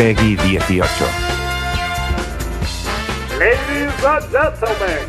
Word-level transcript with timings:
Peggy 0.00 0.32
18. 0.32 0.80
Ladies 3.38 3.92
and 4.02 4.24
gentlemen, 4.32 5.06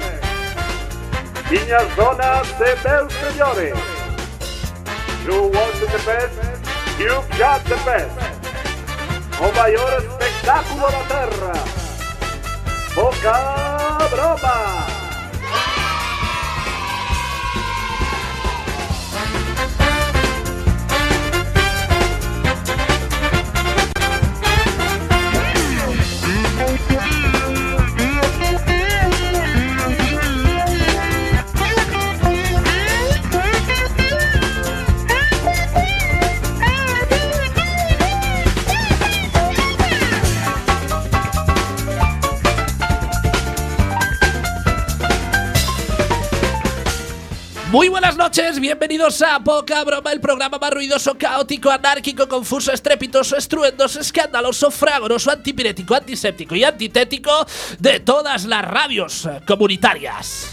niñas, 1.50 1.96
donas 1.96 2.46
meus 2.60 3.14
señores, 3.14 3.74
you 5.26 5.44
want 5.44 5.80
the 5.80 6.02
best, 6.06 6.36
you've 7.00 7.30
got 7.40 7.64
the 7.70 7.78
best. 7.86 8.20
O 9.40 9.50
maior 9.54 9.94
espectáculo 9.94 10.92
da 10.92 11.04
terra. 11.08 11.54
Boca 12.94 14.10
Broma. 14.10 15.01
Muy 47.72 47.88
buenas 47.88 48.18
noches, 48.18 48.60
bienvenidos 48.60 49.22
a 49.22 49.40
Poca 49.40 49.82
Broma, 49.86 50.12
el 50.12 50.20
programa 50.20 50.60
más 50.60 50.72
ruidoso, 50.72 51.18
caótico, 51.18 51.72
anárquico, 51.72 52.28
confuso, 52.28 52.74
estrepitoso, 52.74 53.38
estruendoso, 53.38 54.02
escandaloso, 54.02 54.72
fragoroso, 54.72 55.32
antipirético, 55.32 55.96
antiséptico 55.96 56.54
y 56.54 56.66
antitético 56.66 57.32
de 57.80 58.02
todas 58.02 58.44
las 58.44 58.66
radios 58.66 59.26
comunitarias. 59.48 60.52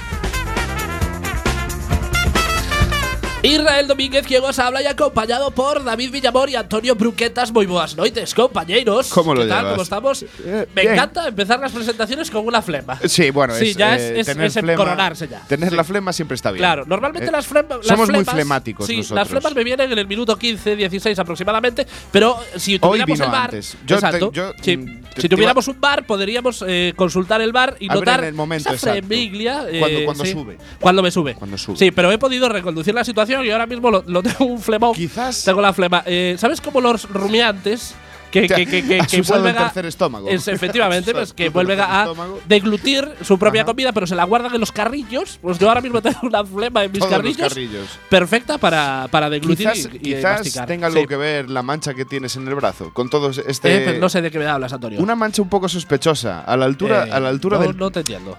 Israel 3.41 3.87
Domínguez, 3.87 4.27
quien 4.27 4.43
os 4.43 4.59
habla 4.59 4.83
y 4.83 4.87
acompañado 4.87 5.53
por 5.53 5.85
David 5.85 6.11
Villamor 6.11 6.51
y 6.51 6.57
Antonio 6.57 6.97
Bruquetas. 6.97 7.53
Muy 7.53 7.67
buenas 7.67 7.97
noches, 7.97 8.35
compañeros. 8.35 9.11
¿Cómo 9.11 9.33
lo 9.33 9.43
¿Qué 9.43 9.49
tal? 9.49 9.59
llevas? 9.61 9.73
¿Cómo 9.75 9.83
estamos? 9.85 10.23
Eh, 10.45 10.67
Me 10.75 10.83
bien. 10.83 10.95
encanta 10.95 11.29
empezar 11.29 11.61
las 11.61 11.71
presentaciones 11.71 12.33
con 12.33 12.45
una 12.45 12.61
flema. 12.63 12.99
Sí, 13.07 13.31
bueno, 13.31 13.55
Sí, 13.55 13.69
es, 13.71 13.77
ya 13.77 13.97
eh, 13.97 14.19
es- 14.21 14.27
tener 14.27 14.47
es 14.47 14.55
flema- 14.57 14.75
coronarse 14.77 15.29
ya. 15.29 15.41
Tener 15.47 15.71
Sí. 15.71 15.77
la 15.77 15.85
flema 15.85 16.13
siempre 16.13 16.35
está 16.35 16.51
bien. 16.51 16.59
Claro, 16.63 16.85
normalmente 16.85 17.29
Eh, 17.29 17.33
las, 17.33 17.49
flem- 17.49 17.69
las 17.77 17.87
somos 17.87 18.09
muy 18.11 18.19
flemas- 18.25 18.35
flemáticos 18.35 18.87
Sí, 18.87 18.97
nosotros. 18.97 19.17
las 19.17 19.29
flemas 19.29 19.55
me 19.55 19.63
vienen 19.65 19.93
en 19.93 19.99
el 19.99 20.07
minuto 20.09 20.37
15, 20.37 20.75
16 20.75 21.17
aproximadamente, 21.21 21.87
pero 22.11 22.37
si 22.57 22.81
tuviéramos 22.81 23.21
el 23.21 23.27
bar, 23.31 23.45
antes. 23.45 23.77
Yo 23.87 23.95
exacto, 23.97 24.31
te- 24.31 24.37
yo, 24.37 24.53
sí, 24.61 24.77
te- 24.79 25.23
si 25.23 25.29
te 25.29 25.37
tuviéramos 25.37 25.69
un 25.69 25.81
bar, 25.81 26.05
podríamos 26.07 26.65
eh, 26.67 26.93
consultar 26.97 27.41
el 27.41 27.53
bar 27.53 27.77
y 27.79 27.87
A 27.89 27.95
ver 27.95 27.99
notar 28.01 28.21
en 28.21 28.27
el 28.27 28.35
momento 28.35 28.69
esa 28.71 28.75
exacto. 28.75 29.07
fremiglia, 29.07 29.65
eh, 29.71 29.79
Cuando- 29.79 30.05
cuando 30.05 30.25
sube. 30.27 30.59
Cuando 30.81 31.03
me 31.05 31.11
sube. 31.13 31.35
Cuando 31.35 31.57
sube. 31.57 31.77
Sí, 31.77 31.93
pero 31.93 32.11
he 32.11 32.19
podido 32.19 32.49
reconducir 32.49 32.95
la 32.95 33.05
situación 33.05 33.29
y 33.45 33.51
ahora 33.51 33.67
mismo 33.67 33.91
lo, 33.91 34.05
lo 34.07 34.23
tengo 34.23 34.45
un 34.45 34.61
flemón. 34.61 34.95
Quizás- 34.95 35.45
Tengo 35.45 35.61
la 35.61 35.73
flema. 35.73 36.03
Eh, 36.07 36.37
¿Sabes 36.39 36.61
cómo 36.61 36.81
los 36.81 37.09
rumiantes 37.09 37.95
que, 38.31 38.43
que, 38.47 38.67
que, 38.67 38.83
que, 38.87 38.99
que 39.11 39.17
el 39.17 39.23
vuelven 39.23 39.57
a- 39.57 39.65
tercer 39.65 39.87
estómago. 39.87 40.29
Es, 40.29 40.49
efectivamente, 40.49 41.13
pues, 41.15 41.33
que 41.33 41.45
el 41.47 41.51
vuelven 41.51 41.81
a 41.81 42.03
estómago. 42.03 42.41
deglutir 42.47 43.09
su 43.23 43.39
propia 43.39 43.63
Ajá. 43.63 43.67
comida, 43.71 43.93
pero 43.93 44.07
se 44.07 44.15
la 44.15 44.25
guardan 44.25 44.53
en 44.55 44.61
los 44.61 44.71
carrillos. 44.71 45.39
Pues 45.41 45.59
yo 45.59 45.69
ahora 45.69 45.81
mismo 45.81 46.03
tengo 46.03 46.19
una 46.25 46.45
flema 46.45 46.85
en 46.85 46.93
mis 46.93 47.03
carrillos, 47.07 47.49
carrillos. 47.49 47.89
perfecta 48.11 48.59
para, 48.59 49.09
para 49.11 49.31
deglutir 49.31 49.71
Quizás, 49.71 49.91
y, 49.95 49.97
y 49.97 50.01
quizás 50.15 50.41
masticar. 50.41 50.67
tenga 50.67 50.89
algo 50.89 51.01
Sí. 51.01 51.07
que 51.07 51.17
ver 51.17 51.49
la 51.49 51.63
mancha 51.63 51.95
que 51.95 52.05
tienes 52.05 52.37
en 52.37 52.47
el 52.47 52.55
brazo 52.55 52.93
con 52.93 53.09
todo 53.09 53.31
este. 53.31 53.77
Eh, 53.77 53.83
pero 53.87 53.99
no 53.99 54.11
sé 54.11 54.21
de 54.21 54.31
qué 54.31 54.39
me 54.39 54.47
hablas, 54.47 54.75
Antonio. 54.75 55.01
Una 55.01 55.15
mancha 55.15 55.41
un 55.41 55.49
poco 55.49 55.67
sospechosa 55.69 56.43
a 56.43 56.55
la 56.57 56.67
altura, 56.67 57.07
Eh, 57.07 57.13
a 57.13 57.21
la 57.21 57.31
altura 57.31 57.57
no, 57.59 57.63
del- 57.67 57.77
no 57.79 57.91
te 57.91 58.01
entiendo. 58.01 58.37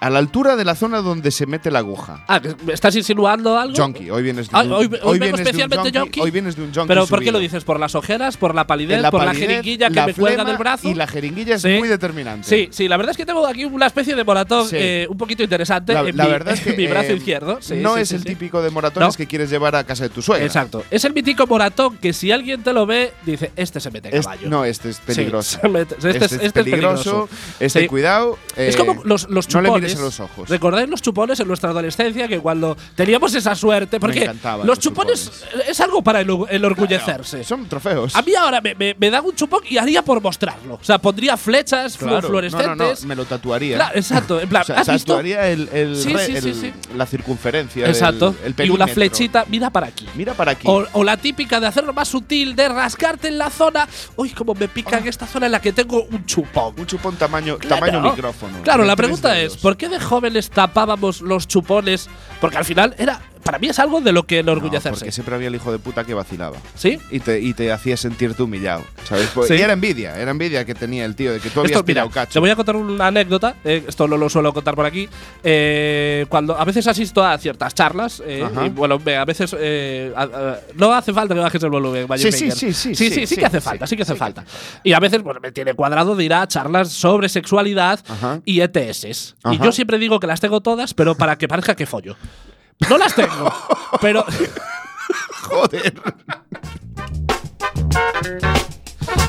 A 0.00 0.10
la 0.10 0.18
altura 0.18 0.56
de 0.56 0.64
la 0.64 0.74
zona 0.74 1.00
donde 1.02 1.30
se 1.30 1.46
mete 1.46 1.70
la 1.70 1.80
aguja. 1.80 2.24
Ah, 2.28 2.40
¿que 2.40 2.54
¿me 2.64 2.72
¿estás 2.72 2.94
insinuando 2.96 3.58
algo? 3.58 3.74
Junkie, 3.76 4.10
hoy 4.10 4.22
vienes 4.22 4.48
de 4.48 4.56
Ah, 4.56 4.62
un, 4.62 4.72
hoy- 4.72 4.84
hoy 4.84 4.88
vengo 4.88 5.10
vienes 5.10 5.20
de 5.20 5.32
un 5.34 5.40
especialmente 5.40 5.98
junkie. 5.98 6.20
Hoy 6.20 6.30
vienes 6.30 6.56
de 6.56 6.62
un 6.62 6.68
junkie 6.74 6.88
Pero 6.88 7.06
¿por 7.06 7.20
qué 7.22 7.32
lo 7.32 7.38
dices? 7.38 7.64
¿Por 7.64 7.80
las 7.80 7.94
ojeras? 7.94 8.36
¿por 8.36 8.54
la 8.54 8.66
palidez? 8.66 9.00
La 9.00 9.10
¿por 9.10 9.24
la 9.24 9.34
jeringuilla 9.34 9.88
que 9.88 9.94
la 9.94 10.06
me 10.06 10.14
cuelga 10.14 10.44
del 10.44 10.56
brazo? 10.56 10.88
Y 10.88 10.94
la 10.94 11.06
jeringuilla 11.06 11.56
es 11.56 11.62
Sí. 11.62 11.76
muy 11.78 11.88
determinante. 11.88 12.48
Sí, 12.48 12.68
sí, 12.70 12.86
la 12.88 12.96
verdad 12.96 13.10
es 13.12 13.16
que 13.16 13.26
tengo 13.26 13.46
aquí 13.46 13.64
una 13.64 13.86
especie 13.86 14.14
de 14.14 14.24
moratón 14.24 14.68
Sí. 14.68 14.76
eh, 14.78 15.06
un 15.10 15.16
poquito 15.18 15.42
interesante 15.42 15.92
La, 15.94 16.00
en, 16.00 16.16
la 16.16 16.24
mi, 16.24 16.30
verdad 16.30 16.54
es 16.54 16.60
que 16.62 16.72
mi 16.76 16.86
brazo 16.86 17.12
eh, 17.12 17.16
izquierdo. 17.16 17.58
Sí, 17.60 17.74
no 17.76 17.96
es 17.96 18.12
el 18.12 18.24
típico 18.24 18.62
de 18.62 18.70
moratones 18.70 19.08
No. 19.08 19.16
que 19.16 19.26
quieres 19.26 19.50
llevar 19.50 19.74
a 19.76 19.84
casa 19.84 20.04
de 20.04 20.10
tu 20.10 20.22
suegra. 20.22 20.44
Exacto. 20.46 20.84
Es 20.90 21.04
el 21.04 21.12
mítico 21.12 21.46
moratón 21.46 21.96
que 21.96 22.12
si 22.12 22.30
alguien 22.30 22.62
te 22.62 22.72
lo 22.72 22.86
ve, 22.86 23.12
dice, 23.26 23.50
este 23.56 23.80
se 23.80 23.90
mete 23.90 24.16
Es- 24.16 24.24
caballo. 24.26 24.48
no, 24.48 24.64
este 24.64 24.90
es 24.90 24.98
peligroso. 25.00 25.58
Este, 25.64 26.08
es, 26.24 26.32
este 26.32 26.46
es 26.46 26.52
peligroso. 26.52 27.28
Este, 27.58 27.86
cuidado. 27.88 28.38
es 28.56 28.74
eh, 28.74 28.78
como 28.78 29.02
los, 29.04 29.28
los 29.28 29.48
No 29.54 29.60
chupones. 29.92 29.98
a 30.18 30.22
los 30.22 30.30
ojos. 30.30 30.48
¿Recordáis 30.48 30.88
los 30.88 31.02
chupones 31.02 31.40
en 31.40 31.48
nuestra 31.48 31.70
adolescencia? 31.70 32.28
Que 32.28 32.38
cuando 32.40 32.76
teníamos 32.94 33.34
esa 33.34 33.54
suerte. 33.54 33.98
Porque 34.00 34.26
los 34.26 34.64
los 34.66 34.78
chupones 34.78 35.30
es 35.68 35.80
algo 35.80 36.02
para 36.02 36.20
el, 36.20 36.28
el 36.50 36.64
orgullecerse. 36.64 37.44
Son 37.44 37.68
trofeos. 37.68 38.14
A 38.14 38.22
mí 38.22 38.34
ahora 38.34 38.60
me, 38.60 38.74
me, 38.74 38.94
me 38.98 39.10
dan 39.10 39.24
un 39.24 39.34
chupón 39.34 39.60
y 39.68 39.78
haría 39.78 40.02
por 40.02 40.20
mostrarlo. 40.20 40.74
O 40.74 40.84
sea, 40.84 40.98
pondría 40.98 41.36
flechas 41.36 41.96
Claro. 41.96 42.28
fluorescentes. 42.28 42.68
No, 42.68 42.74
no, 42.84 42.92
no, 43.00 43.06
me 43.06 43.14
lo 43.16 43.24
tatuaría. 43.24 43.76
Claro, 43.76 43.96
exacto. 43.96 44.40
En 44.40 44.48
plan, 44.48 44.62
O 44.62 44.64
sea, 44.66 44.76
¿has 44.80 44.88
visto? 44.92 45.12
tatuaría 45.12 45.48
el, 45.48 45.68
el 45.72 45.96
Sí, 45.96 46.12
re- 46.12 46.26
sí, 46.26 46.40
sí, 46.40 46.48
el- 46.48 46.54
sí. 46.54 46.72
la 46.96 47.06
circunferencia. 47.06 47.82
del- 47.82 47.90
Exacto. 47.92 48.34
el 48.44 48.54
y 48.66 48.70
una 48.70 48.86
flechita, 48.86 49.44
mira 49.48 49.70
para 49.70 49.86
aquí. 49.86 50.06
Mira 50.14 50.34
para 50.34 50.52
aquí. 50.52 50.66
O, 50.68 50.84
o 50.92 51.04
la 51.04 51.16
típica 51.16 51.60
de 51.60 51.66
hacerlo 51.66 51.92
más 51.92 52.08
sutil, 52.08 52.54
de 52.54 52.68
rascarte 52.68 53.28
en 53.28 53.38
la 53.38 53.50
zona. 53.50 53.88
Uy, 54.16 54.30
como 54.30 54.54
me 54.54 54.68
pica 54.68 54.98
en 54.98 55.08
esta 55.08 55.26
zona 55.26 55.46
en 55.46 55.52
la 55.52 55.60
que 55.60 55.72
tengo 55.72 56.02
un 56.04 56.26
chupón. 56.26 56.74
un 56.76 56.86
chupón 56.86 57.16
tamaño, 57.16 57.56
Claro. 57.58 57.86
tamaño 57.86 58.10
micrófono. 58.10 58.62
Claro, 58.62 58.84
la 58.84 58.96
pregunta 58.96 59.38
es, 59.40 59.56
¿por 59.56 59.76
qué 59.78 59.88
de 59.88 60.00
jóvenes 60.00 60.50
tapábamos 60.50 61.22
los 61.22 61.48
chupones? 61.48 62.10
Porque 62.40 62.58
al 62.58 62.64
final 62.64 62.94
era, 62.98 63.22
para 63.42 63.58
mí 63.58 63.68
es 63.68 63.78
algo 63.78 64.00
de 64.00 64.12
lo 64.12 64.24
que 64.24 64.42
No, 64.42 64.52
enorgullecerse. 64.52 64.98
porque 65.00 65.12
siempre 65.12 65.34
había 65.34 65.48
el 65.48 65.54
hijo 65.54 65.72
de 65.72 65.78
puta 65.78 66.04
que 66.04 66.14
vacilaba. 66.14 66.56
¿Sí? 66.74 66.98
Y 67.10 67.20
te, 67.20 67.40
y 67.40 67.54
te 67.54 67.72
hacía 67.72 67.96
sentirte 67.96 68.42
humillado, 68.42 68.82
¿sabes? 69.04 69.28
Pues- 69.34 69.48
Sí. 69.48 69.54
Y 69.54 69.60
era 69.62 69.72
envidia, 69.72 70.18
era 70.20 70.30
envidia 70.30 70.64
que 70.64 70.74
tenía 70.74 71.04
el 71.04 71.14
tío 71.16 71.32
de 71.32 71.40
que 71.40 71.50
tú 71.50 71.60
habías 71.60 71.72
Esto, 71.72 71.82
mira, 71.82 72.02
tirado 72.02 72.10
cacho. 72.10 72.32
te 72.34 72.38
voy 72.38 72.50
a 72.50 72.56
contar 72.56 72.76
una 72.76 73.06
anécdota. 73.08 73.56
eh, 73.64 73.84
esto 73.88 74.06
no 74.08 74.16
lo 74.16 74.28
suelo 74.28 74.52
contar 74.52 74.74
por 74.74 74.86
aquí. 74.86 75.08
eh, 75.44 76.26
cuando 76.28 76.58
a 76.58 76.64
veces 76.64 76.86
asisto 76.86 77.24
a 77.24 77.36
ciertas 77.38 77.74
charlas, 77.74 78.22
eh, 78.26 78.44
y 78.64 78.68
bueno, 78.70 78.96
a 79.18 79.24
veces 79.24 79.54
eh, 79.58 80.12
a- 80.16 80.22
a- 80.22 80.58
no 80.74 80.92
hace 80.92 81.12
falta 81.12 81.34
que 81.34 81.40
bajes 81.40 81.62
el 81.62 81.70
volumen. 81.70 82.06
Sí, 82.16 82.30
sí, 82.32 82.50
sí, 82.50 82.50
sí, 82.50 82.72
sí, 82.72 82.94
sí, 82.94 83.10
sí, 83.10 83.26
sí, 83.26 83.36
que 83.36 83.46
hace 83.46 83.60
falta, 83.60 83.86
sí 83.86 83.96
que 83.96 84.02
hace 84.02 84.14
falta. 84.14 84.44
Y 84.84 84.92
a 84.92 85.00
veces 85.00 85.22
bueno, 85.22 85.40
me 85.40 85.52
tiene 85.52 85.74
cuadrado 85.74 86.14
de 86.14 86.24
ir 86.24 86.34
a 86.34 86.46
charlas 86.46 86.90
sobre 86.90 87.28
sexualidad 87.28 88.00
Ajá. 88.08 88.40
y 88.44 88.60
ETS. 88.60 89.34
Y 89.50 89.58
yo 89.58 89.72
siempre 89.72 89.98
digo 89.98 90.20
que 90.20 90.26
las 90.26 90.40
tengo 90.40 90.60
todas, 90.60 90.94
pero 90.94 91.14
para 91.16 91.36
que 91.38 91.48
parezca 91.48 91.74
que 91.74 91.86
follo. 91.86 92.16
No 92.88 92.98
las 92.98 93.14
tengo, 93.14 93.52
pero 94.00 94.24
Joder. 95.42 95.94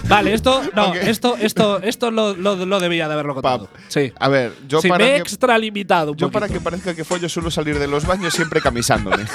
Vale, 0.08 0.34
esto, 0.34 0.64
no, 0.76 0.94
esto, 0.96 1.38
esto, 1.38 1.80
esto 1.82 2.10
lo, 2.12 2.36
lo, 2.36 2.56
lo 2.66 2.80
debía 2.80 3.08
de 3.08 3.14
haberlo 3.14 3.36
contado. 3.36 3.68
Pap. 3.68 3.82
Sí. 3.90 4.12
A 4.20 4.28
ver, 4.28 4.54
yo 4.68 4.82
sí, 4.82 4.90
para 4.90 5.06
me 5.06 5.12
he 5.12 5.18
extralimitado 5.18 6.12
un 6.12 6.18
yo 6.18 6.28
poquito. 6.28 6.40
para 6.40 6.52
que 6.52 6.60
parezca 6.60 6.96
que 6.96 7.04
follo 7.04 7.30
suelo 7.30 7.52
salir 7.52 7.78
de 7.78 7.88
los 7.88 8.06
baños 8.06 8.34
siempre 8.34 8.60
camisándome. 8.60 9.24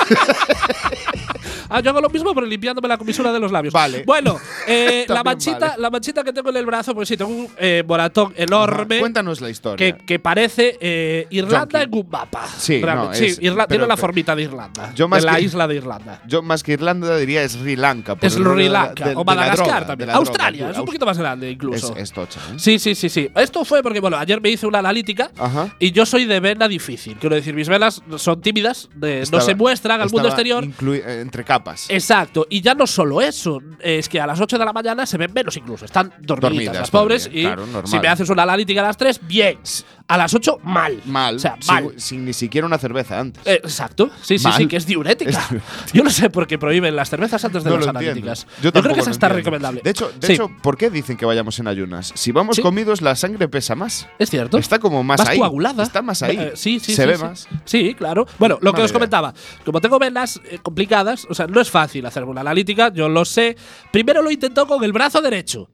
Ah, 1.69 1.81
yo 1.81 1.91
hago 1.91 2.01
lo 2.01 2.09
mismo, 2.11 2.35
pero 2.35 2.47
limpiándome 2.47 2.89
la 2.89 2.97
comisura 2.99 3.33
de 3.33 3.41
los 3.41 3.51
labios. 3.53 3.73
Vale. 3.75 4.03
Bueno, 4.07 4.39
eh, 4.67 5.05
la, 5.09 5.23
manchita, 5.25 5.59
vale. 5.59 5.75
la 5.83 5.91
manchita 5.91 6.23
que 6.25 6.33
tengo 6.33 6.51
en 6.51 6.57
el 6.57 6.67
brazo, 6.67 6.95
pues 6.95 7.09
sí, 7.09 7.17
tengo 7.17 7.31
un 7.31 7.49
eh, 7.59 7.83
moratón 7.87 8.33
enorme. 8.37 8.99
Cuéntanos 9.01 9.41
la 9.41 9.51
historia. 9.51 9.77
Que, 9.97 10.05
que 10.05 10.19
parece 10.19 10.77
eh, 10.81 11.27
Irlanda 11.31 11.81
Junkie. 11.81 11.99
en 11.99 12.05
un 12.05 12.11
mapa. 12.11 12.47
Sí, 12.59 12.81
no, 12.81 13.15
sí, 13.15 13.27
es- 13.27 13.41
Irla- 13.41 13.67
pero- 13.67 13.81
tiene 13.81 13.87
la 13.87 13.97
formita 13.97 14.35
de 14.37 14.43
Irlanda. 14.43 14.93
Yo 14.95 15.09
más 15.09 15.23
de 15.23 15.27
la 15.31 15.37
que- 15.37 15.43
isla 15.43 15.67
de 15.69 15.75
Irlanda. 15.77 16.23
Yo 16.27 16.43
más 16.43 16.63
que 16.63 16.73
Irlanda 16.73 17.17
diría 17.17 17.43
es 17.43 17.53
Sri 17.53 17.77
Lanka. 17.77 18.17
Es 18.21 18.35
Sri 18.35 18.69
Lanka. 18.69 19.13
o 19.17 19.25
Madagascar 19.25 19.67
droga, 19.67 19.87
también. 19.87 20.09
droga. 20.09 20.19
Australia, 20.19 20.71
es 20.71 20.79
un 20.79 20.85
poquito 20.85 21.07
más 21.07 21.19
grande 21.19 21.51
incluso. 21.51 21.95
es 21.97 22.13
tocha, 22.13 22.41
¿eh? 22.51 22.55
Sí, 22.59 22.79
sí, 22.79 22.95
sí, 22.95 23.09
sí. 23.09 23.31
Esto 23.35 23.65
fue 23.65 23.83
porque, 23.83 24.01
bueno, 24.01 24.17
ayer 24.17 24.41
me 24.41 24.51
hice 24.51 24.67
una 24.67 24.79
analítica 24.81 25.31
Ajá. 25.39 25.75
y 25.79 25.93
yo 25.93 26.05
soy 26.07 26.25
de 26.25 26.41
vena 26.41 26.69
difícil. 26.69 27.17
Quiero 27.17 27.35
decir, 27.37 27.55
mis 27.55 27.69
venas 27.69 28.03
son 28.17 28.41
tímidas, 28.41 28.89
de- 28.95 29.25
no 29.31 29.41
se 29.41 29.55
muestran 29.55 30.01
al 30.01 30.11
mundo 30.11 30.29
exterior. 30.29 30.65
entre 30.65 31.45
capas. 31.59 31.87
Exacto, 31.89 32.47
y 32.51 32.61
ya 32.61 32.75
no 32.75 32.87
solo 32.87 33.21
eso, 33.21 33.61
es 33.81 34.09
que 34.09 34.21
a 34.21 34.27
las 34.27 34.41
8 34.41 34.59
de 34.59 34.65
la 34.65 34.73
mañana 34.73 35.07
se 35.07 35.17
ven 35.19 35.33
menos 35.33 35.57
incluso, 35.57 35.85
están 35.85 36.13
dormidas, 36.21 36.51
Dormidas, 36.51 36.77
las 36.77 36.91
pobres 36.91 37.31
y 37.33 37.43
claro, 37.43 37.65
si 37.85 37.99
me 37.99 38.09
haces 38.09 38.29
una 38.29 38.43
analítica 38.43 38.81
a 38.81 38.85
las 38.85 38.97
3, 38.97 39.21
bien, 39.27 39.59
a 40.07 40.19
las 40.19 40.35
8, 40.35 40.59
mal. 40.65 41.01
Mal. 41.07 41.37
O 41.37 41.39
sea, 41.39 41.57
sin, 41.61 41.75
mal. 41.75 41.95
sin 41.97 42.25
ni 42.25 42.33
siquiera 42.35 42.67
una 42.67 42.77
cerveza 42.79 43.19
antes. 43.19 43.43
Eh, 43.47 43.55
exacto, 43.65 44.11
sí, 44.21 44.39
sí, 44.39 44.45
Mal. 44.45 44.55
sí, 44.59 44.67
que 44.67 44.77
es 44.77 44.87
diurética. 44.87 45.31
Es 45.31 45.49
diurética. 45.51 45.73
Yo 45.95 46.05
no 46.05 46.11
sé 46.11 46.29
por 46.31 46.47
qué 46.47 46.59
prohíben 46.59 46.95
las 46.95 47.09
cervezas 47.09 47.43
antes 47.45 47.65
de 47.65 47.71
No 47.71 47.79
las 47.79 47.89
analíticas. 47.89 48.47
Yo, 48.63 48.71
creo 48.73 48.95
que 48.95 49.01
esa 49.01 49.11
está 49.11 49.29
recomendable. 49.31 49.81
De 49.83 49.91
hecho, 49.91 50.13
de 50.21 50.27
Sí, 50.27 50.35
hecho, 50.35 50.51
¿por 50.63 50.77
qué 50.77 50.91
dicen 50.91 51.17
que 51.17 51.25
vayamos 51.25 51.59
en 51.59 51.69
ayunas? 51.69 52.13
Si 52.15 52.33
vamos 52.33 52.57
Sí. 52.57 52.63
comidos, 52.63 53.01
la 53.03 53.17
sangre 53.17 53.49
pesa 53.49 53.75
más. 53.75 54.07
es 54.19 54.29
cierto. 54.31 54.59
Está 54.59 54.79
como 54.79 55.03
más, 55.03 55.19
más 55.21 55.29
ahí. 55.29 55.39
coagulada. 55.39 55.83
Está 55.83 56.03
más 56.03 56.23
ahí. 56.23 56.37
Eh, 56.39 56.53
sí, 56.55 56.81
sí, 56.81 56.95
Se 56.95 57.03
sí, 57.03 57.09
ve 57.09 57.19
más. 57.19 57.49
Sí, 57.65 57.95
claro. 57.95 58.27
Bueno, 58.39 58.59
lo 58.61 58.73
que 58.73 58.83
os 58.83 58.93
comentaba, 58.93 59.33
como 59.65 59.81
tengo 59.81 59.99
venas 59.99 60.41
eh, 60.51 60.59
complicadas, 60.63 61.27
o 61.31 61.35
sea, 61.35 61.47
no 61.47 61.61
es 61.61 61.71
fácil 61.71 62.05
hacerme 62.07 62.31
una 62.31 62.43
analítica, 62.43 62.93
yo 62.93 63.09
lo 63.09 63.25
sé. 63.25 63.57
Primero 63.91 64.21
lo 64.23 64.31
intentó 64.31 64.67
con 64.67 64.85
el 64.85 64.93
brazo 64.93 65.23
derecho. 65.23 65.71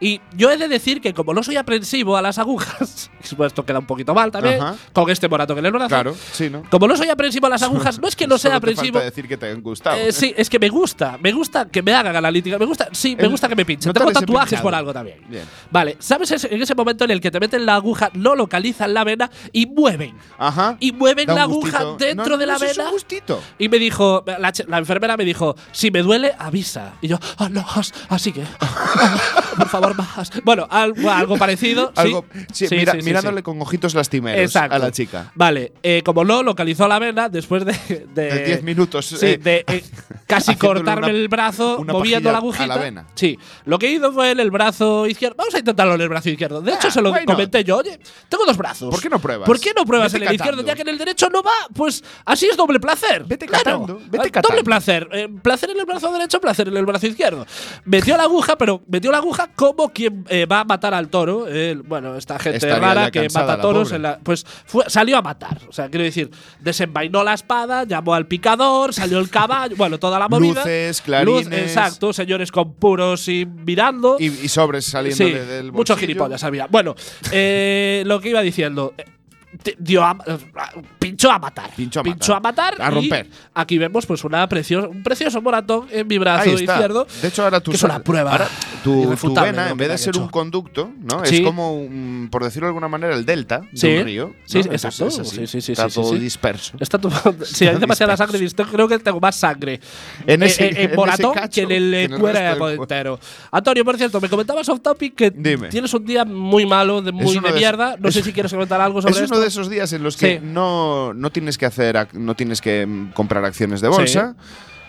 Y 0.00 0.20
yo 0.36 0.48
he 0.50 0.56
de 0.56 0.68
decir 0.68 1.00
que 1.00 1.12
como 1.12 1.34
no 1.34 1.42
soy 1.42 1.56
aprensivo 1.56 2.16
a 2.16 2.22
las 2.22 2.38
agujas, 2.38 3.10
esto 3.46 3.64
queda 3.66 3.80
un 3.80 3.86
poquito 3.86 4.14
mal 4.14 4.30
también, 4.30 4.62
Ajá. 4.62 4.76
con 4.92 5.10
este 5.10 5.28
morato 5.28 5.58
en 5.58 5.66
el 5.66 5.72
brazo. 5.72 5.88
Claro, 5.88 6.14
sí, 6.32 6.48
¿no? 6.48 6.62
Como 6.70 6.86
no 6.86 6.96
soy 6.96 7.08
aprensivo 7.08 7.46
a 7.46 7.50
las 7.50 7.62
agujas, 7.64 7.98
no 7.98 8.06
es 8.06 8.14
que 8.14 8.26
no 8.28 8.38
sea 8.38 8.50
Solo 8.52 8.60
te 8.60 8.70
aprensivo. 8.70 8.94
falta 8.94 9.04
decir 9.06 9.26
que 9.26 9.36
te 9.36 9.50
han 9.50 9.60
gustado. 9.60 9.96
Eh, 9.96 10.12
sí, 10.12 10.32
es 10.36 10.48
que 10.48 10.58
me 10.60 10.68
gusta, 10.68 11.18
me 11.20 11.32
gusta 11.32 11.68
que 11.68 11.82
me 11.82 11.92
hagan 11.94 12.14
analítica, 12.14 12.58
me 12.58 12.64
gusta, 12.66 12.88
sí, 12.92 13.16
me 13.16 13.24
El- 13.24 13.30
gusta 13.30 13.48
que 13.48 13.56
me 13.56 13.64
pinchen. 13.64 13.92
Tengo 13.92 14.12
tatuajes 14.12 14.50
pinchado. 14.50 14.62
por 14.62 14.74
algo 14.74 14.92
también. 14.92 15.18
Bien. 15.28 15.42
Vale, 15.70 15.96
¿sabes 15.98 16.30
ese- 16.30 16.54
en 16.54 16.62
ese 16.62 16.74
momento 16.76 17.04
en 17.04 17.10
el 17.10 17.20
que 17.20 17.30
te 17.32 17.40
meten 17.40 17.66
la 17.66 17.74
aguja, 17.74 18.10
no 18.14 18.36
localizan 18.36 18.94
la 18.94 19.02
vena 19.02 19.28
y 19.52 19.66
mueven? 19.66 20.14
Ajá. 20.38 20.76
Y 20.78 20.92
mueven 20.92 21.26
la 21.26 21.42
aguja 21.42 21.82
gustito. 21.82 21.96
dentro 22.04 22.28
No, 22.30 22.38
de 22.38 22.46
no, 22.46 22.52
la 22.52 22.56
eso 22.56 22.64
es 22.66 22.70
un 22.78 22.84
vena. 22.84 22.90
gustito. 22.92 23.42
Y 23.58 23.68
me 23.68 23.78
dijo, 23.80 24.22
la, 24.26 24.52
la 24.68 24.78
enfermera 24.78 25.16
me 25.16 25.24
dijo, 25.24 25.56
si 25.72 25.90
me 25.90 26.02
duele, 26.02 26.34
avisa. 26.38 26.92
Y 27.02 27.08
yo, 27.08 27.18
ah, 27.38 27.48
no, 27.48 27.66
as- 27.74 27.92
así 28.08 28.30
que, 28.32 28.42
por 29.56 29.68
favor, 29.68 29.87
Bueno, 30.44 30.66
algo, 30.70 31.10
algo 31.10 31.36
parecido. 31.36 31.88
sí. 31.88 32.00
Algo, 32.00 32.24
sí, 32.52 32.66
Sí, 32.68 32.76
mira- 32.76 32.92
sí, 32.92 33.00
sí, 33.00 33.04
mirándole 33.06 33.42
con 33.42 33.60
ojitos 33.62 33.94
lastimeros 33.94 34.40
Exacto. 34.40 34.74
a 34.76 34.78
la 34.78 34.90
chica. 34.92 35.32
Vale, 35.34 35.72
eh, 35.82 36.02
como 36.04 36.24
no 36.24 36.42
localizó 36.42 36.86
la 36.88 36.98
vena, 36.98 37.28
después 37.28 37.64
de. 37.64 37.72
De 38.14 38.28
De 38.30 38.44
10 38.44 38.62
minutos, 38.62 39.06
Sí, 39.06 39.16
eh, 39.26 39.38
de 39.38 39.64
eh, 39.66 39.84
casi 40.26 40.56
cortarme 40.56 41.06
una- 41.08 41.16
el 41.16 41.28
brazo, 41.28 41.84
moviendo 41.86 42.30
la 42.32 42.38
agujita. 42.38 42.64
a 42.64 42.66
la 42.66 42.76
vena. 42.78 43.06
Sí, 43.14 43.38
lo 43.64 43.78
que 43.78 43.90
hizo 43.90 44.12
fue 44.12 44.30
en 44.32 44.40
el 44.40 44.50
brazo 44.50 45.06
izquierdo. 45.06 45.36
Vamos 45.38 45.54
a 45.54 45.58
intentarlo 45.58 45.94
en 45.94 46.00
el 46.00 46.08
brazo 46.08 46.28
izquierdo. 46.30 46.60
De 46.60 46.72
hecho, 46.72 46.88
Ah, 46.88 46.90
se 46.90 47.02
lo 47.02 47.10
not? 47.10 47.24
comenté 47.24 47.64
yo. 47.64 47.76
Oye, 47.78 47.98
tengo 48.28 48.44
dos 48.44 48.56
brazos. 48.56 48.90
¿Por 48.90 49.00
qué 49.00 49.08
no 49.08 49.18
pruebas? 49.18 49.46
¿Por 49.46 49.60
qué 49.60 49.72
no 49.76 49.84
pruebas 49.84 50.12
Vete 50.12 50.24
en 50.24 50.28
el 50.30 50.34
izquierdo? 50.36 50.62
Ya 50.62 50.74
que 50.74 50.82
en 50.82 50.88
el 50.88 50.98
derecho 50.98 51.28
no 51.30 51.42
va, 51.42 51.52
pues 51.74 52.02
así 52.24 52.46
es 52.46 52.56
doble 52.56 52.80
placer. 52.80 53.24
Vete 53.24 53.46
Claro. 53.46 53.64
catando, 53.64 54.00
vete 54.10 54.28
Ah, 54.28 54.30
catando. 54.30 54.48
Doble 54.48 54.64
placer. 54.64 55.08
Placer 55.42 55.70
en 55.70 55.78
el 55.80 55.86
brazo 55.86 56.12
derecho, 56.12 56.40
placer 56.40 56.68
en 56.68 56.76
el 56.76 56.84
brazo 56.86 57.06
izquierdo. 57.06 57.46
Metió 57.84 58.16
la 58.16 58.24
aguja, 58.24 58.56
pero 58.58 58.82
metió 58.88 59.10
la 59.10 59.18
aguja 59.18 59.48
como 59.78 59.92
quien 59.92 60.24
eh, 60.28 60.44
va 60.44 60.60
a 60.60 60.64
matar 60.64 60.92
al 60.92 61.08
toro. 61.08 61.46
Eh, 61.48 61.80
bueno, 61.84 62.16
esta 62.16 62.36
gente 62.38 62.56
Estaría 62.56 62.78
rara 62.80 63.10
que 63.12 63.28
mata 63.32 63.60
toros. 63.60 63.92
en 63.92 64.02
la- 64.02 64.18
pues 64.18 64.44
fue- 64.66 64.84
salió 64.88 65.16
a 65.16 65.22
matar. 65.22 65.60
O 65.68 65.72
sea, 65.72 65.88
quiero 65.88 66.02
decir, 66.02 66.30
desenvainó 66.58 67.22
la 67.22 67.34
espada, 67.34 67.84
llamó 67.84 68.14
al 68.14 68.26
picador, 68.26 68.92
salió 68.92 69.20
el 69.20 69.30
caballo, 69.30 69.76
bueno, 69.76 69.98
toda 69.98 70.18
la 70.18 70.26
movida. 70.28 70.62
Luces, 70.64 71.00
clarines. 71.00 71.44
Luz, 71.46 71.54
exacto, 71.54 72.12
señores 72.12 72.50
con 72.50 72.72
puros 72.74 73.28
y 73.28 73.46
mirando. 73.46 74.16
Y, 74.18 74.26
y 74.26 74.48
sobres 74.48 74.84
saliendo 74.84 75.24
Sí, 75.24 75.30
de- 75.30 75.46
del 75.46 75.66
muchos 75.70 75.94
bolsillo. 75.94 76.08
gilipollas 76.08 76.42
había. 76.42 76.66
Bueno, 76.66 76.96
eh, 77.30 78.02
lo 78.04 78.20
que 78.20 78.30
iba 78.30 78.40
diciendo. 78.42 78.94
Dio 79.78 80.04
a, 80.04 80.16
eh, 80.26 80.36
pinchó 80.98 81.30
a 81.30 81.38
matar. 81.38 81.70
Pinchó 81.74 82.00
a 82.00 82.02
matar. 82.40 82.42
matar. 82.42 82.74
A 82.82 82.90
y 82.90 82.94
romper. 82.94 83.26
Aquí 83.54 83.78
vemos 83.78 84.04
pues 84.04 84.22
una 84.24 84.46
preciosa, 84.46 84.88
un 84.88 85.02
precioso 85.02 85.40
moratón 85.40 85.86
en 85.90 86.06
mi 86.06 86.18
brazo 86.18 86.50
izquierdo. 86.50 87.06
De 87.22 87.28
hecho, 87.28 87.44
ahora 87.44 87.58
tú 87.60 87.72
es 87.72 87.82
una 87.82 87.98
prueba 88.00 88.32
Ahora, 88.32 88.48
tu, 88.84 89.08
vena, 89.40 89.70
en 89.70 89.76
vez 89.78 89.88
de 89.88 89.98
ser 89.98 90.10
hecho. 90.10 90.20
un 90.22 90.28
conducto, 90.28 90.90
¿no? 91.00 91.24
Sí. 91.24 91.36
Es 91.36 91.40
como, 91.42 91.74
un- 91.74 92.28
por 92.30 92.44
decirlo 92.44 92.66
de 92.66 92.70
alguna 92.70 92.88
manera, 92.88 93.14
el 93.14 93.24
delta 93.24 93.62
Sí. 93.72 93.88
de 93.88 93.98
un 94.00 94.04
río. 94.04 94.26
¿no? 94.26 94.34
Sí, 94.44 94.58
Entonces 94.58 94.84
exacto. 94.84 95.06
es 95.08 95.18
así. 95.18 95.36
Sí, 95.38 95.46
sí, 95.46 95.60
sí, 95.62 95.72
Está 95.72 95.88
todo 95.88 96.12
disperso. 96.14 96.76
Está 96.78 96.98
todo- 96.98 97.10
si 97.44 97.66
hay 97.66 97.76
demasiada 97.76 98.16
sangre, 98.18 98.46
creo 98.70 98.86
que 98.86 98.98
tengo 98.98 99.18
más 99.18 99.34
sangre 99.36 99.80
En 100.26 100.42
ese- 100.42 100.68
en 100.68 100.76
ese 100.76 100.94
moratón 100.96 101.32
cacho 101.34 101.54
que 101.54 101.62
en 101.62 101.70
el, 101.72 101.90
que 101.90 102.00
eh, 102.00 102.04
en 102.04 102.12
el 102.12 102.20
cuero 102.20 102.68
entero. 102.68 103.20
Antonio, 103.50 103.84
por 103.84 103.96
cierto, 103.96 104.20
me 104.20 104.28
comentabas 104.28 104.68
off 104.68 104.80
topic 104.82 105.14
que 105.14 105.30
Dime. 105.30 105.68
tienes 105.68 105.92
un 105.94 106.04
día 106.04 106.26
muy 106.26 106.66
malo, 106.66 107.00
de 107.00 107.12
muy 107.12 107.38
de 107.38 107.52
mierda. 107.52 107.96
No 107.98 108.12
sé 108.12 108.22
si 108.22 108.32
quieres 108.32 108.52
comentar 108.52 108.78
algo 108.80 109.00
sobre 109.00 109.14
Es 109.14 109.22
esto. 109.22 109.37
Uno 109.38 109.42
de 109.44 109.48
esos 109.48 109.70
días 109.70 109.92
en 109.92 110.02
los 110.02 110.16
que 110.16 110.38
Sí. 110.38 110.44
no, 110.44 111.14
no 111.14 111.30
tienes 111.30 111.56
que 111.58 111.66
hacer, 111.66 111.96
ac- 111.96 112.12
no 112.12 112.34
tienes 112.34 112.60
que 112.60 112.86
mm, 112.86 113.12
comprar 113.12 113.44
acciones 113.44 113.80
de 113.80 113.88
bolsa. 113.88 114.34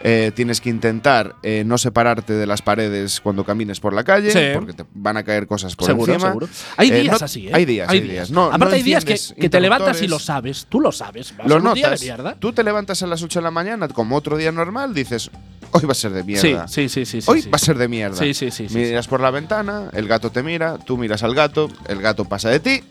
eh, 0.01 0.31
tienes 0.33 0.61
que 0.61 0.69
intentar 0.69 1.35
eh, 1.43 1.63
no 1.65 1.77
separarte 1.77 2.31
de 2.31 2.47
las 2.47 2.61
paredes 2.61 3.19
cuando 3.19 3.43
camines 3.43 3.81
por 3.81 3.91
la 3.93 4.05
calle, 4.05 4.31
Sí. 4.31 4.39
porque 4.57 4.71
te 4.71 4.85
van 4.93 5.17
a 5.17 5.23
caer 5.23 5.45
cosas 5.45 5.75
por 5.75 5.87
seguro, 5.87 6.13
encima. 6.13 6.29
seguro. 6.29 6.47
Hay 6.77 6.89
Eh, 6.89 7.01
días 7.01 7.19
no- 7.19 7.25
así, 7.25 7.47
¿eh? 7.49 7.51
Hay 7.53 7.65
días, 7.65 7.89
hay, 7.89 7.99
días. 7.99 8.31
No, 8.31 8.45
Aparte, 8.45 8.65
no 8.65 8.71
hay 8.75 8.81
días 8.83 9.03
que, 9.03 9.49
te 9.49 9.59
levantas 9.59 10.01
y 10.01 10.07
lo 10.07 10.17
sabes. 10.17 10.67
Tú 10.69 10.79
lo 10.79 10.93
sabes. 10.93 11.33
Va 11.37 11.43
a 11.43 11.47
Lo 11.49 11.59
día 11.59 11.73
de 11.73 11.81
notas. 11.81 12.01
mierda. 12.01 12.35
Tú 12.39 12.53
te 12.53 12.63
levantas 12.63 13.03
a 13.03 13.07
las 13.07 13.21
8 13.21 13.39
de 13.39 13.43
la 13.43 13.51
mañana 13.51 13.89
como 13.89 14.15
otro 14.15 14.37
día 14.37 14.53
normal, 14.53 14.93
dices, 14.93 15.31
hoy 15.73 15.81
va 15.85 15.91
a 15.91 15.95
ser 15.95 16.13
de 16.13 16.23
mierda. 16.23 16.69
Sí, 16.69 16.87
sí, 16.87 17.05
sí, 17.05 17.19
Hoy 17.25 17.41
sí. 17.41 17.49
va 17.49 17.57
a 17.57 17.59
ser 17.59 17.77
de 17.77 17.89
mierda. 17.89 18.15
Sí, 18.15 18.33
sí, 18.33 18.51
sí, 18.51 18.67
Miras 18.71 19.05
por 19.09 19.19
la 19.19 19.31
ventana, 19.31 19.89
el 19.91 20.07
gato 20.07 20.31
te 20.31 20.43
mira, 20.43 20.77
tú 20.77 20.97
miras 20.97 21.23
al 21.23 21.35
gato, 21.35 21.69
el 21.89 22.01
gato 22.01 22.23
pasa 22.23 22.47
de 22.49 22.61
ti, 22.61 22.83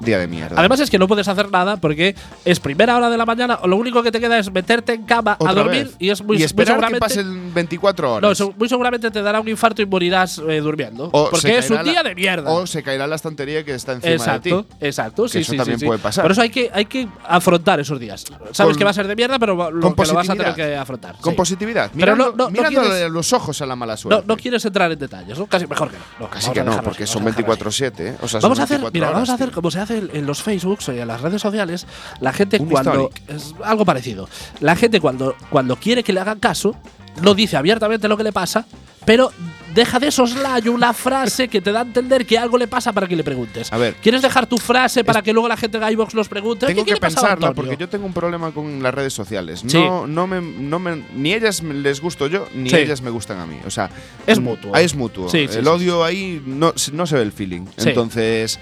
día 0.00 0.18
de 0.18 0.26
mierda. 0.26 0.56
Además 0.58 0.80
es 0.80 0.90
que 0.90 0.98
no 0.98 1.06
puedes 1.08 1.26
hacer 1.28 1.50
nada 1.50 1.76
porque 1.78 2.14
es 2.44 2.60
primera 2.60 2.96
hora 2.96 3.10
de 3.10 3.16
la 3.16 3.26
mañana, 3.26 3.58
lo 3.64 3.76
único 3.76 4.02
que 4.02 4.10
te 4.12 4.20
queda 4.20 4.38
es 4.38 4.50
meterte 4.52 4.92
en 4.94 5.04
cama 5.04 5.36
Otra 5.38 5.50
a 5.52 5.54
dormir 5.54 5.84
vez. 5.86 5.96
y 5.98 6.10
es 6.10 6.22
muy, 6.22 6.36
y 6.36 6.38
muy 6.40 6.44
esperar 6.44 6.66
que 6.66 6.72
seguramente 6.72 7.00
pasen 7.00 7.54
24 7.54 8.08
no, 8.08 8.14
horas. 8.28 8.38
se- 8.38 8.44
muy 8.56 8.68
seguramente 8.68 9.10
te 9.10 9.22
dará 9.22 9.40
un 9.40 9.48
infarto 9.48 9.82
y 9.82 9.86
morirás 9.86 10.38
eh, 10.38 10.60
durmiendo. 10.60 11.08
O 11.12 11.30
porque 11.30 11.58
es 11.58 11.70
un 11.70 11.76
la- 11.76 11.82
día 11.82 12.02
de 12.02 12.14
mierda. 12.14 12.50
O 12.50 12.66
se 12.66 12.82
caerá 12.82 13.06
la 13.06 13.16
estantería 13.16 13.64
que 13.64 13.74
está 13.74 13.92
encima 13.92 14.12
Exacto, 14.14 14.56
de 14.56 14.62
ti. 14.62 14.86
exacto, 14.86 15.28
sí, 15.28 15.38
eso 15.38 15.52
sí, 15.52 15.56
también 15.58 15.78
sí, 15.78 15.86
puede 15.86 15.98
pasar. 16.00 16.22
Por 16.24 16.32
eso 16.32 16.42
hay 16.42 16.50
que, 16.50 16.70
hay 16.72 16.84
que 16.86 17.08
afrontar 17.26 17.80
esos 17.80 17.98
días. 17.98 18.24
Sabes 18.52 18.72
Con- 18.72 18.78
que 18.78 18.84
va 18.84 18.90
a 18.90 18.94
ser 18.94 19.06
de 19.06 19.16
mierda, 19.16 19.38
pero 19.38 19.54
lo, 19.54 19.80
con 19.80 19.94
que 19.94 20.04
lo 20.06 20.14
vas 20.14 20.28
a 20.28 20.34
tener 20.34 20.54
que 20.54 20.76
afrontar. 20.76 21.16
Con 21.20 21.32
sí. 21.32 21.36
positividad. 21.36 21.90
Pero 21.92 22.16
Mirando, 22.16 22.24
no- 22.36 22.50
no- 22.50 22.62
no 22.62 22.68
quieres- 22.68 23.10
los 23.10 23.32
ojos 23.32 23.60
a 23.62 23.66
la 23.66 23.76
mala 23.76 23.94
No, 23.94 23.96
suerte. 23.96 24.24
no 24.26 24.36
quieres 24.36 24.64
entrar 24.64 24.90
en 24.92 24.98
detalles, 24.98 25.38
¿no? 25.38 25.46
Casi 25.46 25.66
mejor 25.66 25.90
que 25.90 25.96
no. 25.96 26.04
No, 26.26 26.30
Casi 26.30 26.50
que 26.52 26.62
no, 26.62 26.82
porque 26.82 27.06
son 27.06 27.24
vamos 27.24 27.36
a 27.36 27.40
dejarlo 27.42 27.68
así. 27.68 27.84
24-7. 27.84 28.06
¿eh? 28.08 28.16
O 28.22 28.28
sea, 28.28 28.40
Vamos 28.40 28.58
a 28.58 28.62
hacer, 28.64 28.78
24 28.80 28.92
mira, 28.92 29.10
vamos 29.10 29.28
a 29.30 29.34
hacer 29.34 29.50
como 29.50 29.70
se 29.70 29.80
hace 29.86 30.02
en 30.12 30.26
los 30.26 30.42
Facebooks 30.42 30.88
y 30.88 30.98
en 30.98 31.08
las 31.08 31.20
redes 31.20 31.40
sociales. 31.42 31.86
La 32.20 32.32
gente 32.32 32.58
Un 32.60 32.68
cuando 32.68 33.10
historic. 33.14 33.22
es 33.30 33.54
algo 33.64 33.84
parecido. 33.84 34.28
La 34.60 34.76
gente 34.76 35.00
cuando 35.00 35.34
cuando 35.50 35.76
quiere 35.76 36.02
que 36.02 36.12
le 36.12 36.20
hagan 36.20 36.38
caso 36.38 36.74
no 37.22 37.34
dice 37.34 37.56
abiertamente 37.56 38.08
lo 38.08 38.16
que 38.18 38.24
le 38.24 38.32
pasa, 38.32 38.66
pero 39.06 39.32
deja 39.74 39.98
de 39.98 40.10
soslayo 40.10 40.72
una 40.72 40.92
frase 40.92 41.48
que 41.48 41.60
te 41.62 41.72
da 41.72 41.80
a 41.80 41.82
entender 41.82 42.26
que 42.26 42.36
algo 42.38 42.58
le 42.58 42.66
pasa 42.68 42.92
para 42.92 43.06
que 43.06 43.16
le 43.16 43.24
preguntes. 43.24 43.72
A 43.72 43.78
ver. 43.78 43.94
¿Quieres 43.96 44.20
dejar 44.22 44.46
tu 44.46 44.58
frase 44.58 45.02
para 45.04 45.22
que 45.22 45.32
luego 45.32 45.48
la 45.48 45.56
gente 45.56 45.78
de 45.78 45.92
iVox 45.92 46.14
nos 46.14 46.28
pregunte? 46.28 46.66
Tengo 46.66 46.84
¿Qué, 46.84 46.92
que 46.94 47.00
pensarla 47.00 47.52
porque 47.54 47.76
yo 47.78 47.88
tengo 47.88 48.04
un 48.06 48.12
problema 48.12 48.50
con 48.52 48.82
las 48.82 48.92
redes 48.94 49.14
sociales. 49.14 49.62
Sí. 49.66 49.78
No, 49.78 50.06
no 50.06 50.26
me, 50.26 50.40
no 50.42 50.78
me, 50.78 51.02
ni 51.14 51.32
ellas 51.32 51.62
les 51.62 52.00
gusto 52.02 52.26
yo, 52.26 52.46
ni 52.54 52.68
Sí. 52.68 52.76
ellas 52.76 53.00
me 53.00 53.08
gustan 53.10 53.38
a 53.38 53.46
mí. 53.46 53.56
O 53.66 53.70
sea, 53.70 53.88
Es 54.26 54.38
mm, 54.38 54.42
mutuo. 54.44 54.76
es 54.76 54.94
mutuo. 54.94 55.28
Sí, 55.30 55.46
el 55.50 55.66
odio 55.68 56.04
ahí 56.04 56.42
no, 56.44 56.74
no 56.92 57.06
se 57.06 57.14
ve 57.16 57.22
el 57.22 57.32
feeling. 57.32 57.64
Entonces, 57.78 58.58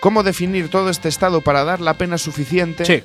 ¿cómo 0.00 0.22
definir 0.22 0.68
todo 0.70 0.90
este 0.90 1.08
estado 1.08 1.40
para 1.40 1.64
dar 1.64 1.80
la 1.80 1.94
pena 1.94 2.18
suficiente 2.18 2.84
Sí. 2.84 3.02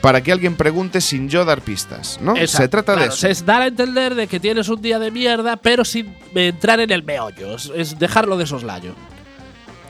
para 0.00 0.22
que 0.22 0.32
alguien 0.32 0.56
pregunte 0.56 1.00
sin 1.00 1.28
yo 1.28 1.44
dar 1.44 1.60
pistas? 1.62 2.18
¿no? 2.20 2.36
Exacto, 2.36 2.56
Se 2.62 2.68
trata 2.68 2.96
de 2.96 3.06
eso. 3.06 3.28
Es 3.28 3.44
dar 3.44 3.62
a 3.62 3.66
entender 3.66 4.14
de 4.14 4.26
que 4.26 4.38
tienes 4.40 4.68
un 4.68 4.80
día 4.82 4.98
de 4.98 5.10
mierda, 5.10 5.56
pero 5.56 5.84
sin 5.84 6.14
entrar 6.34 6.80
en 6.80 6.90
el 6.90 7.02
meollo. 7.02 7.56
Es, 7.56 7.70
es 7.74 7.98
dejarlo 7.98 8.36
de 8.36 8.46
soslayo. 8.46 8.94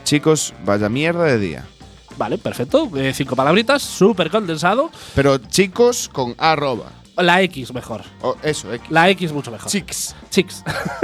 Chicos, 0.03 0.53
vaya 0.65 0.89
mierda 0.89 1.23
de 1.25 1.37
día. 1.37 1.65
Vale, 2.17 2.37
perfecto. 2.37 2.89
Eh, 2.97 3.13
cinco 3.13 3.35
palabritas, 3.35 3.83
súper 3.83 4.29
condensado. 4.31 4.89
Pero 5.13 5.37
chicos 5.37 6.09
con 6.11 6.33
arroba. 6.37 6.91
La 7.17 7.41
X 7.41 7.73
mejor. 7.73 8.01
O 8.21 8.35
eso, 8.43 8.71
X. 8.73 8.89
La 8.91 9.09
X 9.09 9.31
mucho 9.31 9.51
mejor. 9.51 9.69
Chicks. 9.71 10.15
Chicks. 10.29 10.63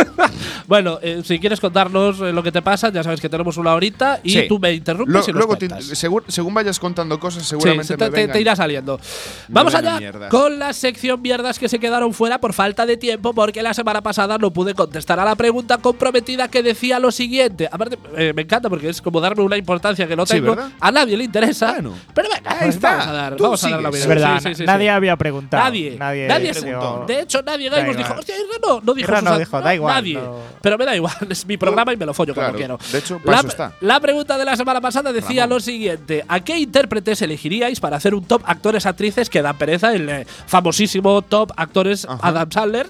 bueno, 0.67 0.99
eh, 1.01 1.21
si 1.23 1.39
quieres 1.39 1.59
contarnos 1.59 2.19
eh, 2.21 2.31
lo 2.33 2.43
que 2.43 2.51
te 2.51 2.61
pasa, 2.61 2.89
ya 2.91 3.03
sabes 3.03 3.19
que 3.21 3.29
tenemos 3.29 3.57
una 3.57 3.73
horita 3.73 4.19
y 4.23 4.31
Sí. 4.31 4.45
tú 4.47 4.59
me 4.59 4.73
interrumpes 4.73 5.13
Lo- 5.13 5.19
y 5.23 5.27
nos 5.27 5.35
luego, 5.35 5.57
te- 5.57 5.67
segur- 5.69 6.23
según 6.27 6.53
vayas 6.53 6.79
contando 6.79 7.19
cosas, 7.19 7.43
Sí, 7.43 7.49
seguramente 7.49 7.85
se 7.97 7.97
me 7.97 8.27
te, 8.27 8.41
irá 8.41 8.55
saliendo. 8.55 8.99
Vamos 9.47 9.73
allá 9.75 9.99
mierdas. 9.99 10.29
con 10.29 10.59
la 10.59 10.73
sección 10.73 11.21
mierdas 11.21 11.59
que 11.59 11.69
se 11.69 11.79
quedaron 11.79 12.13
fuera 12.13 12.39
por 12.39 12.53
falta 12.53 12.85
de 12.85 12.97
tiempo 12.97 13.33
porque 13.33 13.61
la 13.63 13.73
semana 13.73 14.01
pasada 14.01 14.37
no 14.37 14.51
pude 14.51 14.73
contestar 14.73 15.19
a 15.19 15.25
la 15.25 15.35
pregunta 15.35 15.77
comprometida 15.77 16.47
que 16.47 16.63
decía 16.63 16.99
lo 16.99 17.11
siguiente. 17.11 17.67
Aparte, 17.71 17.97
eh, 18.17 18.33
me 18.35 18.43
encanta 18.43 18.69
porque 18.69 18.89
es 18.89 19.01
como 19.01 19.19
darme 19.21 19.43
una 19.43 19.57
importancia 19.57 20.07
que 20.07 20.15
no 20.15 20.25
tengo. 20.25 20.55
a 20.79 20.91
nadie 20.91 21.17
le 21.17 21.23
interesa. 21.25 21.73
Bueno. 21.73 21.93
pero 22.13 22.29
venga, 22.33 22.57
Ahí 22.59 22.69
está. 22.69 22.91
vamos 22.91 23.07
a 23.07 23.11
dar, 23.13 23.37
vamos 23.37 23.63
a 23.63 23.69
dar 23.69 23.81
la 23.81 23.89
vida. 23.89 23.99
Es 23.99 24.07
verdad, 24.07 24.39
Sí, 24.41 24.49
sí, 24.49 24.55
sí, 24.55 24.63
nadie 24.65 24.85
sí. 24.85 24.89
había 24.89 25.15
preguntado. 25.17 25.63
Nadie, 25.63 25.95
Nadie, 26.03 26.27
nadie, 26.27 26.53
preguntó. 26.53 27.05
De 27.07 27.19
hecho, 27.21 27.41
nadie 27.41 27.69
Da 27.69 27.77
Gaibos 27.77 27.95
igual. 27.95 28.07
dijo, 28.09 28.19
hostia, 28.19 28.35
Isra 28.35 28.57
no, 28.61 28.81
no 28.81 28.93
dijo 28.93 29.11
no 29.21 29.39
dijo, 29.39 29.61
da 29.61 29.75
igual, 29.75 29.95
Nadie. 29.95 30.13
no. 30.15 30.35
Pero 30.61 30.77
me 30.77 30.85
da 30.85 30.95
igual, 30.95 31.13
es 31.29 31.45
mi 31.45 31.57
programa 31.57 31.93
y 31.93 31.97
me 31.97 32.05
lo 32.05 32.13
follo 32.13 32.33
Claro, 32.33 32.49
como 32.49 32.57
quiero. 32.57 32.77
de 32.91 32.97
hecho, 32.97 33.21
la, 33.23 33.39
está. 33.39 33.73
la 33.81 33.99
pregunta 33.99 34.37
de 34.37 34.45
la 34.45 34.55
semana 34.55 34.81
pasada 34.81 35.11
decía 35.13 35.43
Ramón. 35.43 35.57
lo 35.57 35.59
siguiente: 35.61 36.23
¿A 36.27 36.39
qué 36.41 36.57
intérpretes 36.57 37.21
elegiríais 37.21 37.79
para 37.79 37.97
hacer 37.97 38.13
un 38.15 38.25
top 38.25 38.41
actores 38.45 38.85
actrices 38.85 39.29
que 39.29 39.41
dan 39.41 39.57
pereza 39.57 39.93
el 39.93 40.09
eh, 40.09 40.27
famosísimo 40.47 41.21
top 41.21 41.51
actores 41.57 42.05
Ajá. 42.05 42.19
Adam 42.27 42.51
Sandler? 42.51 42.89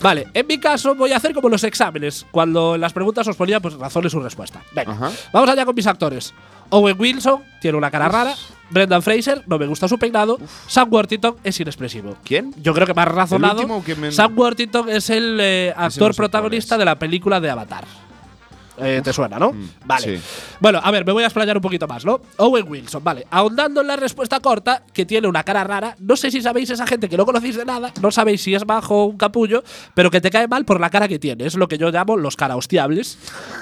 Vale, 0.00 0.26
en 0.34 0.46
mi 0.46 0.58
caso 0.58 0.94
voy 0.94 1.12
a 1.12 1.16
hacer 1.16 1.32
como 1.34 1.48
los 1.48 1.64
exámenes, 1.64 2.26
cuando 2.30 2.74
en 2.74 2.80
las 2.80 2.92
preguntas 2.92 3.26
os 3.28 3.36
ponía 3.36 3.60
pues 3.60 3.74
razones 3.74 4.12
su 4.12 4.20
respuesta. 4.20 4.62
Venga, 4.72 4.92
Ajá. 4.92 5.10
vamos 5.32 5.50
allá 5.50 5.64
con 5.64 5.74
mis 5.74 5.86
actores. 5.86 6.34
Owen 6.70 6.96
Wilson 6.98 7.42
tiene 7.60 7.78
una 7.78 7.90
cara 7.90 8.08
rara. 8.08 8.34
Brendan 8.68 9.00
Fraser, 9.00 9.44
no 9.46 9.58
me 9.58 9.66
gusta 9.66 9.86
su 9.86 9.96
peinado. 9.98 10.38
Sam 10.66 10.88
Worthington 10.92 11.36
es 11.44 11.60
inexpresivo. 11.60 12.16
¿Quién? 12.24 12.52
Yo 12.60 12.74
creo 12.74 12.86
que 12.86 12.94
más 12.94 13.06
razonado. 13.06 13.82
que 13.84 13.94
me- 13.94 14.10
Sam 14.10 14.36
Worthington 14.36 14.88
es 14.88 15.08
el 15.10 15.38
eh, 15.40 15.72
actor 15.76 16.14
protagonista 16.16 16.76
de 16.76 16.84
la 16.84 16.98
película 16.98 17.38
de 17.40 17.50
Avatar. 17.50 17.84
Eh, 18.78 19.00
¿Te 19.02 19.12
suena, 19.12 19.38
no? 19.38 19.52
Mm, 19.52 19.68
vale. 19.84 20.18
sí. 20.18 20.22
Bueno, 20.60 20.80
a 20.82 20.90
ver, 20.90 21.04
me 21.06 21.12
voy 21.12 21.22
a 21.22 21.26
explayar 21.26 21.56
un 21.56 21.62
poquito 21.62 21.86
más, 21.86 22.04
¿no? 22.04 22.20
Owen 22.36 22.66
Wilson, 22.68 23.02
vale. 23.02 23.26
Ahondando 23.30 23.80
en 23.80 23.86
la 23.86 23.96
respuesta 23.96 24.40
corta, 24.40 24.82
que 24.92 25.06
tiene 25.06 25.28
una 25.28 25.42
cara 25.44 25.64
rara. 25.64 25.96
No 25.98 26.16
sé 26.16 26.30
si 26.30 26.40
sabéis 26.42 26.70
esa 26.70 26.86
gente 26.86 27.08
que 27.08 27.16
no 27.16 27.24
conocéis 27.24 27.56
de 27.56 27.64
nada, 27.64 27.92
no 28.00 28.10
sabéis 28.10 28.42
si 28.42 28.54
es 28.54 28.64
bajo 28.64 29.02
o 29.02 29.04
un 29.06 29.16
capullo, 29.16 29.62
pero 29.94 30.10
que 30.10 30.20
te 30.20 30.30
cae 30.30 30.48
mal 30.48 30.64
por 30.64 30.80
la 30.80 30.90
cara 30.90 31.08
que 31.08 31.18
tiene. 31.18 31.46
Es 31.46 31.54
lo 31.54 31.68
que 31.68 31.78
yo 31.78 31.90
llamo 31.90 32.16
los 32.16 32.36
cara 32.36 32.56
hostiables. 32.56 33.18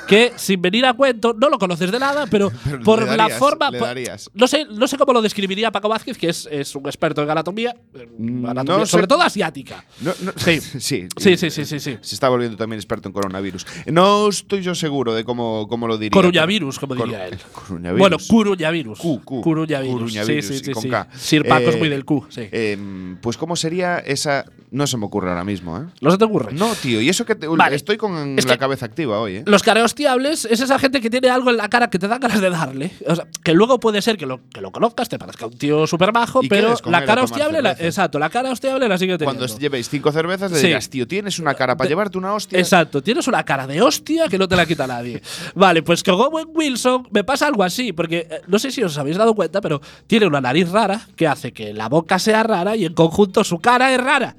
Que 0.08 0.32
sin 0.36 0.60
venir 0.62 0.84
a 0.86 0.94
cuento, 0.94 1.32
no 1.38 1.48
lo 1.48 1.58
conoces 1.58 1.90
de 1.90 1.98
nada, 1.98 2.26
pero, 2.26 2.50
Pero 2.64 2.80
por 2.82 3.00
le 3.00 3.06
la 3.10 3.16
darías, 3.16 3.38
forma. 3.38 3.70
por- 3.70 3.80
darías. 3.80 4.30
no 4.34 4.46
sé, 4.46 4.64
no 4.70 4.86
sé 4.88 4.96
cómo 4.98 5.12
lo 5.12 5.22
describiría 5.22 5.70
Paco 5.70 5.88
Vázquez, 5.88 6.18
que 6.18 6.28
es, 6.28 6.48
es 6.50 6.74
un 6.74 6.86
experto 6.86 7.22
en 7.22 7.30
anatomía, 7.30 7.74
Mm, 8.18 8.46
anatomía, 8.46 8.80
no 8.80 8.86
sobre 8.86 9.06
todo 9.06 9.22
asiática. 9.22 9.84
No, 10.00 10.12
no- 10.20 10.32
Sí. 10.36 10.60
sí, 10.80 11.08
Sí, 11.16 11.36
sí, 11.36 11.50
sí, 11.50 11.64
sí, 11.64 11.80
sí. 11.80 11.98
Se 12.00 12.14
está 12.14 12.28
volviendo 12.28 12.56
también 12.56 12.78
experto 12.78 13.08
en 13.08 13.12
coronavirus. 13.12 13.66
No 13.86 14.28
estoy 14.28 14.62
yo 14.62 14.74
seguro 14.74 15.03
de 15.12 15.24
cómo, 15.24 15.66
cómo 15.68 15.86
lo 15.88 15.98
diría. 15.98 16.12
Coruñavirus, 16.12 16.78
como 16.78 16.94
Cor- 16.94 17.04
diría 17.06 17.26
él. 17.26 17.38
Coruñavirus. 17.52 17.98
Bueno, 17.98 18.16
Curuñavirus. 18.26 18.98
Cu, 18.98 19.20
cu. 19.24 19.42
Curuñavirus. 19.42 19.94
Curuñavirus, 19.94 20.46
sí, 20.46 20.54
sí, 20.58 20.64
sí, 20.64 20.72
con 20.72 20.82
sí. 20.84 20.88
K. 20.88 21.08
Sir 21.16 21.46
Paco 21.46 21.68
es 21.68 21.74
Eh, 21.74 21.78
muy 21.78 21.88
del 21.88 22.04
Q, 22.04 22.26
sí. 22.30 22.48
Em, 22.52 23.16
pues 23.20 23.36
cómo 23.36 23.56
sería 23.56 23.98
esa. 23.98 24.44
No 24.70 24.86
se 24.88 24.96
me 24.96 25.04
ocurre 25.06 25.28
ahora 25.28 25.44
mismo, 25.44 25.76
¿eh? 25.78 25.82
¿No 26.00 26.10
se 26.10 26.18
te 26.18 26.24
ocurre? 26.24 26.52
No, 26.52 26.72
tío. 26.74 27.00
Y 27.00 27.08
eso 27.08 27.24
que 27.24 27.34
te- 27.36 27.46
Vale. 27.46 27.76
estoy 27.76 27.96
con 27.96 28.36
Es 28.38 28.46
la 28.46 28.56
cabeza 28.56 28.86
activa 28.86 29.20
hoy, 29.20 29.36
¿eh? 29.36 29.42
Los 29.46 29.62
carehostiables 29.62 30.46
es 30.46 30.60
esa 30.60 30.78
gente 30.78 31.00
que 31.00 31.10
tiene 31.10 31.28
algo 31.28 31.50
en 31.50 31.56
la 31.58 31.68
cara 31.68 31.90
que 31.90 31.98
te 31.98 32.08
dan 32.08 32.18
ganas 32.20 32.40
de 32.40 32.50
darle. 32.50 32.90
O 33.06 33.14
sea, 33.14 33.26
que 33.44 33.52
luego 33.52 33.78
puede 33.78 34.02
ser 34.02 34.16
que 34.16 34.26
lo, 34.26 34.40
que 34.52 34.60
lo 34.60 34.72
conozcas, 34.72 35.08
te 35.08 35.18
parezca 35.18 35.46
un 35.46 35.56
tío 35.56 35.86
súper 35.86 36.10
bajo, 36.10 36.40
pero 36.48 36.74
la 36.86 37.04
cara 37.04 37.22
hostiable, 37.22 37.62
la- 37.62 37.72
exacto, 37.72 38.18
la 38.18 38.30
cara 38.30 38.50
hostiable 38.50 38.88
la 38.88 38.98
sigue 38.98 39.16
teniendo. 39.18 39.46
Cuando 39.46 39.58
llevéis 39.60 39.88
cinco 39.88 40.10
cervezas, 40.10 40.50
le 40.50 40.58
Sí. 40.58 40.66
dirás, 40.68 40.88
tío, 40.90 41.06
tienes 41.06 41.38
una 41.38 41.54
cara 41.54 41.76
para 41.76 41.88
llevarte 41.88 42.18
una 42.18 42.34
hostia. 42.34 42.58
Exacto, 42.58 43.02
tienes 43.02 43.28
una 43.28 43.44
cara 43.44 43.66
de 43.66 43.80
hostia 43.82 44.28
que 44.28 44.38
no 44.38 44.48
te 44.48 44.56
la 44.56 44.66
quita 44.66 44.86
nadie. 44.96 45.22
vale, 45.54 45.82
pues 45.82 46.02
con 46.02 46.14
Owen 46.14 46.46
Wilson 46.54 47.08
me 47.10 47.24
pasa 47.24 47.46
algo 47.46 47.62
así, 47.62 47.92
porque 47.92 48.26
eh, 48.30 48.40
no 48.46 48.58
sé 48.58 48.70
si 48.70 48.82
os 48.82 48.96
habéis 48.98 49.16
dado 49.16 49.34
cuenta, 49.34 49.60
pero 49.60 49.80
tiene 50.06 50.26
una 50.26 50.40
nariz 50.40 50.70
rara 50.70 51.06
que 51.16 51.26
hace 51.26 51.52
que 51.52 51.72
la 51.72 51.88
boca 51.88 52.18
sea 52.18 52.42
rara 52.42 52.76
y 52.76 52.84
en 52.84 52.94
conjunto 52.94 53.44
su 53.44 53.58
cara 53.58 53.92
es 53.94 54.00
rara. 54.00 54.36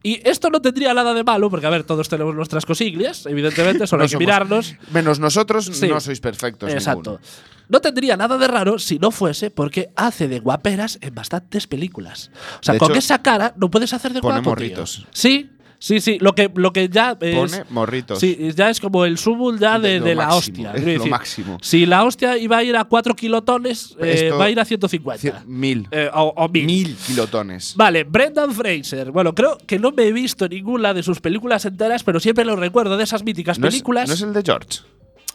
Y 0.00 0.20
esto 0.28 0.48
no 0.48 0.62
tendría 0.62 0.94
nada 0.94 1.12
de 1.12 1.24
malo, 1.24 1.50
porque 1.50 1.66
a 1.66 1.70
ver, 1.70 1.82
todos 1.82 2.08
tenemos 2.08 2.32
nuestras 2.32 2.64
cosillas, 2.64 3.26
evidentemente, 3.26 3.84
solo 3.86 3.98
No 4.02 4.04
hay 4.04 4.08
que 4.08 4.12
somos- 4.12 4.20
mirarnos. 4.20 4.74
Menos 4.92 5.18
nosotros, 5.18 5.64
Sí. 5.72 5.88
no 5.88 5.98
sois 6.00 6.20
perfectos. 6.20 6.72
Exacto. 6.72 7.18
ninguno. 7.18 7.26
No 7.68 7.80
tendría 7.80 8.16
nada 8.16 8.38
de 8.38 8.46
raro 8.48 8.78
si 8.78 8.98
no 8.98 9.10
fuese 9.10 9.50
porque 9.50 9.90
hace 9.96 10.26
de 10.28 10.38
guaperas 10.38 10.98
en 11.02 11.14
bastantes 11.14 11.66
películas. 11.66 12.30
O 12.54 12.62
sea, 12.62 12.74
De 12.74 12.78
con 12.80 12.90
hecho, 12.92 12.98
esa 13.00 13.18
cara 13.20 13.52
no 13.58 13.70
puedes 13.70 13.92
hacer 13.92 14.12
de 14.14 14.20
guapo, 14.20 14.54
tío. 14.56 14.84
Sí, 15.10 15.50
sí, 15.78 16.00
sí. 16.00 16.18
Lo 16.20 16.34
que, 16.34 16.50
lo 16.54 16.72
que 16.72 16.88
ya 16.88 17.16
es. 17.20 17.34
Pone 17.36 17.64
morritos. 17.70 18.18
Sí, 18.18 18.50
ya 18.54 18.70
es 18.70 18.80
como 18.80 19.04
el 19.04 19.18
sumul 19.18 19.58
ya 19.58 19.78
de, 19.78 20.00
De 20.00 20.14
la 20.14 20.26
máximo, 20.26 20.68
hostia. 20.68 20.72
es 20.94 20.98
lo 20.98 21.06
máximo. 21.06 21.58
Si 21.62 21.86
la 21.86 22.04
hostia 22.04 22.36
iba 22.38 22.58
a 22.58 22.64
ir 22.64 22.76
a 22.76 22.84
4 22.84 23.14
kilotones, 23.14 23.96
eh, 24.00 24.30
va 24.30 24.44
a 24.46 24.50
ir 24.50 24.58
a 24.60 24.64
150. 24.64 25.20
Cien- 25.22 25.44
mil. 25.46 25.88
Eh, 25.90 26.10
o, 26.12 26.32
o 26.36 26.48
mil. 26.48 26.66
Mil 26.66 26.96
kilotones. 26.96 27.74
Vale, 27.76 28.04
Brendan 28.04 28.52
Fraser. 28.52 29.10
Bueno, 29.10 29.34
creo 29.34 29.58
que 29.66 29.78
no 29.78 29.92
me 29.92 30.04
he 30.04 30.12
visto 30.12 30.48
ninguna 30.48 30.94
de 30.94 31.02
sus 31.02 31.20
películas 31.20 31.64
enteras, 31.64 32.02
pero 32.04 32.20
siempre 32.20 32.44
lo 32.44 32.56
recuerdo 32.56 32.96
de 32.96 33.04
esas 33.04 33.22
míticas 33.24 33.58
¿No 33.58 33.68
es, 33.68 33.74
películas. 33.74 34.08
no 34.08 34.14
es 34.14 34.22
el 34.22 34.32
de 34.32 34.42
George? 34.44 34.80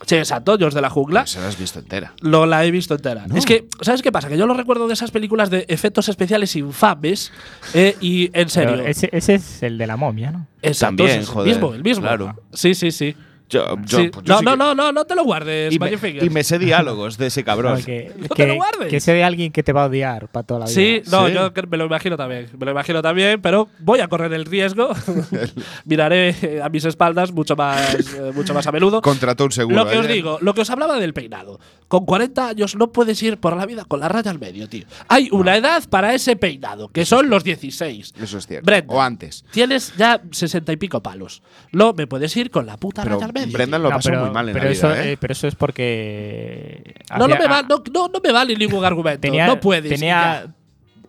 Sí, 0.05 0.15
exacto, 0.15 0.57
George 0.57 0.75
de 0.75 0.81
la 0.81 0.89
jungla. 0.89 1.25
Se 1.25 1.39
la 1.39 1.47
has 1.47 1.57
visto 1.57 1.79
entera. 1.79 2.13
Lo 2.19 2.45
la 2.45 2.65
he 2.65 2.71
visto 2.71 2.95
entera. 2.95 3.25
No. 3.27 3.37
Es 3.37 3.45
que, 3.45 3.67
¿sabes 3.81 4.01
qué 4.01 4.11
pasa? 4.11 4.27
Que 4.27 4.37
yo 4.37 4.45
lo 4.45 4.53
recuerdo 4.53 4.87
de 4.87 4.93
esas 4.93 5.11
películas 5.11 5.49
de 5.49 5.65
efectos 5.69 6.09
especiales 6.09 6.55
infames. 6.57 7.31
eh, 7.73 7.95
y 8.01 8.29
en 8.37 8.49
serio. 8.49 8.83
Ese, 8.85 9.09
ese 9.13 9.35
es 9.35 9.63
el 9.63 9.77
de 9.77 9.87
la 9.87 9.95
momia, 9.95 10.31
¿no? 10.31 10.47
Exacto, 10.61 10.97
También, 10.97 11.09
es 11.21 11.27
el 11.27 11.33
joder, 11.33 11.47
mismo, 11.53 11.73
el 11.73 11.83
mismo. 11.83 12.01
claro. 12.03 12.35
Sí, 12.51 12.75
sí, 12.75 12.91
sí. 12.91 13.15
Yo, 13.53 13.75
yo- 13.85 13.99
Sí. 13.99 14.09
pues 14.11 14.25
yo 14.25 14.33
no, 14.33 14.39
sí 14.39 14.45
no, 14.45 14.51
que- 14.51 14.57
no, 14.57 14.75
no, 14.75 14.91
no 14.91 15.05
te 15.05 15.15
lo 15.15 15.23
guardes, 15.23 15.73
Y 15.73 15.77
me, 15.79 15.91
y 16.21 16.29
me 16.29 16.43
sé 16.43 16.57
diálogos 16.57 17.17
de 17.17 17.27
ese 17.27 17.43
cabrón. 17.43 17.77
No, 17.79 17.85
que, 17.85 18.11
No 18.17 18.27
te 18.29 18.35
que- 18.35 18.47
lo 18.47 18.55
guardes. 18.55 18.87
que 18.89 18.99
sea 18.99 19.13
de 19.13 19.23
alguien 19.23 19.51
que 19.51 19.61
te 19.63 19.73
va 19.73 19.83
a 19.83 19.85
odiar 19.87 20.27
para 20.29 20.43
toda 20.45 20.59
la 20.61 20.65
vida. 20.65 20.73
Sí, 20.75 21.01
no, 21.11 21.27
Sí. 21.27 21.33
yo 21.33 21.53
que- 21.53 21.67
me 21.67 21.77
lo 21.77 21.85
imagino 21.85 22.17
también. 22.17 22.49
Me 22.57 22.65
lo 22.65 22.71
imagino 22.71 23.01
también, 23.01 23.41
pero 23.41 23.69
voy 23.79 23.99
a 23.99 24.07
correr 24.07 24.33
el 24.33 24.45
riesgo. 24.45 24.89
Miraré 25.85 26.61
a 26.63 26.69
mis 26.69 26.85
espaldas 26.85 27.31
mucho 27.31 27.55
más, 27.55 27.93
eh, 28.13 28.31
mucho 28.33 28.53
más 28.53 28.65
a 28.67 28.71
menudo. 28.71 29.01
Contrató 29.01 29.45
un 29.45 29.51
seguro. 29.51 29.75
Lo 29.75 29.89
que 29.89 29.97
os 29.97 30.05
¿eh? 30.05 30.13
digo, 30.13 30.37
lo 30.41 30.53
que 30.53 30.61
os 30.61 30.69
hablaba 30.69 30.99
del 30.99 31.13
peinado. 31.13 31.59
Con 31.87 32.05
40 32.05 32.47
años 32.49 32.75
no 32.75 32.91
puedes 32.91 33.21
ir 33.21 33.37
por 33.37 33.55
la 33.55 33.65
vida 33.65 33.85
con 33.85 33.99
la 33.99 34.09
raya 34.09 34.31
al 34.31 34.39
medio, 34.39 34.67
tío. 34.67 34.85
Hay 35.07 35.29
una 35.31 35.55
edad 35.57 35.83
para 35.89 36.13
ese 36.15 36.35
peinado, 36.35 36.87
que 36.89 37.05
son 37.05 37.29
los 37.29 37.43
16. 37.43 38.13
Eso 38.21 38.37
es 38.37 38.47
cierto. 38.47 38.65
Brendan, 38.65 38.97
O 38.97 39.01
antes. 39.01 39.45
Tienes 39.51 39.93
ya 39.97 40.21
60 40.31 40.71
y 40.73 40.77
pico 40.77 41.01
palos. 41.03 41.41
No 41.71 41.93
me 41.93 42.07
puedes 42.07 42.35
ir 42.37 42.49
con 42.49 42.65
la 42.65 42.77
puta 42.77 43.03
Pero 43.03 43.15
raya 43.15 43.25
al 43.27 43.33
medio. 43.33 43.42
Brendan 43.51 43.81
tío. 43.81 43.89
lo 43.89 43.95
pasó 43.95 44.11
muy 44.11 44.29
mal 44.31 44.47
en 44.49 44.53
pero 44.53 44.65
la 44.65 44.71
eso, 44.71 44.87
vida, 44.89 45.03
¿eh? 45.05 45.11
eh, 45.13 45.17
pero 45.19 45.33
eso 45.33 45.47
es 45.47 45.55
porque. 45.55 46.95
no, 47.17 47.27
no, 47.27 47.35
me 47.35 47.47
va- 47.47 47.61
no, 47.63 47.83
no- 47.93 48.07
no 48.07 48.19
me 48.23 48.31
vale 48.31 48.55
ningún 48.55 48.83
argumento. 48.85 49.21
tenía, 49.21 49.47
no 49.47 49.59
puedes. 49.59 49.89
Tenía 49.91 50.43
ya. 50.45 50.53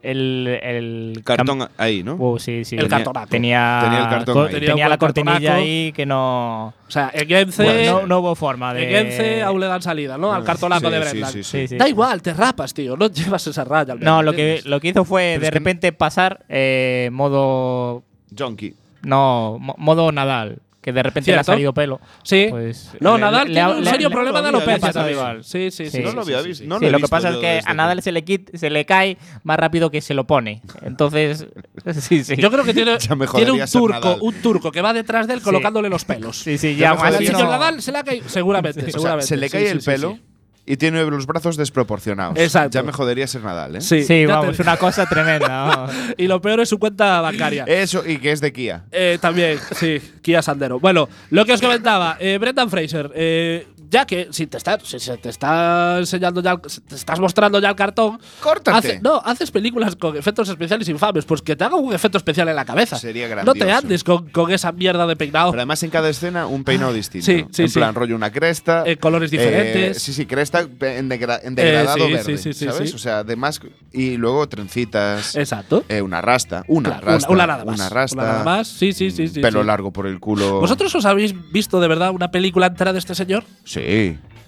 el, 0.03 0.59
el 0.63 1.21
Cartón 1.25 1.67
ahí, 1.79 2.03
¿no? 2.03 2.17
Uh, 2.17 2.39
sí, 2.39 2.65
sí. 2.65 2.75
El 2.77 2.83
tenía- 2.83 2.97
cartonaco. 2.99 3.27
Tenía, 3.31 3.81
Tenía 3.85 3.99
el 4.01 4.09
cartón 4.09 4.35
co- 4.35 4.43
ahí. 4.45 4.61
tenía, 4.67 4.89
la 4.89 4.99
cortinilla 4.99 5.33
cartonaco. 5.35 5.61
ahí 5.63 5.93
que 5.93 6.05
no. 6.07 6.67
O 6.87 6.91
sea, 6.91 7.11
en. 7.15 7.51
Bueno, 7.57 8.01
no, 8.03 8.07
no 8.07 8.19
hubo 8.21 8.35
forma 8.35 8.75
de. 8.75 8.85
en 9.01 9.07
Ence 9.07 9.43
aún 9.43 9.61
le 9.61 9.67
dan 9.67 9.81
salida, 9.83 10.19
¿no? 10.19 10.33
Al 10.35 10.45
cartonaco 10.45 10.87
Sí, 10.87 10.93
de 10.93 10.99
Brendan. 11.01 11.33
sí, 11.33 11.43
sí. 11.43 11.61
Sí, 11.61 11.69
sí. 11.69 11.77
Da 11.79 11.89
igual, 11.89 12.21
te 12.21 12.35
rapas, 12.35 12.75
tío. 12.75 12.97
No 12.97 13.07
llevas 13.11 13.47
esa 13.47 13.65
raya 13.65 13.95
al. 13.95 14.01
No, 14.01 14.23
lo 14.23 14.33
que, 14.35 14.61
lo 14.67 14.79
que 14.81 14.89
hizo 14.89 15.05
fue 15.05 15.33
Pero 15.37 15.41
de 15.41 15.47
que- 15.47 15.51
repente 15.59 15.93
pasar 15.93 16.45
eh, 16.49 17.09
modo. 17.13 18.03
Junkie. 18.37 18.75
No, 19.03 19.59
mo- 19.61 19.75
modo 19.79 20.11
Nadal. 20.13 20.59
Que 20.85 20.93
de 20.93 21.03
repente 21.03 21.33
le 21.33 21.39
ha 21.39 21.45
salido 21.45 21.73
pelo. 21.73 21.99
Sí. 22.25 22.49
Pues, 22.51 22.91
no, 23.01 23.15
le- 23.15 23.21
Nadal 23.23 23.49
le- 23.49 23.55
tiene 23.55 23.69
le- 23.73 23.79
un 23.79 23.85
serio 23.87 24.09
le- 24.11 24.15
problema 24.15 24.43
de 24.43 24.49
alopecia 24.49 25.11
igual. 25.11 25.43
Sí, 25.43 25.71
sí, 25.71 25.89
sí. 25.89 26.01
No 26.01 26.13
lo 26.13 26.21
había 26.21 26.43
sí, 26.43 26.49
visto. 26.49 26.63
sí. 26.65 26.69
No 26.69 26.77
he 26.77 26.91
lo 26.91 26.99
que 26.99 27.09
pasa 27.09 27.31
es 27.31 27.37
que 27.39 27.61
a 27.65 27.73
Nadal 27.73 28.03
se 28.03 28.13
le, 28.13 28.23
quit- 28.23 28.55
se 28.55 28.69
le 28.69 28.85
cae 28.85 29.17
más 29.45 29.57
rápido 29.59 29.91
que 29.91 30.03
se 30.03 30.13
lo 30.13 30.27
pone. 30.27 30.61
Entonces, 30.83 31.47
sí, 32.01 32.23
sí. 32.23 32.37
Yo 32.37 32.51
creo 32.51 32.65
que 32.65 32.75
tiene, 32.75 32.99
tiene 33.35 33.53
un 33.53 33.65
turco, 33.67 34.17
un 34.21 34.35
turco 34.43 34.71
que 34.71 34.83
va 34.83 34.93
detrás 34.93 35.27
de 35.27 35.33
él 35.33 35.39
Sí. 35.41 35.45
colocándole 35.47 35.89
los 35.89 36.05
pelos. 36.05 36.37
Sí, 36.45 36.59
sí, 36.59 36.77
Ya 36.77 36.91
Al 36.91 37.15
señor 37.17 37.45
Nadal 37.49 37.81
se 37.81 37.91
le 37.91 37.99
ha 37.99 38.05
caído. 38.05 38.29
Seguramente, 38.29 38.85
se 39.23 39.37
le 39.39 39.49
cae 39.49 39.71
el 39.71 39.81
pelo. 39.81 40.19
Y 40.67 40.77
tiene 40.77 41.03
los 41.05 41.27
brazos 41.27 41.57
desproporcionados. 41.57 42.39
Exacto. 42.39 42.71
Ya 42.79 42.83
me 42.83 42.93
jodería 42.93 43.27
ser 43.27 43.43
Nadal, 43.43 43.77
¿eh? 43.77 43.81
Sí, 43.81 44.03
Sí, 44.05 44.25
vamos, 44.27 44.47
te- 44.47 44.53
es 44.53 44.61
una 44.61 44.77
cosa 44.77 45.07
tremenda. 45.07 45.87
Y 46.17 46.27
lo 46.27 46.41
peor 46.41 46.61
es 46.61 46.69
su 46.69 46.79
cuenta 46.79 47.21
bancaria. 47.21 47.65
Eso, 47.67 48.03
y 48.07 48.19
que 48.19 48.33
es 48.33 48.41
de 48.41 48.53
Kia. 48.53 48.85
Eh, 48.93 49.19
también, 49.21 49.59
sí, 49.77 50.01
Kia 50.23 50.41
Sandero. 50.43 50.81
Bueno, 50.81 51.09
lo 51.31 51.45
que 51.45 51.53
os 51.53 51.61
comentaba, 51.61 52.17
eh, 52.21 52.39
Brendan 52.39 52.71
Fraser, 52.71 53.11
eh, 53.15 53.67
ya 53.95 54.05
que 54.07 54.29
si 54.31 54.47
te 54.47 54.57
está, 54.57 54.79
si 54.83 54.99
se 54.99 55.17
te 55.19 55.29
está 55.29 55.99
enseñando 55.99 56.43
ya, 56.43 56.61
si 56.67 56.81
te 56.81 56.97
estás 56.97 57.21
mostrando 57.21 57.61
ya 57.61 57.71
el 57.71 57.77
cartón, 57.77 58.19
Córtate. 58.43 58.77
hace- 58.79 59.01
no, 59.01 59.23
haces 59.25 59.51
películas 59.51 59.95
con 59.97 60.17
efectos 60.17 60.49
especiales 60.49 60.89
infames, 60.89 61.25
pues 61.25 61.41
que 61.43 61.55
te 61.55 61.63
haga 61.65 61.77
un 61.77 61.95
efecto 61.95 62.19
especial 62.19 62.49
en 62.49 62.57
la 62.57 62.65
cabeza. 62.65 62.99
Sería 62.99 63.29
No 63.45 63.53
te 63.53 63.61
grandioso. 63.61 63.79
andes 63.79 64.05
con, 64.05 64.29
con 64.31 64.51
esa 64.51 64.73
mierda 64.73 65.07
de 65.07 65.15
peinado. 65.17 65.53
Pero 65.53 65.61
además 65.61 65.83
en 65.85 65.91
cada 65.91 66.09
escena 66.09 66.47
un 66.47 66.65
peinado 66.65 66.93
distinto. 66.93 67.25
sí, 67.27 67.45
sí, 67.53 67.63
en 67.63 67.69
sí. 67.69 67.79
plan, 67.79 67.95
rollo 67.95 68.17
una 68.17 68.31
cresta. 68.33 68.83
Eh, 68.87 68.97
colores 68.97 69.33
eh, 69.33 69.37
diferentes. 69.39 70.03
sí, 70.03 70.13
sí, 70.13 70.27
cresta 70.27 70.61
en, 70.63 71.09
degra- 71.09 71.41
en 71.43 71.55
degradado 71.55 71.99
Eh, 71.99 72.07
sí, 72.09 72.13
verde. 72.13 72.39
sí, 72.39 72.53
sí, 72.53 72.65
¿Sabes? 72.67 72.95
O 72.95 72.99
sea, 72.99 73.19
además. 73.19 73.61
Y 73.93 74.17
luego 74.17 74.49
trencitas. 74.49 75.37
Exacto. 75.37 75.85
una 76.03 76.21
rasta. 76.21 76.65
Una 76.67 76.91
Claro, 76.91 77.07
rasta. 77.07 77.29
una, 77.31 77.45
una 77.45 77.53
nada 77.53 77.65
más. 77.65 77.77
Una 77.79 77.89
rasta. 77.89 78.17
Una 78.23 78.33
nada 78.33 78.45
más. 78.45 78.69
Sí, 78.69 78.93
sí, 78.93 79.11
sí. 79.11 79.29
sí 79.29 79.41
pelo 79.41 79.63
largo 79.63 79.93
por 79.93 80.07
el 80.07 80.19
culo. 80.19 80.61
¿Vosotros 80.61 80.95
os 80.95 81.05
habéis 81.05 81.35
visto 81.53 81.81
de 81.81 81.89
verdad 81.89 82.11
una 82.11 82.31
película 82.31 82.67
entera 82.67 82.93
de 82.93 82.99
este 82.99 83.15
señor? 83.15 83.45
Sí. 83.65 83.81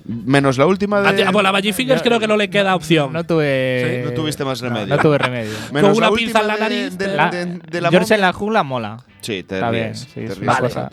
Menos 0.09 0.57
la 0.57 0.67
última 0.67 1.01
de. 1.01 1.09
A 1.09 1.17
ti- 1.17 1.23
a- 1.23 1.31
bueno, 1.33 1.49
a 1.49 1.53
Magic 1.53 1.75
Fingers 1.75 2.01
creo 2.01 2.21
que 2.21 2.29
no 2.29 2.37
le 2.37 2.49
queda 2.49 2.77
opción. 2.77 3.13
No 3.13 3.25
tuve. 3.25 4.03
Sí, 4.05 4.09
no 4.09 4.15
tuviste 4.15 4.45
más 4.45 4.63
no, 4.63 4.69
remedio. 4.69 4.95
No, 4.95 5.03
tuve 5.03 5.19
remedio. 5.19 5.51
Menos 5.73 5.91
con 5.91 5.99
una 5.99 6.11
la 6.11 6.17
pinza 6.17 6.41
en 6.43 6.47
la 6.47 6.57
nariz, 6.57 6.97
de, 6.97 7.09
La- 7.09 7.31
de- 7.31 7.47
de 7.69 7.81
la 7.81 7.91
George 7.91 8.15
en 8.15 8.21
la 8.21 8.33
jungla 8.33 8.63
mola. 8.63 8.99
Sí, 9.21 9.43
te 9.43 9.57
Está 9.57 9.71
ríes. 9.71 9.83
bien, 9.83 9.95
sí, 9.97 10.07
te 10.15 10.25
es 10.25 10.29
ríes 10.31 10.39
una 10.43 10.53
Vale. 10.53 10.69
cosa. 10.69 10.91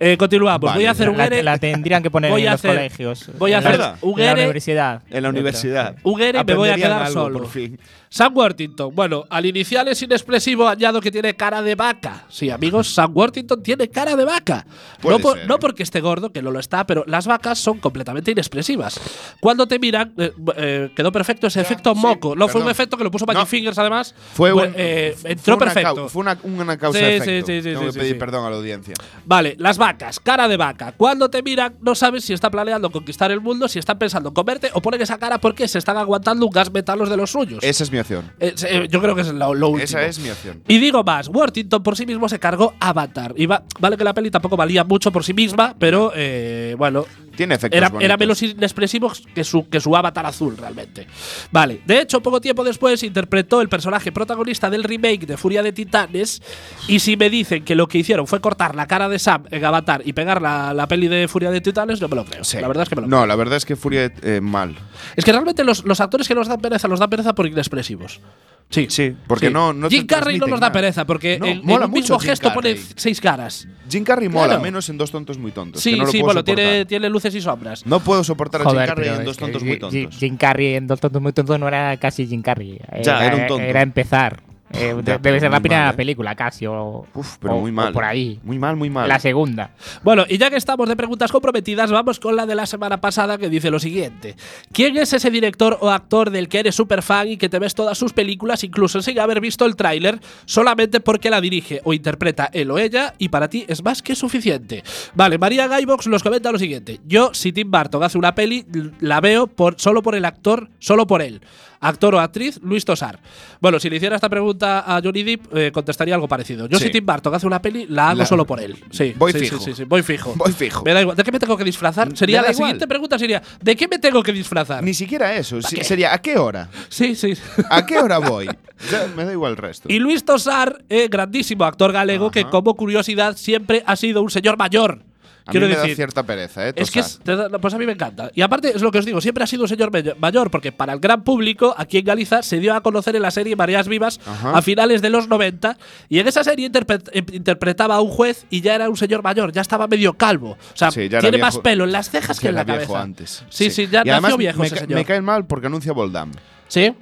Eh, 0.00 0.16
continuamos. 0.16 0.60
Vale. 0.60 0.78
Voy 0.78 0.86
a 0.86 0.90
hacer 0.90 1.08
un 1.10 1.16
La, 1.18 1.26
ERE. 1.26 1.42
la 1.42 1.58
tendrían 1.58 2.02
que 2.02 2.10
poner 2.10 2.30
Voy 2.30 2.42
en 2.42 2.48
a 2.48 2.52
los 2.52 2.60
hacer- 2.60 2.74
colegios. 2.76 3.30
voy 3.38 3.52
a 3.52 3.58
hacer 3.58 3.74
en 3.74 3.80
la 3.80 3.96
universidad. 4.40 5.02
En 5.10 5.22
la 5.22 5.28
universidad. 5.28 5.96
Un 6.02 6.20
ERE 6.20 6.40
y 6.40 6.44
me 6.44 6.54
voy 6.54 6.68
a 6.70 6.74
quedar 6.76 7.02
algo, 7.02 7.22
solo. 7.24 7.38
por 7.40 7.48
fin. 7.48 7.78
Sam 8.08 8.34
Worthington. 8.36 8.94
Bueno, 8.94 9.24
al 9.28 9.44
inicial 9.46 9.88
es 9.88 10.00
inexpresivo, 10.00 10.66
añado 10.68 11.00
que 11.00 11.10
tiene 11.10 11.34
cara 11.34 11.60
de 11.60 11.74
vaca. 11.74 12.24
Sí, 12.28 12.50
amigos, 12.50 12.88
Sam 12.94 13.10
Worthington 13.14 13.62
tiene 13.62 13.88
cara 13.88 14.16
de 14.16 14.24
vaca. 14.24 14.64
No, 15.02 15.18
por- 15.18 15.44
no 15.46 15.58
porque 15.58 15.82
esté 15.82 16.00
gordo, 16.00 16.32
que 16.32 16.40
no 16.40 16.50
lo 16.50 16.58
está, 16.60 16.86
pero 16.86 17.04
las 17.06 17.26
vacas 17.26 17.58
son 17.58 17.78
completamente 17.78 18.30
inexpresivas. 18.30 19.00
Cuando 19.40 19.66
te 19.66 19.78
miran, 19.78 20.14
eh, 20.16 20.32
eh, 20.56 20.90
quedó 20.96 21.12
perfecto 21.12 21.46
ese 21.48 21.60
efecto 21.60 21.94
sí, 21.94 22.00
moco. 22.00 22.34
No 22.36 22.48
fue 22.48 22.62
un 22.62 22.70
efecto 22.70 22.96
que 22.96 23.04
lo 23.04 23.10
puso 23.10 23.26
Magic 23.26 23.40
No. 23.40 23.46
Fingers, 23.46 23.78
además. 23.78 24.14
Fue, 24.34 24.52
un- 24.52 24.72
eh, 24.76 25.14
fue 25.20 25.32
entró 25.32 25.56
una 25.56 25.64
perfecto. 25.66 26.08
Fue 26.08 26.20
una, 26.22 26.38
una 26.44 26.78
causa 26.78 26.98
Sí, 26.98 27.04
sí, 27.04 27.10
efecto. 27.12 27.46
sí, 27.48 27.62
sí, 27.62 27.65
Tengo 27.70 27.80
sí, 27.80 27.86
que 27.86 27.92
sí, 27.92 27.98
pedir 27.98 28.12
sí. 28.14 28.18
perdón 28.18 28.44
a 28.46 28.50
la 28.50 28.56
audiencia. 28.56 28.94
Vale, 29.24 29.56
las 29.58 29.78
vacas, 29.78 30.20
cara 30.20 30.48
de 30.48 30.56
vaca. 30.56 30.92
Cuando 30.96 31.28
te 31.30 31.42
miran, 31.42 31.74
no 31.80 31.94
sabes 31.94 32.24
si 32.24 32.32
está 32.32 32.50
planeando 32.50 32.90
conquistar 32.90 33.30
el 33.30 33.40
mundo, 33.40 33.68
si 33.68 33.78
están 33.78 33.98
pensando 33.98 34.28
en 34.30 34.34
comerte 34.34 34.70
o 34.74 34.80
ponen 34.82 35.00
esa 35.02 35.18
cara 35.18 35.38
porque 35.38 35.68
se 35.68 35.78
están 35.78 35.96
aguantando 35.96 36.46
un 36.46 36.52
gas 36.52 36.72
metalos 36.72 37.08
de 37.10 37.16
los 37.16 37.30
suyos. 37.30 37.62
Esa 37.62 37.84
es 37.84 37.90
mi 37.92 37.98
opción. 37.98 38.30
Eh, 38.40 38.54
eh, 38.68 38.88
yo 38.90 39.00
creo 39.00 39.14
que 39.14 39.22
es 39.22 39.28
lo, 39.28 39.54
lo 39.54 39.68
último. 39.68 39.84
Esa 39.84 40.04
es 40.04 40.18
mi 40.18 40.30
opción. 40.30 40.62
Y 40.68 40.78
digo 40.78 41.02
más, 41.04 41.28
Worthington 41.28 41.82
por 41.82 41.96
sí 41.96 42.06
mismo 42.06 42.28
se 42.28 42.38
cargó 42.38 42.74
Avatar. 42.80 43.34
Y 43.36 43.46
va- 43.46 43.62
vale 43.80 43.96
que 43.96 44.04
la 44.04 44.14
peli 44.14 44.30
tampoco 44.30 44.56
valía 44.56 44.84
mucho 44.84 45.10
por 45.12 45.24
sí 45.24 45.34
misma, 45.34 45.74
pero 45.78 46.12
eh, 46.14 46.74
bueno, 46.78 47.04
Tiene 47.36 47.54
efectos 47.54 47.76
era, 47.76 47.88
bonitos. 47.88 48.04
era 48.04 48.16
menos 48.16 48.42
inexpresivo 48.42 49.12
que 49.34 49.44
su, 49.44 49.68
que 49.68 49.80
su 49.80 49.94
avatar 49.94 50.26
azul, 50.26 50.56
realmente. 50.56 51.06
Vale, 51.50 51.80
de 51.86 52.00
hecho, 52.00 52.20
poco 52.20 52.40
tiempo 52.40 52.64
después 52.64 53.02
interpretó 53.02 53.60
el 53.60 53.68
personaje 53.68 54.10
protagonista 54.12 54.70
del 54.70 54.84
remake 54.84 55.26
de 55.26 55.36
Furia 55.36 55.62
de 55.62 55.72
Titanes. 55.72 56.42
Y 56.88 56.98
si 57.00 57.16
me 57.16 57.30
dicen 57.30 57.64
que 57.64 57.74
lo 57.74 57.86
que 57.88 57.98
hicieron 57.98 58.26
fue 58.26 58.40
cortar 58.40 58.74
la 58.74 58.86
cara 58.86 59.08
de 59.08 59.18
Sam 59.18 59.44
en 59.50 59.64
Avatar 59.64 60.02
y 60.04 60.12
pegar 60.12 60.40
la, 60.40 60.72
la 60.74 60.88
peli 60.88 61.08
de 61.08 61.28
Furia 61.28 61.50
de 61.50 61.60
Titanes, 61.60 62.00
no 62.00 62.08
me 62.08 62.16
lo 62.16 62.24
creo. 62.24 62.42
Sí. 62.44 62.58
La 62.60 62.68
verdad 62.68 62.84
es 62.84 62.88
que 62.88 62.96
me 62.96 63.02
lo 63.02 63.08
No, 63.08 63.16
creo. 63.18 63.26
la 63.26 63.36
verdad 63.36 63.56
es 63.56 63.64
que 63.64 63.76
Furia 63.76 64.12
eh, 64.22 64.40
mal. 64.40 64.74
Es 65.14 65.24
que 65.24 65.32
realmente 65.32 65.62
los, 65.64 65.84
los 65.84 66.00
actores 66.00 66.26
que 66.28 66.34
nos 66.34 66.48
dan 66.48 66.60
pereza, 66.60 66.88
los 66.88 66.98
dan 67.00 67.10
pereza 67.10 67.34
por 67.34 67.46
inexpresivos. 67.46 68.20
Sí. 68.68 68.86
Sí, 68.90 69.14
porque 69.28 69.48
no- 69.48 69.72
Jim 69.88 70.06
Carrey 70.06 70.38
no 70.38 70.46
nos 70.48 70.58
da 70.60 70.72
pereza 70.72 71.06
porque 71.06 71.38
No, 71.38 71.46
mola 71.62 71.86
un 71.86 71.92
mismo 71.92 72.16
mucho 72.16 72.18
gesto 72.18 72.52
pone 72.52 72.76
seis 72.96 73.20
caras. 73.20 73.68
Jim 73.88 74.02
Carrey 74.02 74.28
mola, 74.28 74.46
Claro. 74.48 74.62
menos 74.62 74.88
en 74.88 74.98
Dos 74.98 75.12
tontos 75.12 75.38
muy 75.38 75.52
tontos. 75.52 75.80
Sí, 75.82 75.92
que 75.92 75.96
no 75.98 76.04
lo 76.04 76.10
sí, 76.10 76.18
puedo 76.18 76.26
bueno, 76.34 76.44
tiene, 76.44 76.84
tiene 76.84 77.08
luces 77.08 77.32
y 77.36 77.40
sombras. 77.40 77.86
No 77.86 78.00
puedo 78.00 78.24
soportar 78.24 78.62
a 78.62 78.64
Jim 78.70 78.74
Carrey 78.84 79.08
en 79.08 79.24
Dos 79.24 79.36
tontos 79.36 79.62
muy 79.62 79.78
tontos. 79.78 80.16
Jim 80.18 80.36
Carrey 80.36 80.74
en 80.74 80.86
Dos 80.88 80.98
tontos 81.00 81.22
muy 81.22 81.32
tontos 81.32 81.58
no 81.60 81.68
era 81.68 81.96
casi 81.98 82.26
Jim 82.26 82.42
Carrey. 82.42 82.80
Ya, 83.02 83.24
era 83.24 83.36
un 83.36 83.46
tonto. 83.46 83.64
Era 83.64 83.82
empezar. 83.82 84.42
Eh, 84.72 84.94
Ya, 85.04 85.18
debe 85.18 85.38
ser 85.38 85.50
la 85.50 85.60
primera 85.60 85.84
mal, 85.86 85.94
¿eh? 85.94 85.96
película 85.96 86.34
casi, 86.34 86.66
o, 86.66 87.06
Uf, 87.14 87.36
pero 87.40 87.54
o- 87.54 87.60
muy 87.60 87.70
o 87.70 87.74
mal. 87.74 87.92
por 87.92 88.04
ahí. 88.04 88.40
Muy 88.42 88.58
mal, 88.58 88.74
muy 88.76 88.90
mal. 88.90 89.08
La 89.08 89.18
segunda. 89.20 89.70
Bueno, 90.02 90.24
y 90.28 90.38
ya 90.38 90.50
que 90.50 90.56
estamos 90.56 90.88
de 90.88 90.96
preguntas 90.96 91.30
comprometidas, 91.30 91.90
vamos 91.92 92.18
con 92.18 92.34
la 92.34 92.46
de 92.46 92.54
la 92.56 92.66
semana 92.66 93.00
pasada 93.00 93.38
que 93.38 93.48
dice 93.48 93.70
lo 93.70 93.78
siguiente. 93.78 94.34
¿Quién 94.72 94.96
es 94.96 95.12
ese 95.12 95.30
director 95.30 95.78
o 95.80 95.90
actor 95.90 96.30
del 96.30 96.48
que 96.48 96.58
eres 96.58 96.74
súper 96.74 97.02
fan 97.02 97.28
y 97.28 97.36
que 97.36 97.48
te 97.48 97.58
ves 97.60 97.74
todas 97.74 97.96
sus 97.96 98.12
películas, 98.12 98.64
incluso 98.64 99.00
sin 99.02 99.18
haber 99.20 99.40
visto 99.40 99.64
el 99.66 99.76
tráiler, 99.76 100.18
solamente 100.46 101.00
porque 101.00 101.30
la 101.30 101.40
dirige 101.40 101.80
o 101.84 101.92
interpreta 101.94 102.50
él 102.52 102.70
o 102.72 102.78
ella 102.78 103.14
y 103.18 103.28
para 103.28 103.48
ti 103.48 103.64
es 103.68 103.84
más 103.84 104.02
que 104.02 104.16
suficiente? 104.16 104.82
Vale, 105.14 105.38
María 105.38 105.68
Guybox 105.68 106.08
nos 106.08 106.22
comenta 106.24 106.50
lo 106.50 106.58
siguiente. 106.58 107.00
Yo, 107.06 107.30
si 107.34 107.52
Tim 107.52 107.70
Burton 107.70 108.02
hace 108.02 108.18
una 108.18 108.34
peli, 108.34 108.66
la 109.00 109.20
veo 109.20 109.46
por, 109.46 109.76
solo 109.78 110.02
por 110.02 110.16
el 110.16 110.24
actor, 110.24 110.68
solo 110.80 111.06
por 111.06 111.22
él. 111.22 111.40
Actor 111.80 112.14
o 112.14 112.20
actriz, 112.20 112.58
Luis 112.62 112.84
Tosar. 112.84 113.18
Bueno, 113.60 113.78
si 113.80 113.90
le 113.90 113.96
hiciera 113.96 114.16
esta 114.16 114.28
pregunta 114.28 114.80
a 114.86 115.00
Johnny 115.02 115.22
Depp, 115.22 115.56
eh, 115.56 115.70
contestaría 115.72 116.14
algo 116.14 116.28
parecido. 116.28 116.66
Yo, 116.68 116.78
Sí. 116.78 116.84
si 116.86 116.90
Tim 116.90 117.04
Burton 117.06 117.34
hace 117.34 117.46
una 117.46 117.60
peli, 117.60 117.86
la 117.88 118.10
hago 118.10 118.18
La- 118.20 118.26
solo 118.26 118.46
por 118.46 118.60
él. 118.60 118.76
Sí, 118.90 119.14
Voy 119.16 119.32
sí, 119.32 119.40
fijo. 119.40 119.58
sí, 119.58 119.64
sí, 119.66 119.74
sí, 119.74 119.84
voy 119.84 120.02
fijo. 120.02 120.34
Voy 120.36 120.52
fijo. 120.52 120.82
Me 120.84 120.92
da 120.92 121.00
igual. 121.02 121.16
¿De 121.16 121.22
qué 121.22 121.32
me 121.32 121.38
tengo 121.38 121.56
que 121.56 121.64
disfrazar? 121.64 122.16
Sería 122.16 122.38
Me 122.40 122.42
da 122.46 122.48
la 122.48 122.54
igual. 122.54 122.68
siguiente 122.70 122.88
pregunta 122.88 123.18
sería 123.18 123.42
¿de 123.62 123.76
qué 123.76 123.88
me 123.88 123.98
tengo 123.98 124.22
que 124.22 124.32
disfrazar? 124.32 124.82
Ni 124.82 124.94
siquiera 124.94 125.34
eso. 125.34 125.60
sería 125.62 126.12
¿a 126.14 126.18
qué 126.18 126.36
hora? 126.38 126.68
Sí, 126.88 127.14
sí. 127.14 127.34
¿A 127.70 127.84
qué 127.86 127.98
hora 127.98 128.18
voy? 128.18 128.46
Ya, 128.90 129.06
me 129.16 129.24
da 129.24 129.32
igual 129.32 129.52
el 129.52 129.56
resto. 129.56 129.88
y 129.90 129.98
Luis 129.98 130.24
Tosar, 130.24 130.84
eh, 130.90 131.08
grandísimo 131.08 131.64
actor 131.64 131.92
galego 131.92 132.30
que 132.30 132.44
como 132.44 132.74
curiosidad 132.74 133.36
siempre 133.36 133.82
ha 133.86 133.96
sido 133.96 134.22
un 134.22 134.30
señor 134.30 134.56
mayor. 134.58 135.00
A 135.46 135.50
Quiero 135.52 135.66
mí 135.66 135.72
me 135.72 135.76
decir, 135.78 135.92
da 135.92 135.96
cierta 135.96 136.22
pereza, 136.24 136.66
¿eh? 136.68 136.72
es 136.74 136.90
que 136.90 137.00
Tosar. 137.02 137.18
es- 137.20 137.24
te 137.24 137.36
da- 137.36 137.48
pues 137.60 137.72
a 137.72 137.78
mí 137.78 137.86
me 137.86 137.92
encanta. 137.92 138.30
Y 138.34 138.42
aparte 138.42 138.72
es 138.74 138.82
lo 138.82 138.90
que 138.90 138.98
os 138.98 139.04
digo, 139.04 139.20
siempre 139.20 139.44
ha 139.44 139.46
sido 139.46 139.62
un 139.62 139.68
señor 139.68 139.90
mayor, 140.18 140.50
porque 140.50 140.72
para 140.72 140.92
el 140.92 140.98
gran 140.98 141.22
público, 141.22 141.74
aquí 141.78 141.98
en 141.98 142.04
Galiza, 142.04 142.42
se 142.42 142.58
dio 142.58 142.74
a 142.74 142.80
conocer 142.80 143.14
en 143.14 143.22
la 143.22 143.30
serie 143.30 143.54
Marías 143.54 143.86
Vivas 143.86 144.18
Ajá. 144.26 144.58
a 144.58 144.62
finales 144.62 145.02
de 145.02 145.10
los 145.10 145.28
90. 145.28 145.76
Y 146.08 146.18
en 146.18 146.26
esa 146.28 146.42
serie 146.42 146.68
interpre- 146.70 147.08
eh, 147.12 147.24
interpretaba 147.32 147.94
a 147.96 148.00
un 148.00 148.10
juez 148.10 148.46
y 148.50 148.60
ya 148.60 148.74
era 148.74 148.88
un 148.90 148.96
señor 148.96 149.22
mayor, 149.22 149.52
ya 149.52 149.60
estaba 149.60 149.86
medio 149.86 150.14
calvo. 150.14 150.52
O 150.52 150.76
sea, 150.76 150.90
Sí, 150.90 151.08
tiene 151.08 151.30
viejo. 151.30 151.38
más 151.46 151.58
pelo 151.58 151.84
en 151.84 151.92
las 151.92 152.10
cejas 152.10 152.40
que, 152.40 152.48
en 152.48 152.54
la 152.56 152.64
cabeza. 152.64 152.86
viejo 152.86 152.96
antes. 152.96 153.44
Sí, 153.48 153.70
sí, 153.70 153.86
ya 153.90 154.02
Y 154.04 154.08
nació 154.08 154.36
viejo 154.36 154.60
me, 154.60 154.66
ese 154.66 154.76
señor. 154.78 154.98
me 154.98 155.04
cae 155.04 155.20
mal 155.20 155.46
porque 155.46 155.68
anuncia 155.68 155.92
Voldam. 155.92 156.32
¿Sí? 156.68 156.92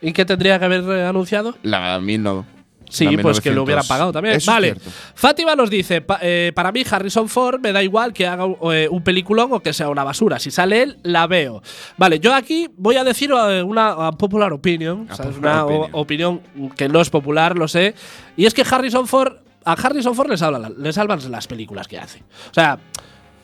¿Y 0.00 0.12
qué 0.14 0.24
tendría 0.24 0.58
que 0.58 0.64
haber 0.64 0.82
eh, 0.84 1.04
anunciado? 1.06 1.54
La 1.62 2.00
1900. 2.00 2.59
Sí, 2.90 3.04
la 3.04 3.22
pues 3.22 3.40
que 3.40 3.50
lo 3.50 3.62
1900. 3.62 3.64
hubieran 3.64 3.86
pagado 3.86 4.12
también. 4.12 4.36
Eso 4.36 4.50
vale. 4.50 4.74
Fátima 5.14 5.54
nos 5.56 5.70
dice: 5.70 6.00
pa- 6.02 6.18
eh, 6.20 6.52
Para 6.54 6.72
mí, 6.72 6.82
Harrison 6.90 7.28
Ford 7.28 7.60
me 7.60 7.72
da 7.72 7.82
igual 7.82 8.12
que 8.12 8.26
haga 8.26 8.44
un, 8.44 8.56
eh, 8.74 8.88
un 8.90 9.02
peliculón 9.02 9.48
o 9.52 9.60
que 9.60 9.72
sea 9.72 9.88
una 9.88 10.04
basura. 10.04 10.38
Si 10.38 10.50
sale 10.50 10.82
él, 10.82 10.98
la 11.02 11.26
veo. 11.26 11.62
Vale, 11.96 12.20
yo 12.20 12.34
aquí 12.34 12.68
voy 12.76 12.96
a 12.96 13.04
decir 13.04 13.30
eh, 13.30 13.62
una 13.62 14.12
popular 14.12 14.52
opinion. 14.52 15.06
A 15.08 15.12
o 15.12 15.16
sea, 15.16 15.24
es 15.26 15.30
popular 15.36 15.54
una 15.54 15.64
opinion. 15.64 15.90
opinión 15.92 16.40
que 16.76 16.88
no 16.88 17.00
es 17.00 17.08
popular, 17.10 17.56
lo 17.56 17.68
sé. 17.68 17.94
Y 18.36 18.46
es 18.46 18.54
que 18.54 18.64
Harrison 18.68 19.06
Ford. 19.06 19.34
A 19.64 19.72
Harrison 19.74 20.14
Ford 20.14 20.30
le 20.30 20.36
salvan, 20.38 20.74
le 20.78 20.92
salvan 20.92 21.20
las 21.30 21.46
películas 21.46 21.86
que 21.86 21.98
hace. 21.98 22.20
O 22.50 22.54
sea. 22.54 22.78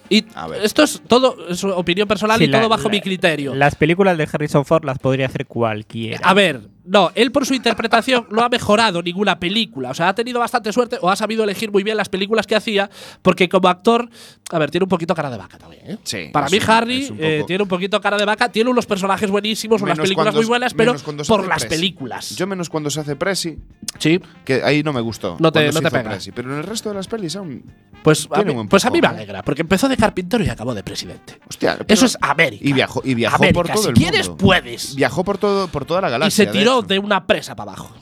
Y 0.09 0.25
esto 0.63 0.85
es 0.85 1.03
todo 1.09 1.37
es 1.49 1.65
opinión 1.65 2.07
personal 2.07 2.39
Sí, 2.39 2.45
y 2.45 2.49
todo 2.49 2.61
la- 2.63 2.69
bajo 2.69 2.85
la- 2.85 2.91
mi 2.91 3.01
criterio. 3.01 3.55
Las 3.57 3.75
películas 3.75 4.17
de 4.17 4.29
Harrison 4.33 4.65
Ford 4.65 4.85
las 4.85 4.99
podría 5.01 5.27
hacer 5.27 5.47
cualquiera. 5.47 6.21
A 6.23 6.33
ver, 6.33 6.61
no, 6.87 7.11
él 7.15 7.33
por 7.33 7.45
su 7.47 7.55
interpretación 7.55 8.27
no 8.31 8.43
ha 8.43 8.49
mejorado 8.49 9.03
ninguna 9.03 9.39
película. 9.39 9.91
O 9.91 9.95
sea, 9.95 10.09
ha 10.09 10.15
tenido 10.15 10.39
bastante 10.41 10.73
suerte 10.73 10.99
o 11.01 11.11
ha 11.11 11.17
sabido 11.17 11.45
elegir 11.45 11.71
muy 11.73 11.83
bien 11.83 11.97
las 11.97 12.09
películas 12.09 12.47
que 12.47 12.55
hacía, 12.57 12.89
porque 13.23 13.49
como 13.49 13.69
actor, 13.69 14.09
a 14.51 14.59
ver, 14.59 14.71
tiene 14.71 14.85
un 14.85 14.89
poquito 14.89 15.15
cara 15.15 15.31
de 15.31 15.37
vaca 15.37 15.59
también. 15.59 15.83
¿eh? 15.91 15.99
Sí, 16.05 16.29
Para 16.33 16.49
mí, 16.49 16.59
un- 16.59 16.71
Harry 16.71 17.09
un 17.11 17.17
eh, 17.21 17.45
tiene 17.47 17.63
un 17.63 17.69
poquito 17.69 18.01
cara 18.01 18.17
de 18.17 18.25
vaca, 18.25 18.49
tiene 18.51 18.71
unos 18.71 18.87
personajes 18.87 19.31
buenísimos, 19.31 19.83
unas 19.83 19.97
Menos 19.97 20.05
películas 20.05 20.27
cuando- 20.27 20.41
muy 20.41 20.47
buenas, 20.49 20.75
pero 20.75 20.95
por 21.27 21.47
las 21.49 21.65
Presi. 21.65 21.69
películas. 21.75 22.37
Yo 22.37 22.47
menos 22.47 22.69
cuando 22.71 22.91
se 22.91 23.01
hace 23.01 23.17
Presi, 23.17 23.59
sí, 23.99 24.21
que 24.45 24.63
ahí 24.63 24.83
no 24.83 24.93
me 24.93 25.01
gustó. 25.01 25.37
No 25.41 25.51
te- 25.53 25.73
no 25.73 25.81
te 25.81 25.91
pega. 25.91 26.11
Presi, 26.11 26.33
pero 26.33 26.53
en 26.53 26.59
el 26.59 26.65
resto 26.65 26.89
de 26.91 26.95
las 26.95 27.07
pelis 27.09 27.37
aún. 27.37 27.65
pues, 28.03 28.29
a 28.31 28.43
mí, 28.45 28.55
pues 28.71 28.85
a 28.85 28.91
mí 28.91 29.01
me 29.01 29.09
alegra, 29.09 29.43
porque 29.43 29.63
empezó 29.63 29.89
de 29.89 29.97
carpintero 29.97 30.45
y 30.45 30.49
acabó 30.49 30.75
de 30.75 30.85
presidente. 30.85 31.41
Hostia, 31.49 31.79
Eso 31.89 32.07
es 32.07 32.17
América. 32.21 32.63
Y 32.65 32.73
viajó, 32.73 33.03
y 33.05 33.15
viajó 33.15 33.37
América, 33.37 33.55
por 33.55 33.69
todo 33.69 33.83
si 33.83 33.89
el 33.89 33.95
quieres, 33.95 34.29
mundo. 34.29 34.45
puedes. 34.45 34.95
Viajó 34.95 35.25
por 35.25 35.39
todo, 35.39 35.67
por 35.69 35.85
toda 35.85 36.01
la 36.03 36.09
y 36.09 36.11
galaxia. 36.13 36.45
se 36.45 36.51
tiró 36.53 36.76
de 36.83 36.99
una 36.99 37.27
presa 37.27 37.55
para 37.55 37.73
abajo. 37.73 37.95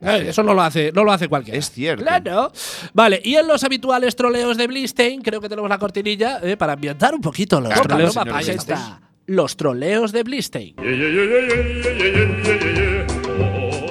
Eh, 0.00 0.26
Eso 0.28 0.42
no 0.42 0.52
lo 0.52 0.62
hace, 0.62 0.92
no 0.92 1.02
lo 1.02 1.12
hace 1.12 1.28
cualquiera. 1.28 1.58
Es 1.58 1.70
cierto. 1.70 2.04
Claro. 2.04 2.52
Vale, 2.92 3.20
y 3.24 3.36
en 3.36 3.46
los 3.46 3.64
habituales 3.64 4.14
troleos 4.16 4.56
de 4.56 4.66
Blistein, 4.66 5.22
creo 5.22 5.40
que 5.40 5.48
tenemos 5.48 5.68
la 5.70 5.78
cortinilla 5.78 6.40
eh, 6.42 6.56
para 6.56 6.74
ambientar 6.74 7.14
un 7.14 7.20
poquito 7.20 7.60
los 7.60 7.72
troleos. 7.80 8.16
Ahí 8.16 8.50
está. 8.50 9.00
Los 9.26 9.56
troleos 9.56 10.12
de 10.12 10.22
Blistein. 10.22 10.74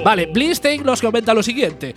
Vale, 0.04 0.26
Blistein 0.26 0.84
nos 0.84 1.00
comenta 1.00 1.34
lo 1.34 1.42
siguiente. 1.42 1.94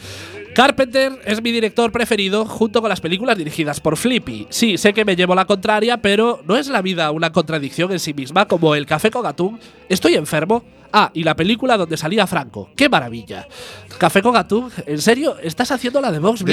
Carpenter 0.55 1.21
es 1.23 1.39
mi 1.43 1.51
director 1.51 1.91
preferido 1.91 2.43
junto 2.43 2.81
con 2.81 2.89
las 2.89 2.99
películas 2.99 3.37
dirigidas 3.37 3.79
por 3.79 3.95
Flippy. 3.95 4.47
Sí, 4.49 4.79
sé 4.79 4.91
que 4.91 5.05
me 5.05 5.15
llevo 5.15 5.35
la 5.35 5.45
contraria, 5.45 5.97
pero 5.97 6.41
¿no 6.47 6.55
es 6.57 6.67
la 6.67 6.81
vida 6.81 7.11
una 7.11 7.31
contradicción 7.31 7.91
en 7.91 7.99
sí 7.99 8.15
misma 8.15 8.47
como 8.47 8.73
el 8.73 8.87
café 8.87 9.11
con 9.11 9.27
atún? 9.27 9.59
¿Estoy 9.87 10.15
enfermo? 10.15 10.63
Ah, 10.91 11.11
y 11.13 11.23
la 11.23 11.35
película 11.35 11.77
donde 11.77 11.97
salía 11.97 12.25
Franco. 12.27 12.69
¡Qué 12.75 12.89
maravilla! 12.89 13.47
Café 13.97 14.21
con 14.21 14.35
atún, 14.35 14.71
¿en 14.85 15.01
serio? 15.01 15.37
¿Estás 15.41 15.71
haciendo 15.71 16.01
la 16.01 16.11
de 16.11 16.19
Vox 16.19 16.43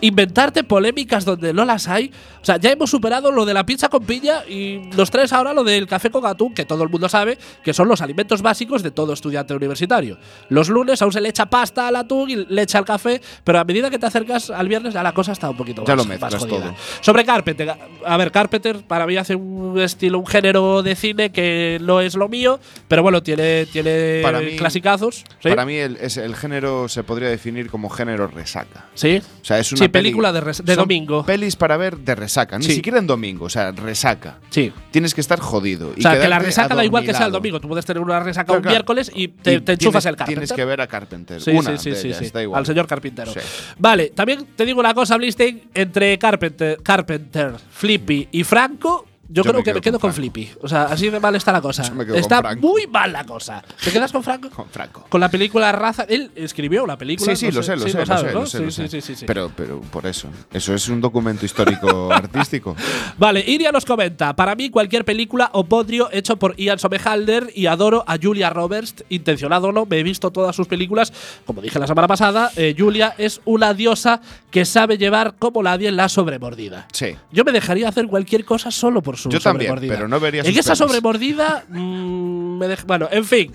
Inventarte 0.00 0.64
polémicas 0.64 1.24
donde 1.24 1.52
no 1.52 1.64
las 1.64 1.88
hay. 1.88 2.10
O 2.40 2.44
sea, 2.44 2.56
ya 2.56 2.72
hemos 2.72 2.90
superado 2.90 3.30
lo 3.30 3.44
de 3.44 3.54
la 3.54 3.64
pizza 3.64 3.88
con 3.88 4.04
piña 4.04 4.44
y 4.48 4.90
los 4.96 5.10
tres 5.10 5.32
ahora 5.32 5.52
lo 5.52 5.62
del 5.64 5.86
café 5.86 6.10
con 6.10 6.26
atún, 6.26 6.54
que 6.54 6.64
todo 6.64 6.82
el 6.82 6.88
mundo 6.88 7.08
sabe 7.08 7.38
que 7.62 7.72
son 7.72 7.88
los 7.88 8.00
alimentos 8.00 8.42
básicos 8.42 8.82
de 8.82 8.90
todo 8.90 9.12
estudiante 9.12 9.54
universitario. 9.54 10.18
Los 10.48 10.68
lunes 10.68 11.00
aún 11.02 11.12
se 11.12 11.20
le 11.20 11.28
echa 11.28 11.46
pasta 11.46 11.88
al 11.88 11.96
atún 11.96 12.30
y 12.30 12.36
le 12.36 12.62
echa 12.62 12.78
al 12.78 12.84
café, 12.84 13.20
pero 13.44 13.60
a 13.60 13.64
medida 13.64 13.90
que 13.90 13.98
te 13.98 14.06
acercas 14.06 14.50
al 14.50 14.68
viernes 14.68 14.94
ya 14.94 15.02
la 15.02 15.12
cosa 15.12 15.32
está 15.32 15.50
un 15.50 15.56
poquito 15.56 15.84
Ya 15.86 15.94
más, 15.94 16.04
lo 16.04 16.08
mezclas 16.08 16.32
más 16.32 16.42
jodida. 16.42 16.60
todo. 16.60 16.74
Sobre 17.00 17.24
Carpenter, 17.24 17.74
a 18.04 18.16
ver, 18.16 18.32
Carpenter 18.32 18.82
para 18.82 19.06
mí 19.06 19.16
hace 19.16 19.36
un 19.36 19.80
estilo, 19.80 20.18
un 20.18 20.26
género 20.26 20.82
de 20.82 20.96
cine 20.96 21.30
que 21.30 21.78
no 21.80 22.00
es 22.00 22.14
lo 22.16 22.28
mío, 22.28 22.58
pero 22.88 23.02
bueno, 23.02 23.22
tiene, 23.22 23.61
tiene 23.66 24.20
Para 24.22 24.40
mí- 24.40 24.56
clasicazos. 24.56 25.24
¿sí? 25.40 25.48
Para 25.48 25.64
mí 25.64 25.76
el, 25.76 25.96
es- 25.96 26.16
el 26.16 26.34
género 26.36 26.88
se 26.88 27.02
podría 27.02 27.28
definir 27.28 27.68
como 27.70 27.88
género 27.90 28.26
resaca. 28.26 28.86
Sí. 28.94 29.22
O 29.40 29.44
sea, 29.44 29.58
es 29.58 29.70
una 29.72 29.78
Sí, 29.78 29.88
peli- 29.88 30.04
película 30.04 30.32
de 30.32 30.40
res- 30.40 30.64
de 30.64 30.74
son 30.74 30.82
domingo. 30.84 31.24
Pelis 31.24 31.56
para 31.56 31.76
ver 31.76 31.98
de 31.98 32.14
resaca, 32.14 32.58
ni 32.58 32.64
Sí. 32.66 32.74
siquiera 32.76 32.98
en 32.98 33.06
domingo, 33.06 33.46
o 33.46 33.50
sea, 33.50 33.70
resaca. 33.72 34.38
Sí. 34.50 34.72
Tienes 34.90 35.14
que 35.14 35.20
estar 35.20 35.40
jodido. 35.40 35.92
y 35.96 36.00
O 36.00 36.02
sea, 36.02 36.20
que 36.20 36.28
la 36.28 36.38
resaca 36.38 36.74
da 36.74 36.84
igual 36.84 37.04
que 37.04 37.14
sea 37.14 37.26
el 37.26 37.32
domingo. 37.32 37.60
Tú 37.60 37.68
puedes 37.68 37.84
tener 37.84 38.02
una 38.02 38.20
resaca 38.20 38.46
Claro, 38.46 38.58
un 38.58 38.62
claro. 38.62 38.74
miércoles 38.74 39.10
y 39.14 39.28
te, 39.28 39.54
Y 39.54 39.60
te 39.60 39.72
enchufas 39.72 40.02
tienes- 40.02 40.06
el 40.06 40.16
Carpenter. 40.16 40.34
Tienes 40.46 40.52
que 40.52 40.64
ver 40.64 40.80
a 40.80 40.86
Carpenter. 40.86 41.40
Sí, 41.40 41.50
Una 41.52 41.76
sí, 41.78 41.94
sí, 41.94 42.08
ellas, 42.08 42.32
da 42.32 42.42
igual. 42.42 42.58
Al 42.58 42.66
señor 42.66 42.86
Carpintero. 42.86 43.32
Vale, 43.78 44.10
también 44.14 44.46
te 44.56 44.64
digo 44.64 44.80
una 44.80 44.94
cosa, 44.94 45.16
Blistein. 45.16 45.62
Entre 45.74 46.18
Carpenter, 46.18 46.78
Carpenter, 46.82 47.52
Flippy 47.70 48.28
y 48.32 48.44
Franco, 48.44 49.06
yo, 49.32 49.42
Yo 49.42 49.50
creo 49.50 49.60
me 49.60 49.64
que 49.64 49.74
me 49.74 49.80
quedo 49.80 49.98
con 49.98 50.10
con, 50.10 50.14
Flippy. 50.14 50.50
O 50.60 50.68
sea, 50.68 50.84
así 50.84 51.08
de 51.08 51.18
mal 51.18 51.34
está 51.34 51.52
la 51.52 51.60
cosa. 51.62 51.82
Yo 51.88 51.94
me 51.94 52.04
quedo 52.04 52.16
Está 52.16 52.42
con 52.42 52.60
muy 52.60 52.86
mal 52.86 53.12
la 53.12 53.24
cosa. 53.24 53.62
¿Te 53.82 53.90
quedas 53.90 54.12
con 54.12 54.22
Franco? 54.22 54.50
Con 54.50 54.68
Franco. 54.68 55.06
Con 55.08 55.20
la 55.20 55.30
película 55.30 55.72
Raza. 55.72 56.04
Él 56.08 56.30
escribió 56.36 56.86
la 56.86 56.98
película. 56.98 57.34
Sí, 57.34 57.46
sí, 57.46 57.52
no 57.52 57.56
lo 57.56 57.62
sé, 57.62 57.76
lo 57.76 57.88
sé, 57.88 57.98
lo 57.98 58.06
sabes, 58.06 58.22
sé, 58.22 58.34
¿no? 58.34 58.40
lo 58.40 58.46
sé, 58.46 58.58
Sí, 58.58 58.64
lo 58.64 58.70
sí, 58.70 58.82
sé. 58.82 58.88
sí, 58.88 59.00
sí, 59.00 59.16
sí. 59.16 59.24
Pero, 59.26 59.50
pero 59.56 59.80
por 59.80 60.06
eso. 60.06 60.28
Eso 60.52 60.74
es 60.74 60.88
un 60.88 61.00
documento 61.00 61.46
histórico 61.46 62.12
artístico. 62.12 62.76
Vale, 63.16 63.42
Iria 63.46 63.72
nos 63.72 63.84
comenta, 63.84 64.36
para 64.36 64.54
mí 64.54 64.70
cualquier 64.70 65.04
película 65.04 65.50
o 65.54 65.64
podrio 65.64 66.10
hecho 66.12 66.36
por 66.36 66.54
Ian 66.56 66.78
Somerhalder 66.78 67.50
y 67.54 67.66
adoro 67.66 68.04
a 68.06 68.18
Julia 68.20 68.50
Roberts, 68.50 69.04
intencionado 69.08 69.68
o 69.68 69.72
no, 69.72 69.86
me 69.86 69.98
he 69.98 70.02
visto 70.02 70.30
todas 70.30 70.54
sus 70.54 70.66
películas, 70.66 71.12
como 71.46 71.62
dije 71.62 71.78
la 71.78 71.86
semana 71.86 72.08
pasada, 72.08 72.50
eh, 72.56 72.74
Julia 72.76 73.14
es 73.16 73.40
una 73.44 73.72
diosa 73.72 74.20
que 74.50 74.64
sabe 74.64 74.98
llevar 74.98 75.34
como 75.38 75.62
nadie 75.62 75.90
la 75.90 76.08
sobremordida. 76.08 76.86
Sí. 76.92 77.16
Yo 77.30 77.44
me 77.44 77.52
dejaría 77.52 77.88
hacer 77.88 78.06
cualquier 78.06 78.44
cosa 78.44 78.70
solo 78.70 79.02
por 79.02 79.16
su 79.22 79.30
Yo 79.30 79.40
también, 79.40 79.68
sobremordida. 79.70 79.94
pero 79.94 80.08
no 80.08 80.20
vería 80.20 80.40
En 80.42 80.46
sus 80.48 80.56
esa 80.58 80.74
sobremordida. 80.76 81.64
mm, 81.68 82.51
me 82.62 82.68
deja- 82.68 82.84
bueno, 82.86 83.08
en 83.10 83.24
fin. 83.24 83.52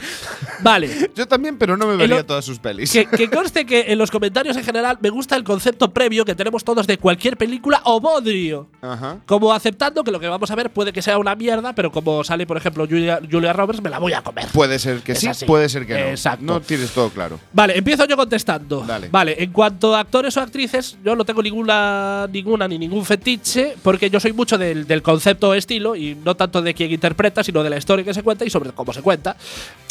Vale. 0.62 1.10
Yo 1.16 1.28
también, 1.28 1.58
pero 1.58 1.78
no 1.78 1.88
me 1.88 1.96
vería 1.96 2.26
todas 2.26 2.44
sus 2.46 2.60
pelis. 2.60 2.92
Que, 2.92 3.06
que 3.06 3.30
conste 3.32 3.66
que 3.66 3.86
en 3.92 3.98
los 3.98 4.12
comentarios 4.12 4.58
en 4.58 4.64
general 4.64 4.98
me 5.02 5.10
gusta 5.10 5.36
el 5.36 5.44
concepto 5.44 5.92
previo 5.94 6.26
que 6.26 6.36
tenemos 6.36 6.64
todos 6.64 6.88
de 6.88 6.98
cualquier 6.98 7.38
película 7.38 7.82
o 7.86 8.00
bodrio. 8.00 8.68
Ajá. 8.82 9.20
Como 9.26 9.54
aceptando 9.54 10.04
que 10.04 10.12
lo 10.12 10.20
que 10.20 10.28
vamos 10.28 10.50
a 10.52 10.56
ver 10.56 10.70
puede 10.72 10.92
que 10.94 11.02
sea 11.02 11.18
una 11.18 11.36
mierda, 11.36 11.74
pero 11.74 11.92
como 11.92 12.24
sale, 12.24 12.46
por 12.46 12.58
ejemplo, 12.58 12.86
Julia, 12.90 13.20
Julia 13.30 13.54
Roberts, 13.54 13.82
me 13.82 13.90
la 13.90 14.00
voy 14.00 14.14
a 14.14 14.22
comer. 14.22 14.48
Puede 14.54 14.80
ser 14.80 15.00
que 15.02 15.14
Es 15.14 15.20
sí, 15.20 15.28
así. 15.28 15.46
puede 15.46 15.70
ser 15.70 15.86
que 15.86 15.94
no. 15.94 16.00
Exacto. 16.08 16.44
No 16.46 16.62
tienes 16.62 16.92
todo 16.92 17.10
claro. 17.10 17.40
Vale, 17.54 17.78
empiezo 17.78 18.06
yo 18.06 18.18
contestando. 18.18 18.84
Dale. 18.86 19.10
Vale, 19.10 19.36
en 19.42 19.52
cuanto 19.52 19.96
a 19.96 20.02
actores 20.02 20.36
o 20.38 20.42
actrices, 20.42 20.98
yo 21.04 21.16
no 21.16 21.24
tengo 21.26 21.42
ninguna, 21.42 22.28
ninguna 22.32 22.68
ni 22.68 22.78
ningún 22.78 23.06
fetiche, 23.06 23.76
porque 23.84 24.10
yo 24.10 24.20
soy 24.20 24.34
mucho 24.34 24.58
del, 24.58 24.86
del 24.88 25.02
concepto 25.02 25.50
o 25.50 25.54
estilo, 25.54 25.96
y 25.96 26.16
no 26.16 26.36
tanto 26.36 26.62
de 26.62 26.74
quién 26.74 26.92
interpreta, 26.92 27.44
sino 27.44 27.64
de 27.64 27.70
la 27.70 27.78
historia 27.78 28.04
que 28.06 28.14
se 28.14 28.24
cuenta 28.24 28.46
y 28.46 28.50
sobre 28.50 28.72
cómo 28.72 28.94
se 28.94 28.97
cuenta. 29.02 29.36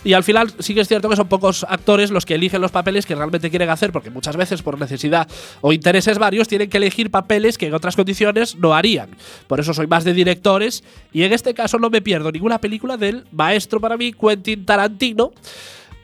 Y 0.04 0.12
al 0.12 0.22
final 0.22 0.52
sí 0.60 0.72
que 0.72 0.82
es 0.82 0.88
cierto 0.88 1.08
que 1.08 1.16
son 1.16 1.26
pocos 1.26 1.66
actores 1.68 2.12
los 2.12 2.24
que 2.24 2.36
eligen 2.36 2.60
los 2.60 2.70
papeles 2.70 3.06
que 3.06 3.16
realmente 3.16 3.50
quieren 3.50 3.70
hacer, 3.70 3.90
porque 3.90 4.08
muchas 4.08 4.36
veces 4.36 4.62
por 4.62 4.78
necesidad 4.78 5.26
o 5.62 5.72
intereses 5.72 6.18
varios 6.18 6.46
tienen 6.46 6.70
que 6.70 6.76
elegir 6.76 7.10
papeles 7.10 7.58
que 7.58 7.66
en 7.66 7.74
otras 7.74 7.96
condiciones 7.96 8.54
no 8.54 8.72
harían. 8.72 9.10
Por 9.48 9.58
eso 9.58 9.74
soy 9.74 9.88
más 9.88 10.04
de 10.04 10.14
directores, 10.14 10.84
y 11.12 11.24
en 11.24 11.32
este 11.32 11.54
caso 11.54 11.80
no 11.80 11.90
me 11.90 12.02
pierdo 12.02 12.30
ninguna 12.30 12.60
película 12.60 12.96
del 12.96 13.24
maestro 13.32 13.80
para 13.80 13.96
mí, 13.96 14.12
Quentin 14.12 14.64
Tarantino. 14.64 15.32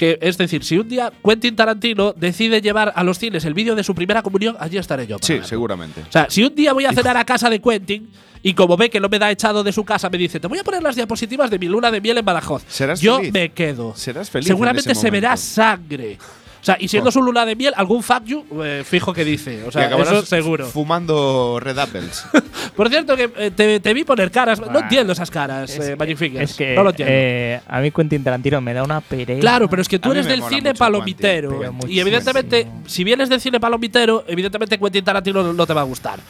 Que, 0.02 0.18
es 0.20 0.36
decir, 0.36 0.64
si 0.64 0.76
un 0.76 0.88
día 0.88 1.12
Quentin 1.24 1.54
Tarantino 1.54 2.12
decide 2.12 2.60
llevar 2.60 2.92
a 2.96 3.04
los 3.04 3.20
cines 3.20 3.44
el 3.44 3.54
vídeo 3.54 3.76
de 3.76 3.84
su 3.84 3.94
primera 3.94 4.20
comunión, 4.20 4.56
allí 4.58 4.76
estaré 4.76 5.06
yo. 5.06 5.16
Sí, 5.20 5.34
verlo. 5.34 5.46
seguramente. 5.46 6.00
O 6.00 6.10
sea, 6.10 6.26
si 6.28 6.42
un 6.42 6.52
día 6.56 6.72
voy 6.72 6.86
a 6.86 6.92
cenar 6.92 7.16
a 7.16 7.24
casa 7.24 7.48
de 7.48 7.60
Quentin 7.60 8.10
y 8.42 8.52
como 8.54 8.76
ve 8.76 8.90
que 8.90 8.98
no 8.98 9.08
me 9.08 9.20
da 9.20 9.30
echado 9.30 9.62
de 9.62 9.70
su 9.70 9.84
casa, 9.84 10.10
me 10.10 10.18
dice, 10.18 10.40
te 10.40 10.48
voy 10.48 10.58
a 10.58 10.64
poner 10.64 10.82
las 10.82 10.96
diapositivas 10.96 11.50
de 11.50 11.60
mi 11.60 11.68
luna 11.68 11.92
de 11.92 12.00
miel 12.00 12.18
en 12.18 12.24
Badajoz. 12.24 12.64
Serás 12.66 13.00
yo 13.00 13.18
feliz. 13.18 13.32
me 13.32 13.52
quedo. 13.52 13.94
Serás 13.94 14.28
feliz 14.28 14.48
Seguramente 14.48 14.88
en 14.88 14.90
ese 14.90 15.02
se 15.02 15.10
verá 15.12 15.36
sangre. 15.36 16.18
O 16.62 16.64
sea, 16.64 16.76
y 16.78 16.86
siendo 16.86 17.10
su 17.10 17.20
luna 17.20 17.44
de 17.44 17.56
miel, 17.56 17.74
algún 17.76 18.04
fuck 18.04 18.22
you, 18.24 18.44
eh, 18.62 18.84
fijo 18.86 19.12
que 19.12 19.24
dice. 19.24 19.64
O 19.64 19.72
sea, 19.72 19.90
eso 19.98 20.24
seguro. 20.24 20.64
Fumando 20.68 21.58
Red 21.60 21.76
Apples. 21.76 22.24
Por 22.76 22.88
cierto, 22.88 23.16
que 23.16 23.28
eh, 23.36 23.50
te, 23.50 23.80
te 23.80 23.92
vi 23.92 24.04
poner 24.04 24.30
caras. 24.30 24.60
No 24.60 24.78
entiendo 24.78 25.12
esas 25.12 25.28
caras, 25.28 25.70
Es 25.76 25.88
eh, 25.88 25.96
Magic 25.96 26.16
Fingers. 26.16 26.50
Es 26.52 26.56
que 26.56 26.76
no 26.76 26.84
lo 26.84 26.90
entiendo. 26.90 27.12
eh, 27.14 27.60
a 27.66 27.80
mí 27.80 27.90
Quentin 27.90 28.22
Tarantino 28.22 28.60
me 28.60 28.72
da 28.74 28.84
una 28.84 29.00
pereza. 29.00 29.40
Claro, 29.40 29.68
pero 29.68 29.82
es 29.82 29.88
que 29.88 29.98
tú 29.98 30.12
eres 30.12 30.24
me 30.26 30.32
del 30.32 30.42
cine 30.44 30.72
palomitero. 30.72 31.50
Quentin, 31.60 31.78
pero 31.80 31.92
y 31.92 31.98
evidentemente, 31.98 32.68
si 32.86 33.02
vienes 33.02 33.28
del 33.28 33.40
cine 33.40 33.58
palomitero, 33.58 34.24
evidentemente 34.28 34.78
Quentin 34.78 35.04
Tarantino 35.04 35.52
no- 35.52 35.66
te 35.66 35.74
va 35.74 35.80
a 35.80 35.84
gustar. 35.84 36.20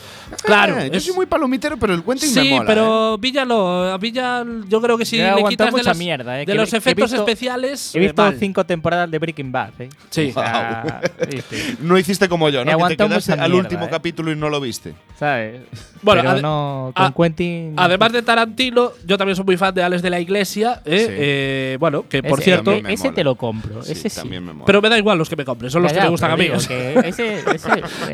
Claro. 0.43 0.79
Eh, 0.81 0.91
yo 0.91 0.99
soy 1.01 1.15
muy 1.15 1.27
palomitero, 1.27 1.77
pero 1.77 1.93
el 1.93 2.03
Quentin 2.03 2.35
me 2.35 2.43
Sí, 2.43 2.49
mola. 2.51 2.63
¿eh? 2.63 2.67
pero 2.67 3.19
Villa 3.19 3.45
no. 3.45 3.83
A 3.85 3.99
Villa, 3.99 4.45
yo 4.67 4.81
creo 4.81 4.97
que 4.97 5.05
si 5.05 5.19
le 5.19 5.25
aguantado 5.25 5.49
quitas 5.51 5.67
de, 5.67 5.73
mucha 5.73 5.91
las- 5.91 5.99
mierda, 5.99 6.37
eh, 6.37 6.39
de 6.41 6.47
que- 6.47 6.55
los 6.55 6.73
efectos 6.73 7.11
visto- 7.11 7.23
especiales. 7.23 7.95
He 7.95 7.99
eh, 7.99 8.01
visto 8.01 8.33
cinco 8.39 8.65
temporadas 8.65 9.11
de 9.11 9.19
Breaking 9.19 9.53
Bad. 9.53 9.71
¿eh? 9.79 9.89
Sí. 10.31 11.27
Viste, 11.31 11.77
No 11.81 11.99
hiciste 11.99 12.29
como 12.29 12.49
yo, 12.49 12.65
¿no? 12.65 12.79
Que 12.89 12.97
te 12.97 13.05
quedaste 13.09 13.33
al 13.33 13.39
mierda, 13.51 13.57
último 13.57 13.85
eh. 13.87 13.89
capítulo 13.91 14.31
y 14.33 14.37
no 14.37 14.49
lo 14.49 14.61
viste. 14.61 14.95
¿Sabes? 15.19 15.63
Bueno, 16.03 16.23
pero 16.23 16.41
no. 16.43 16.93
Con 16.95 17.07
a- 17.07 17.13
Quentin. 17.13 17.75
Además 17.77 18.13
de 18.13 18.23
Tarantino, 18.23 18.91
yo 19.07 19.17
también 19.19 19.37
soy 19.37 19.45
muy 19.45 19.57
fan 19.57 19.75
de 19.75 19.83
Alex 19.83 20.03
de 20.03 20.11
la 20.11 20.21
Iglesia. 20.21 20.83
eh, 20.85 20.99
Sí. 20.99 21.07
eh, 21.17 21.77
bueno, 21.81 22.07
que 22.09 22.23
por 22.23 22.39
ese, 22.41 22.45
cierto. 22.45 22.73
ese 22.73 23.05
mola. 23.05 23.15
te 23.15 23.25
lo 23.25 23.35
compro. 23.37 23.83
Sí, 23.83 23.93
ese 23.93 24.09
sí. 24.11 24.17
también 24.17 24.45
me 24.45 24.53
mola. 24.53 24.67
Pero 24.67 24.83
me 24.83 24.89
da 24.89 24.99
igual 24.99 25.19
los 25.19 25.29
que 25.29 25.37
me 25.37 25.45
compren, 25.45 25.71
son 25.71 25.83
los 25.83 25.93
Ya, 25.93 25.95
que 25.97 26.01
ya, 26.01 26.05
me 26.05 26.11
gustan 26.11 26.31
a 26.33 26.37
mí. 26.37 26.47
ese, 26.53 27.09
ese- 27.09 27.43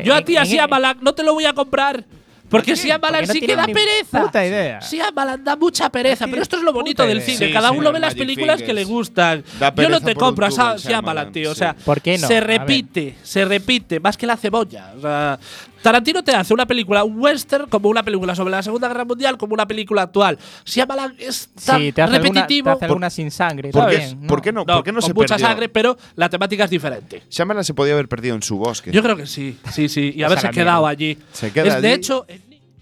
Yo 0.03 0.13
a 0.15 0.21
ti, 0.23 0.37
a 0.37 0.41
en- 0.41 0.47
Shyamalan, 0.47 0.97
no 1.01 1.13
te 1.13 1.23
lo 1.23 1.33
voy 1.33 1.45
a 1.45 1.53
comprar. 1.53 2.03
Porque 2.49 2.75
Porque 2.75 3.27
no 3.27 3.33
sí 3.33 3.41
que 3.41 3.55
da 3.55 3.65
pereza. 3.65 4.21
puta 4.23 4.45
idea. 4.45 4.79
Shyamalan 4.79 5.43
da 5.43 5.55
mucha 5.55 5.89
pereza. 5.89 6.27
Pero 6.27 6.41
esto 6.41 6.57
es 6.57 6.63
lo 6.63 6.73
bonito 6.73 7.05
del 7.05 7.21
cine. 7.21 7.51
Cada 7.51 7.71
uno 7.71 7.91
ve 7.91 7.99
las 7.99 8.15
películas 8.15 8.61
que 8.61 8.73
le 8.73 8.83
gustan. 8.83 9.43
Yo 9.77 9.89
no 9.89 10.01
te 10.01 10.15
compro 10.15 10.47
a 10.47 10.75
Shyamalan, 10.77 11.31
tío. 11.31 11.51
O 11.51 11.55
sea, 11.55 11.75
se 12.17 12.39
repite, 12.39 13.15
se 13.23 13.45
repite, 13.45 13.99
más 13.99 14.17
que 14.17 14.25
la 14.27 14.37
cebolla. 14.37 14.93
O 14.97 15.01
sea, 15.01 15.39
Tarantino 15.81 16.23
te 16.23 16.33
hace 16.35 16.53
una 16.53 16.65
película 16.65 17.03
western 17.03 17.69
como 17.69 17.89
una 17.89 18.03
película 18.03 18.35
sobre 18.35 18.51
la 18.51 18.61
Segunda 18.63 18.87
Guerra 18.87 19.05
Mundial, 19.05 19.37
como 19.37 19.53
una 19.53 19.67
película 19.67 20.03
actual. 20.03 20.37
Shyamalan 20.65 21.15
es 21.19 21.49
tan 21.65 21.79
Sí, 21.79 21.91
te 21.91 22.01
hace 22.01 22.15
alguna, 22.15 22.21
te 22.33 22.39
repetitivo. 22.39 22.69
hace 22.71 22.85
alguna 22.85 23.09
sin 23.09 23.31
sangre. 23.31 23.69
¿Por 23.71 23.89
qué, 23.89 23.97
bien, 23.97 24.27
¿por 24.27 24.41
qué 24.41 24.51
no, 24.51 24.65
No, 24.65 24.75
¿por 24.75 24.83
qué 24.83 24.91
no 24.91 24.99
con 24.99 25.07
se 25.07 25.13
mucha 25.13 25.35
perdió? 25.35 25.47
sangre, 25.47 25.69
pero 25.69 25.97
la 26.15 26.29
temática 26.29 26.65
es 26.65 26.69
diferente. 26.69 27.23
Shyamalan 27.29 27.63
se 27.63 27.73
podía 27.73 27.93
haber 27.93 28.07
perdido 28.07 28.35
en 28.35 28.43
su 28.43 28.57
bosque. 28.57 28.91
Yo 28.91 29.01
creo 29.01 29.15
que 29.15 29.25
sí, 29.25 29.57
sí, 29.71 29.87
sí. 29.89 30.13
Y 30.15 30.23
haberse 30.23 30.49
quedado 30.49 30.85
allí. 30.85 31.17
Se 31.31 31.51
queda 31.51 31.67
Es, 31.77 31.81
de 31.81 31.87
allí. 31.87 31.95
hecho, 31.97 32.25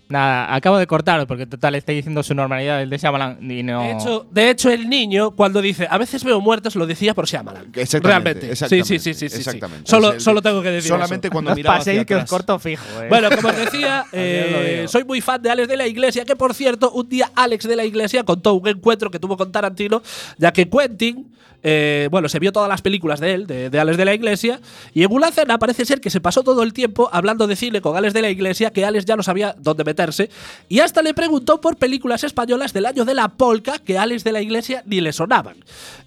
Nada, 0.09 0.55
acabo 0.55 0.77
de 0.77 0.87
cortarlo 0.87 1.27
porque 1.27 1.45
total 1.45 1.75
está 1.75 1.91
diciendo 1.91 2.23
su 2.23 2.33
normalidad 2.33 2.81
el 2.81 2.89
de 2.89 2.97
Shyamalan 2.97 3.51
y 3.51 3.61
no. 3.61 3.81
De 3.81 3.91
hecho, 3.91 4.27
de 4.31 4.49
hecho, 4.49 4.69
el 4.69 4.87
niño, 4.89 5.31
cuando 5.31 5.61
dice 5.61 5.85
a 5.89 5.97
veces 5.97 6.23
veo 6.23 6.39
muertos, 6.39 6.77
lo 6.77 6.87
decía 6.87 7.13
por 7.13 7.25
Shyamalan. 7.27 7.65
Exactamente, 7.73 8.07
Realmente. 8.07 8.51
exactamente, 8.51 8.87
sí, 8.87 8.99
sí, 8.99 9.13
sí, 9.13 9.19
sí, 9.19 9.29
sí. 9.29 9.37
exactamente. 9.39 9.89
Solo, 9.89 10.09
Es 10.09 10.15
el- 10.15 10.21
solo 10.21 10.41
tengo 10.41 10.61
que 10.61 10.71
decir 10.71 10.89
Solamente 10.89 11.27
eso. 11.27 11.33
cuando 11.33 11.53
miraba 11.53 11.79
paséis 11.79 11.97
hacia 11.99 12.05
que 12.05 12.15
os 12.15 12.29
corto 12.29 12.57
fijo, 12.57 12.83
eh. 13.01 13.07
Bueno, 13.09 13.29
como 13.35 13.49
os 13.49 13.57
decía, 13.57 14.05
eh, 14.13 14.85
soy 14.87 15.03
muy 15.03 15.19
fan 15.19 15.41
de 15.41 15.49
Alex 15.49 15.67
de 15.67 15.75
la 15.77 15.87
Iglesia, 15.87 16.23
que 16.23 16.37
por 16.37 16.53
cierto, 16.53 16.89
un 16.91 17.09
día 17.09 17.29
Alex 17.35 17.67
de 17.67 17.75
la 17.75 17.83
Iglesia 17.83 18.23
contó 18.23 18.53
un 18.53 18.67
encuentro 18.67 19.11
que 19.11 19.19
tuvo 19.19 19.35
con 19.35 19.51
Tarantino, 19.51 20.01
ya 20.37 20.53
que 20.53 20.69
Quentin, 20.69 21.33
eh, 21.69 22.07
bueno, 22.09 22.29
se 22.29 22.39
vio 22.39 22.53
todas 22.53 22.69
las 22.69 22.81
películas 22.81 23.19
de 23.19 23.33
él, 23.33 23.45
de, 23.45 23.77
Alex 23.77 23.97
de 23.97 24.05
la 24.05 24.13
Iglesia, 24.13 24.61
y 24.93 25.03
en 25.03 25.09
parece 25.59 25.83
ser 25.83 25.99
que 25.99 26.09
se 26.09 26.21
pasó 26.21 26.41
todo 26.41 26.63
el 26.63 26.71
tiempo 26.71 27.09
hablando 27.11 27.45
de 27.45 27.57
cine 27.57 27.81
con 27.81 27.97
Alex 27.97 28.13
de 28.13 28.21
la 28.21 28.29
Iglesia, 28.29 28.71
que 28.71 28.85
Alex 28.85 29.03
ya 29.03 29.17
no 29.17 29.23
sabía 29.23 29.53
dónde 29.59 29.83
meterse, 29.83 30.29
y 30.69 30.79
hasta 30.79 31.01
le 31.01 31.13
preguntó 31.13 31.59
por 31.59 31.75
películas 31.75 32.23
españolas 32.23 32.71
del 32.71 32.85
año 32.85 33.03
de 33.03 33.15
la 33.15 33.27
polka 33.27 33.79
que 33.79 33.97
Alex 33.97 34.23
de 34.23 34.31
la 34.31 34.41
Iglesia 34.41 34.81
ni 34.85 35.01
le 35.01 35.11
sonaban. 35.11 35.57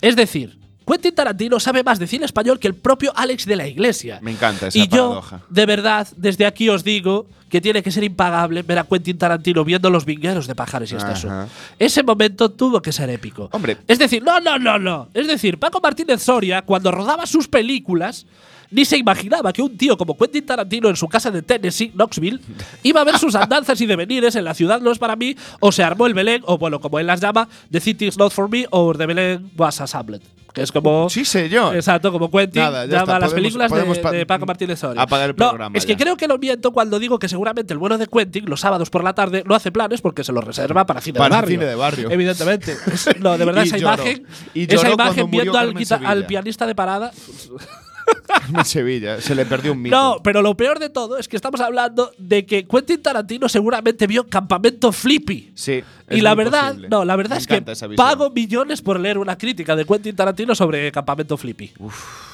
Es 0.00 0.16
decir, 0.16 0.56
Quentin 0.86 1.14
Tarantino 1.14 1.60
sabe 1.60 1.82
más 1.82 1.98
de 1.98 2.06
cine 2.06 2.24
español 2.24 2.58
que 2.58 2.68
el 2.68 2.74
propio 2.74 3.12
Alex 3.14 3.46
de 3.46 3.56
la 3.56 3.66
Iglesia. 3.66 4.18
Me 4.22 4.32
encanta 4.32 4.68
esa 4.68 4.78
y 4.78 4.88
yo, 4.88 5.22
de 5.48 5.66
verdad, 5.66 6.08
desde 6.16 6.46
aquí 6.46 6.68
os 6.68 6.82
digo 6.82 7.26
que 7.48 7.60
tiene 7.60 7.82
que 7.82 7.90
ser 7.90 8.04
impagable 8.04 8.62
ver 8.62 8.78
a 8.78 8.84
Quentin 8.84 9.18
Tarantino 9.18 9.64
viendo 9.64 9.90
los 9.90 10.04
vingueros 10.04 10.46
de 10.46 10.54
Pajares 10.54 10.92
y 10.92 10.96
Estaso. 10.96 11.28
Ajá. 11.28 11.48
Ese 11.78 12.02
momento 12.02 12.50
tuvo 12.50 12.80
que 12.80 12.92
ser 12.92 13.10
épico. 13.10 13.48
Hombre. 13.52 13.78
Es 13.86 13.98
decir, 13.98 14.22
no, 14.22 14.40
no, 14.40 14.58
no, 14.58 14.78
no. 14.78 15.08
Es 15.12 15.26
decir, 15.26 15.58
Paco 15.58 15.80
Martínez 15.82 16.22
Soria, 16.22 16.62
cuando 16.62 16.90
rodaba 16.92 17.26
sus 17.26 17.48
películas, 17.48 18.26
ni 18.70 18.84
se 18.84 18.96
imaginaba 18.96 19.52
que 19.52 19.62
un 19.62 19.76
tío 19.76 19.96
como 19.96 20.16
Quentin 20.16 20.46
Tarantino 20.46 20.88
en 20.88 20.96
su 20.96 21.08
casa 21.08 21.30
de 21.30 21.42
Tennessee, 21.42 21.90
Knoxville, 21.90 22.40
iba 22.82 23.00
a 23.00 23.04
ver 23.04 23.18
sus 23.18 23.34
andanzas 23.34 23.80
y 23.80 23.86
devenires 23.86 24.36
en 24.36 24.44
La 24.44 24.54
ciudad 24.54 24.80
no 24.80 24.92
es 24.92 24.98
para 24.98 25.16
mí, 25.16 25.36
o 25.58 25.72
se 25.72 25.82
armó 25.82 26.06
el 26.06 26.14
Belén, 26.14 26.42
o 26.46 26.56
bueno, 26.56 26.80
como 26.80 26.98
él 26.98 27.06
las 27.06 27.20
llama, 27.20 27.48
The 27.70 27.80
City 27.80 28.06
is 28.06 28.16
not 28.16 28.32
for 28.32 28.48
me, 28.48 28.66
o 28.70 28.94
The 28.94 29.06
Belén 29.06 29.50
was 29.56 29.80
assembled. 29.80 30.22
Que 30.52 30.62
es 30.62 30.72
como. 30.72 31.08
Sí, 31.10 31.24
señor. 31.24 31.74
Exacto, 31.76 32.10
como 32.10 32.30
Quentin 32.30 32.62
Nada, 32.62 32.84
llama 32.86 32.98
está, 32.98 33.16
a 33.16 33.20
las 33.20 33.30
podemos- 33.30 33.34
películas 33.34 33.70
de- 33.70 33.76
podemos 33.76 33.98
pa- 34.00 34.10
de, 34.12 34.26
Paco 34.26 34.46
Martínez 34.46 34.78
Soria. 34.78 35.02
apagar 35.02 35.30
el 35.30 35.36
No, 35.36 35.48
programa 35.50 35.78
es 35.78 35.86
que 35.86 35.92
ya. 35.92 35.98
creo 35.98 36.16
que 36.16 36.26
lo 36.28 36.38
miento 36.38 36.72
cuando 36.72 36.98
digo 36.98 37.18
que 37.18 37.28
seguramente 37.28 37.72
el 37.72 37.78
bueno 37.78 37.98
de 37.98 38.06
Quentin 38.06 38.46
los 38.46 38.60
sábados 38.60 38.90
por 38.90 39.04
la 39.04 39.14
tarde 39.14 39.44
no 39.46 39.54
hace 39.54 39.70
planes 39.70 40.00
porque 40.00 40.24
se 40.24 40.32
los 40.32 40.42
reserva 40.44 40.86
para 40.86 41.00
cine 41.00 41.18
Para 41.18 41.36
de 41.36 41.40
barrio. 41.42 41.50
cine 41.58 41.64
de 41.66 41.74
barrio. 41.76 42.10
Evidentemente. 42.10 42.76
No, 43.20 43.38
de 43.38 43.44
verdad, 43.44 43.62
esa 43.64 43.78
lloró. 43.78 43.94
imagen, 44.02 44.26
Y 44.54 44.74
esa 44.74 44.90
imagen 44.90 45.30
viendo 45.30 45.56
al, 45.58 45.74
al 46.04 46.26
pianista 46.26 46.66
de 46.66 46.74
parada. 46.74 47.12
en 48.58 48.64
Sevilla. 48.64 49.20
Se 49.20 49.34
le 49.34 49.46
perdió 49.46 49.72
un 49.72 49.82
mito. 49.82 49.96
No, 49.96 50.18
pero 50.22 50.42
lo 50.42 50.56
peor 50.56 50.78
de 50.78 50.88
todo 50.90 51.18
es 51.18 51.28
que 51.28 51.36
estamos 51.36 51.60
hablando 51.60 52.12
de 52.18 52.46
que 52.46 52.66
Quentin 52.66 53.02
Tarantino 53.02 53.48
seguramente 53.48 54.06
vio 54.06 54.26
Campamento 54.26 54.92
Flippy. 54.92 55.52
Sí. 55.54 55.82
Y 56.12 56.22
la 56.22 56.34
verdad, 56.34 56.68
posible. 56.70 56.88
no, 56.88 57.04
la 57.04 57.14
verdad 57.14 57.36
Me 57.36 57.38
es 57.38 57.46
que 57.46 57.94
pago 57.94 58.30
millones 58.30 58.82
por 58.82 58.98
leer 58.98 59.16
una 59.16 59.38
crítica 59.38 59.76
de 59.76 59.84
Quentin 59.84 60.16
Tarantino 60.16 60.56
sobre 60.56 60.90
Campamento 60.90 61.36
Flippy. 61.36 61.70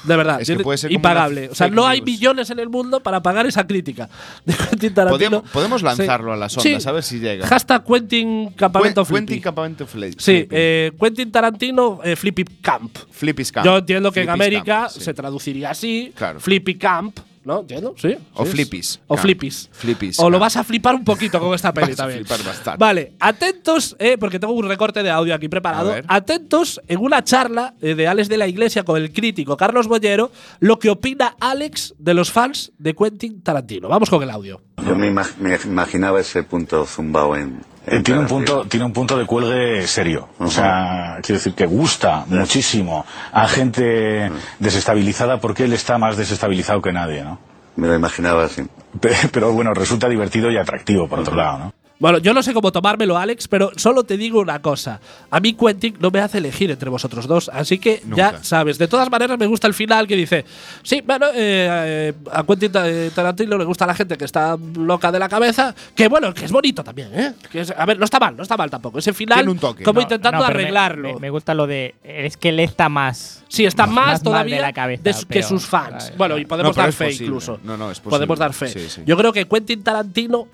de 0.03 0.15
verdad, 0.17 0.41
Es 0.41 0.47
que 0.49 0.57
puede 0.59 0.79
ser 0.79 0.91
impagable. 0.91 1.49
O 1.49 1.55
sea, 1.55 1.67
no 1.69 1.85
hay 1.85 2.01
millones 2.01 2.49
en 2.49 2.57
el 2.59 2.69
mundo 2.69 3.01
para 3.01 3.21
pagar 3.21 3.45
esa 3.45 3.67
crítica 3.67 4.09
de 4.45 4.55
Quentin 4.55 4.93
Tarantino. 4.95 5.29
Podemos- 5.43 5.51
podemos 5.51 5.81
lanzarlo 5.83 6.33
a 6.33 6.37
las 6.37 6.53
Sí. 6.53 6.69
ondas, 6.69 6.87
a 6.87 6.91
ver 6.91 7.03
si 7.03 7.19
llega. 7.19 7.45
Hashtag 7.45 7.83
Quentin 7.85 8.49
Campamento 8.51 9.05
Flippy. 9.05 9.25
Quentin 9.25 9.41
Campamento 9.41 9.85
Flippy. 9.85 10.15
sí, 10.17 10.47
eh, 10.49 10.91
Quentin 10.99 11.31
Tarantino 11.31 11.99
eh, 12.03 12.15
Flippy 12.15 12.45
Camp. 12.61 12.97
Flippy's 13.11 13.51
Camp. 13.51 13.65
Yo 13.65 13.77
entiendo 13.77 14.11
que 14.11 14.21
en 14.21 14.29
América 14.31 14.63
Camp, 14.83 14.89
sí. 14.89 15.01
se 15.01 15.13
traduciría 15.13 15.66
así, 15.67 16.11
Claro. 16.15 16.39
Flippy 16.39 16.75
Camp, 16.75 17.19
¿no? 17.45 17.61
¿Entiendo? 17.61 17.95
Sí. 17.97 18.15
O 18.33 18.45
sí, 18.45 18.51
Flippies 18.51 18.99
O. 19.07 19.15
Flippies. 19.15 19.69
Flippies 19.71 20.19
O 20.19 20.29
lo 20.29 20.37
vas 20.37 20.57
a 20.57 20.63
flipar 20.65 20.95
un 20.95 21.05
poquito 21.05 21.39
con 21.39 21.53
esta 21.55 21.71
peli 21.73 21.87
Vas 21.91 21.99
a 21.99 22.03
también. 22.03 22.25
flipar 22.25 22.45
bastante. 22.45 22.77
Vale, 22.77 23.13
atentos, 23.19 23.95
eh, 23.99 24.17
porque 24.19 24.37
tengo 24.39 24.53
un 24.53 24.67
recorte 24.67 25.01
de 25.01 25.09
audio 25.09 25.33
aquí 25.33 25.47
preparado. 25.47 25.95
Atentos 26.07 26.81
en 26.87 26.99
una 26.99 27.23
charla 27.23 27.73
eh, 27.81 27.95
de 27.95 28.07
Alex 28.07 28.27
de 28.27 28.37
la 28.37 28.47
Iglesia 28.47 28.83
con 28.83 29.01
el 29.01 29.13
crítico 29.13 29.55
Carlos 29.55 29.87
Bollero, 29.87 30.31
lo 30.59 30.77
que 30.77 30.89
opina 30.89 31.35
Alex 31.39 31.93
de 31.97 32.13
los 32.13 32.31
fans 32.31 32.73
de 32.77 32.93
Quentin 32.93 33.41
Tarantino. 33.41 33.87
Vamos 33.87 34.09
con 34.09 34.21
el 34.23 34.29
audio. 34.29 34.61
Yo 34.85 34.95
me, 34.95 35.09
imag- 35.09 35.37
me 35.37 35.57
imaginaba 35.63 36.19
ese 36.19 36.43
punto 36.43 36.85
zumbao 36.85 37.35
en. 37.35 37.61
Eh, 37.87 37.95
en 37.97 38.03
tiene 38.03 38.19
un 38.19 38.27
punto 38.27 38.65
tiene 38.67 38.85
un 38.85 38.93
punto 38.93 39.17
de 39.17 39.25
cuelgue 39.25 39.87
serio. 39.87 40.27
O 40.39 40.47
sea 40.49 41.19
quiero 41.21 41.39
decir 41.39 41.53
que 41.53 41.65
gusta 41.65 42.25
muchísimo 42.27 43.05
a 43.31 43.47
gente 43.47 44.29
desestabilizada 44.59 45.39
porque 45.39 45.63
él 45.63 45.73
está 45.73 45.97
más 45.97 46.17
desestabilizado 46.17 46.81
que 46.81 46.91
nadie 46.91 47.23
no 47.23 47.39
Me 47.75 47.87
lo 47.87 47.95
imaginaba 47.95 48.43
así. 48.45 48.63
Pe- 48.99 49.15
pero 49.31 49.51
bueno 49.53 49.73
resulta 49.73 50.09
divertido 50.09 50.51
y 50.51 50.57
atractivo 50.57 51.07
por 51.07 51.19
otro 51.19 51.35
lado 51.35 51.57
no 51.59 51.73
Bueno, 51.99 52.19
yo 52.19 52.31
no 52.33 52.43
sé 52.43 52.53
cómo 52.53 52.71
tomármelo, 52.71 53.17
Alex, 53.17 53.47
pero 53.47 53.71
solo 53.75 54.03
te 54.03 54.17
digo 54.17 54.39
una 54.39 54.61
cosa. 54.61 54.99
A 55.31 55.39
mí 55.39 55.53
Quentin 55.53 55.95
no 55.99 56.11
me 56.11 56.19
hace 56.19 56.37
elegir 56.37 56.69
entre 56.69 56.89
vosotros 56.91 57.25
dos, 57.27 57.49
así 57.51 57.79
que 57.79 58.03
ya 58.15 58.43
sabes. 58.43 58.77
De 58.77 58.87
todas 58.87 59.09
maneras, 59.09 59.39
me 59.39 59.47
gusta 59.47 59.65
el 59.67 59.73
final 59.73 60.05
que 60.07 60.15
dice, 60.15 60.45
sí, 60.83 61.01
bueno, 61.05 61.25
eh, 61.33 61.33
eh, 61.35 62.13
a 62.31 62.43
Quentin 62.43 62.71
eh, 62.75 63.09
Tarantino 63.15 63.57
le 63.57 63.63
gusta 63.65 63.87
la 63.87 63.95
gente 63.95 64.15
que 64.15 64.25
está 64.25 64.55
loca 64.75 65.11
de 65.11 65.17
la 65.17 65.27
cabeza, 65.27 65.73
que 65.95 66.07
bueno, 66.07 66.33
que 66.35 66.45
es 66.45 66.51
bonito 66.51 66.83
también, 66.83 67.09
¿eh? 67.13 67.33
Que 67.51 67.61
es- 67.61 67.71
a 67.75 67.85
ver, 67.85 67.97
no 67.97 68.05
está 68.05 68.19
mal, 68.19 68.35
no 68.37 68.43
está 68.43 68.55
mal 68.57 68.69
tampoco. 68.69 68.99
Ese 68.99 69.13
final, 69.13 69.39
Tiene 69.39 69.51
un 69.51 69.57
toque. 69.59 69.83
como 69.83 69.99
No, 69.99 70.03
intentando 70.03 70.39
no, 70.41 70.45
arreglarlo. 70.45 71.13
Me, 71.15 71.19
me 71.21 71.29
gusta 71.31 71.55
lo 71.55 71.65
de. 71.65 71.95
Es 72.03 72.37
que 72.37 72.49
él 72.49 72.59
está 72.59 72.89
más. 72.89 73.43
Sí, 73.47 73.65
está 73.65 73.87
más, 73.87 74.07
más 74.07 74.23
todavía 74.23 74.57
de 74.57 74.61
la 74.61 74.73
cabeza, 74.73 75.01
de 75.03 75.15
que 75.27 75.41
sus 75.41 75.65
fans. 75.65 76.03
Claro, 76.03 76.15
bueno, 76.17 76.37
y 76.37 76.45
podemos 76.45 76.77
No, 76.77 76.83
dar 76.83 76.93
fe 76.93 77.05
posible. 77.05 77.25
incluso. 77.25 77.59
No, 77.63 77.75
no, 77.75 77.89
es 77.89 77.97
posible. 77.99 78.09
Podemos 78.17 78.37
dar 78.39 78.53
fe. 78.53 78.67
Sí, 78.67 78.87
sí. 78.87 79.01
Yo 79.05 79.17
creo 79.17 79.33
que 79.33 79.45
Quentin 79.47 79.81
Tarantino, 79.83 80.47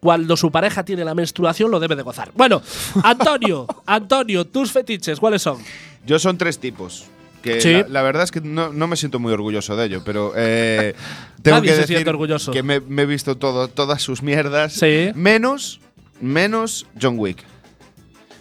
cuando 0.00 0.36
su 0.36 0.50
pareja 0.50 0.84
tiene 0.84 1.04
la 1.04 1.14
menstruación, 1.14 1.70
lo 1.70 1.78
debe 1.78 1.94
de 1.96 2.02
gozar. 2.02 2.32
Bueno, 2.34 2.62
Antonio, 3.04 3.66
Antonio, 3.86 4.46
tus 4.46 4.72
fetiches, 4.72 5.20
¿cuáles 5.20 5.42
son? 5.42 5.58
Yo 6.06 6.18
son 6.18 6.38
tres 6.38 6.58
tipos. 6.58 7.04
Que 7.42 7.60
Sí. 7.60 7.72
la, 7.72 7.88
la 7.88 8.02
verdad 8.02 8.24
es 8.24 8.30
que 8.30 8.40
no, 8.42 8.70
no 8.72 8.86
me 8.86 8.96
siento 8.96 9.18
muy 9.18 9.32
orgulloso 9.32 9.74
de 9.76 9.86
ello, 9.86 10.02
pero 10.04 10.32
eh, 10.36 10.94
tengo 11.42 11.56
Nadie 11.58 11.68
que 11.70 11.74
se 11.74 11.80
decir 11.82 11.96
siente 11.96 12.10
orgulloso. 12.10 12.52
que 12.52 12.62
me, 12.62 12.80
me 12.80 13.02
he 13.02 13.06
visto 13.06 13.36
todo, 13.38 13.68
todas 13.68 14.02
sus 14.02 14.22
mierdas. 14.22 14.74
Sí. 14.74 15.10
Menos, 15.14 15.80
menos 16.20 16.86
John 17.00 17.18
Wick. 17.18 17.42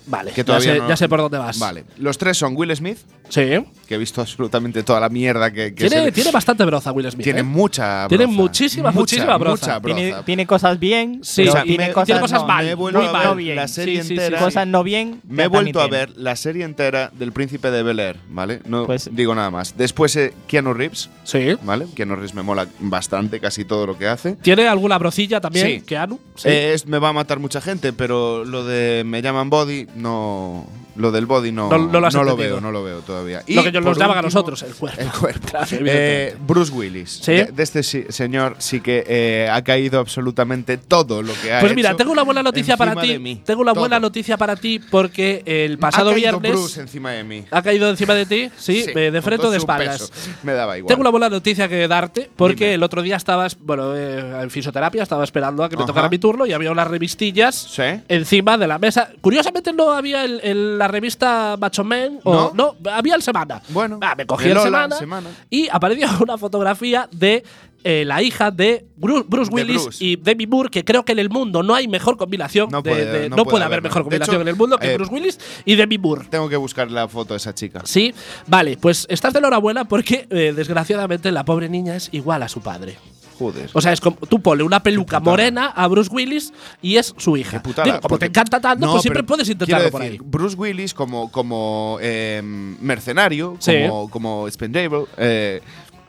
Vale, 0.08 0.32
Que 0.32 0.38
ya, 0.42 0.46
todavía 0.46 0.74
sé, 0.74 0.80
no- 0.80 0.90
ya 0.90 0.98
sé 0.98 1.08
por 1.08 1.20
dónde 1.20 1.38
vas. 1.38 1.60
Vale. 1.60 1.86
Los 1.98 2.18
tres 2.18 2.38
son 2.38 2.56
Will 2.58 2.76
Smith, 2.76 2.98
Sí. 3.30 3.42
que 3.88 3.96
he 3.96 3.98
visto 3.98 4.22
absolutamente 4.22 4.84
toda 4.84 5.00
la 5.00 5.10
mierda 5.10 5.50
que, 5.52 5.74
que 5.74 5.88
Tiene, 5.88 6.06
se- 6.06 6.12
tiene 6.12 6.32
bastante 6.32 6.64
broza 6.66 6.92
Will 6.92 7.10
Smith. 7.12 7.24
tiene 7.24 7.40
¿eh? 7.40 7.44
mucha 7.44 8.08
Tiene 8.08 8.26
broza. 8.26 8.38
muchísima, 8.42 8.90
Mucha, 8.90 9.00
muchísima 9.00 9.38
broza. 9.38 9.66
mucha 9.66 9.80
broza. 9.80 9.96
Tiene, 9.96 10.16
tiene 10.24 10.46
cosas 10.48 10.80
bien. 10.80 11.20
Sí, 11.24 11.42
pero 11.44 11.50
o 11.50 11.54
sea, 11.54 11.64
tiene, 11.64 11.88
me- 11.88 11.94
cosas, 11.94 12.06
tiene 12.08 12.22
cosas 12.22 12.42
no, 12.42 12.48
mal, 12.48 12.66
me 12.66 12.72
he 12.72 12.76
vuelto 12.76 13.00
muy 13.00 13.08
a 13.08 13.12
mal. 13.12 13.22
ver 13.22 13.30
no 13.30 13.36
bien. 13.36 13.56
la 13.56 13.68
serie 13.68 13.96
Sí, 14.02 14.02
sí, 14.02 14.08
sí, 14.10 14.14
entera. 14.16 14.40
Cosas 14.40 14.68
no 14.68 14.84
bien. 14.84 15.22
Me 15.28 15.44
he 15.44 15.48
vuelto 15.48 15.80
a 15.80 15.84
tiene. 15.90 15.98
ver 15.98 16.18
la 16.18 16.36
serie 16.36 16.66
entera 16.66 17.12
del 17.18 17.32
Príncipe 17.32 17.72
de 17.72 17.84
Bel 17.84 18.00
Air, 18.00 18.18
¿vale? 18.30 18.62
No 18.66 18.86
Pues- 18.86 19.10
digo 19.14 19.34
nada 19.34 19.50
más. 19.50 19.76
Después 19.78 20.16
eh, 20.16 20.34
Keanu 20.48 20.74
Reeves, 20.74 21.10
Sí. 21.24 21.56
¿vale? 21.64 21.86
Keanu 21.96 22.16
Reeves 22.16 22.34
me 22.36 22.44
mola 22.44 22.68
bastante 22.80 23.40
casi 23.40 23.66
todo 23.66 23.86
lo 23.88 23.98
que 23.98 24.08
hace. 24.08 24.34
¿Tiene 24.36 24.68
alguna 24.68 24.98
brocilla 24.98 25.40
también? 25.42 25.68
Sí. 25.68 25.82
Keanu. 25.82 26.20
Sí. 26.36 26.48
Eh, 26.50 26.74
es- 26.74 26.86
me 26.88 27.00
va 27.00 27.10
a 27.10 27.14
matar 27.14 27.40
mucha 27.40 27.62
gente, 27.62 27.94
pero 27.94 28.44
lo 28.46 28.66
de 28.66 29.04
me 29.06 29.22
llaman 29.22 29.50
body, 29.50 29.88
no. 29.96 30.66
Lo 31.00 31.12
del 31.12 31.26
body 31.26 31.52
no, 31.52 31.70
No- 31.70 31.78
no 31.88 32.24
lo 32.24 32.36
veo, 32.38 32.60
no 32.60 32.72
lo 32.72 32.84
veo 32.84 33.00
todavía. 33.00 33.42
Lo 33.48 33.64
que 33.64 33.72
por 33.72 33.84
nos 33.86 33.98
llaman 33.98 34.18
a 34.18 34.22
nosotros, 34.22 34.62
el 34.64 34.76
cuerpo. 34.76 35.02
El 35.02 35.10
cuerpo. 35.12 35.48
Claro, 35.50 35.68
Eh. 35.72 36.36
Bruce 36.46 36.72
Willis. 36.74 37.20
¿Sí? 37.24 37.32
De, 37.32 37.46
de 37.46 37.64
este 37.64 37.84
señor 37.84 38.56
sí 38.60 38.82
que 38.82 39.04
eh, 39.08 39.50
ha 39.52 39.64
caído 39.64 40.00
absolutamente 40.00 40.78
todo 40.78 41.22
lo 41.22 41.34
que 41.42 41.54
ha 41.54 41.62
Pues 41.62 41.74
mira, 41.74 41.90
hecho 41.92 41.98
tengo 41.98 42.12
una 42.12 42.24
buena 42.24 42.44
noticia 42.44 42.76
para 42.76 42.96
ti. 43.00 43.18
Tengo 43.46 43.62
una 43.62 43.72
Todo. 43.74 43.82
buena 43.84 44.00
noticia 44.00 44.36
para 44.38 44.56
ti 44.58 44.80
porque 44.80 45.42
el 45.46 45.78
pasado 45.78 46.10
ha 46.10 46.14
caído 46.14 46.40
viernes 46.40 46.52
Bruce 46.52 46.82
encima 46.82 47.12
de 47.12 47.24
mí. 47.24 47.46
ha 47.50 47.62
caído 47.62 47.90
encima 47.90 48.14
de 48.14 48.26
ti, 48.26 48.52
sí, 48.58 48.84
Sí, 48.84 48.92
de 48.94 49.22
frente 49.22 49.48
o 49.48 49.52
de 49.52 49.58
espaldas. 49.58 50.12
Me 50.44 50.52
daba 50.54 50.78
igual. 50.78 50.90
Tengo 50.90 51.02
una 51.02 51.10
buena 51.12 51.30
noticia 51.30 51.68
que 51.70 51.88
darte 51.88 52.30
porque 52.36 52.66
Dime. 52.66 52.74
el 52.76 52.84
otro 52.84 53.02
día 53.02 53.16
estabas, 53.16 53.58
bueno, 53.58 53.96
eh, 53.96 54.42
en 54.42 54.50
fisioterapia, 54.52 55.04
estaba 55.04 55.24
esperando 55.24 55.64
a 55.64 55.70
que 55.70 55.78
me 55.78 55.86
tocara 55.86 56.10
mi 56.10 56.20
turno 56.20 56.46
y 56.46 56.52
había 56.52 56.72
unas 56.72 56.88
revistillas 56.88 57.56
Sí. 57.56 57.84
encima 58.10 58.58
de 58.58 58.68
la 58.68 58.78
mesa. 58.80 59.12
Curiosamente 59.22 59.72
no 59.72 59.94
había 59.94 60.26
el- 60.26 60.42
el- 60.44 60.78
la 60.78 60.89
revista 60.90 61.56
Macho 61.60 61.84
Man 61.84 62.20
o 62.24 62.52
no, 62.54 62.76
había 62.92 63.16
el 63.16 63.22
Semana. 63.22 63.62
Bueno, 63.70 64.00
Ah, 64.02 64.16
me 64.18 64.26
cogí 64.26 64.50
el 64.50 64.60
semana, 64.60 64.96
Semana. 64.98 65.30
y 65.50 65.68
apareció 65.72 66.08
una 66.22 66.38
fotografía 66.38 67.08
de 67.12 67.44
eh, 67.86 68.04
la 68.06 68.22
hija 68.22 68.52
de 68.52 68.86
Bruce, 68.98 69.26
Bruce 69.30 69.50
De 69.50 69.56
Willis 69.56 69.84
Bruce. 69.84 70.04
y 70.04 70.18
Demi 70.18 70.46
Moore, 70.48 70.70
que 70.70 70.84
creo 70.84 71.06
que 71.06 71.14
en 71.14 71.20
el 71.20 71.30
mundo 71.30 71.64
no 71.64 71.74
hay 71.74 71.88
mejor 71.88 72.18
combinación. 72.18 72.68
No 72.70 72.82
de- 72.82 72.92
puede- 72.92 73.06
de- 73.06 73.30
no 73.30 73.38
no 73.38 73.44
puede 73.46 73.52
puede 73.54 73.64
haber 73.66 73.80
haberlo. 73.80 73.90
mejor 73.90 74.00
De 74.02 74.04
combinación 74.04 74.36
hecho, 74.36 74.42
en 74.42 74.48
el 74.50 74.56
mundo 74.58 74.78
que 74.78 74.92
eh, 74.92 74.96
Bruce 74.98 75.14
Willis 75.14 75.40
y 75.64 75.76
Demi 75.76 75.98
Moore. 75.98 76.26
Tengo 76.30 76.50
que 76.50 76.58
buscar 76.58 76.92
la 76.92 77.08
foto 77.08 77.34
de 77.34 77.38
esa 77.38 77.56
chica. 77.56 77.82
Sí, 77.86 78.14
vale, 78.48 78.76
pues 78.76 79.08
estás 79.10 79.32
de 79.32 79.40
enhorabuena 79.40 79.86
porque 79.86 80.28
eh, 80.30 80.52
desgraciadamente 80.54 81.32
la 81.32 81.46
pobre 81.46 81.70
niña 81.70 81.96
es 81.96 82.10
igual 82.12 82.44
a 82.44 82.50
su 82.50 82.60
padre. 82.60 82.98
Joder. 83.40 83.70
O 83.74 83.82
sea, 83.82 83.94
es 83.94 84.02
como 84.02 84.18
tú 84.18 84.42
ponle 84.42 84.64
una 84.64 84.84
peluca 84.84 85.20
morena 85.22 85.68
a 85.68 85.88
Bruce 85.88 86.10
Willis 86.14 86.54
y 86.82 86.98
es 86.98 87.14
su 87.18 87.38
hija. 87.38 87.58
Qué 87.58 87.60
putada, 87.62 87.86
Digo, 87.86 88.02
como 88.02 88.20
te 88.20 88.26
encanta 88.26 88.60
tanto, 88.60 88.86
No, 88.86 88.92
pues 88.92 89.02
siempre 89.02 89.24
puedes 89.24 89.50
intentarlo 89.50 89.90
por 89.90 90.02
ahí. 90.02 90.20
Bruce 90.22 90.56
Willis 90.58 90.94
como, 90.94 91.32
como 91.32 91.98
eh, 92.02 92.42
mercenario, 92.44 93.56
Sí. 93.60 93.74
como, 93.88 94.10
como 94.10 94.48
expendable, 94.48 95.06
eh, 95.18 95.62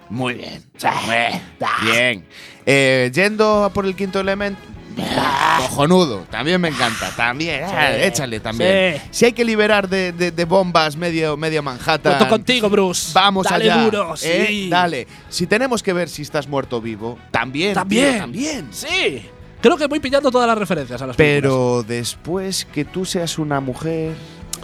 muy 0.08 0.34
bien. 0.34 0.62
bien. 1.84 2.24
Eh, 2.66 3.10
yendo 3.14 3.64
a 3.64 3.72
por 3.72 3.86
el 3.86 3.94
quinto 3.94 4.18
elemento. 4.20 4.60
Cojonudo, 5.58 6.26
también 6.30 6.60
me 6.60 6.68
encanta, 6.68 7.10
también, 7.16 7.64
ah, 7.64 7.96
échale 7.96 8.40
también. 8.40 8.96
Sí. 8.96 9.02
Si 9.10 9.24
hay 9.26 9.32
que 9.32 9.44
liberar 9.44 9.88
de, 9.88 10.12
de- 10.12 10.30
de 10.30 10.44
bombas 10.44 10.96
medio, 10.96 11.36
medio 11.36 11.62
Manhattan, 11.62 12.14
Cuento 12.14 12.28
contigo, 12.28 12.68
Bruce. 12.70 13.10
vamos 13.14 13.46
Dale 13.48 13.70
allá. 13.70 13.84
duro, 13.84 14.14
¿eh? 14.22 14.46
sí. 14.48 14.68
Dale. 14.70 15.06
Si 15.28 15.46
tenemos 15.46 15.82
que 15.82 15.92
ver 15.92 16.08
si 16.08 16.22
estás 16.22 16.46
muerto 16.48 16.78
o 16.78 16.80
vivo, 16.80 17.18
también, 17.30 17.74
También. 17.74 18.12
tío, 18.12 18.20
también. 18.20 18.68
Sí. 18.72 19.26
Creo 19.60 19.76
que 19.76 19.86
voy 19.86 20.00
pillando 20.00 20.30
todas 20.30 20.46
las 20.48 20.56
referencias 20.56 21.00
a 21.02 21.06
las 21.06 21.16
películas. 21.16 21.42
Pero 21.42 21.82
después 21.86 22.64
que 22.72 22.84
tú 22.86 23.04
seas 23.04 23.38
una 23.38 23.60
mujer, 23.60 24.14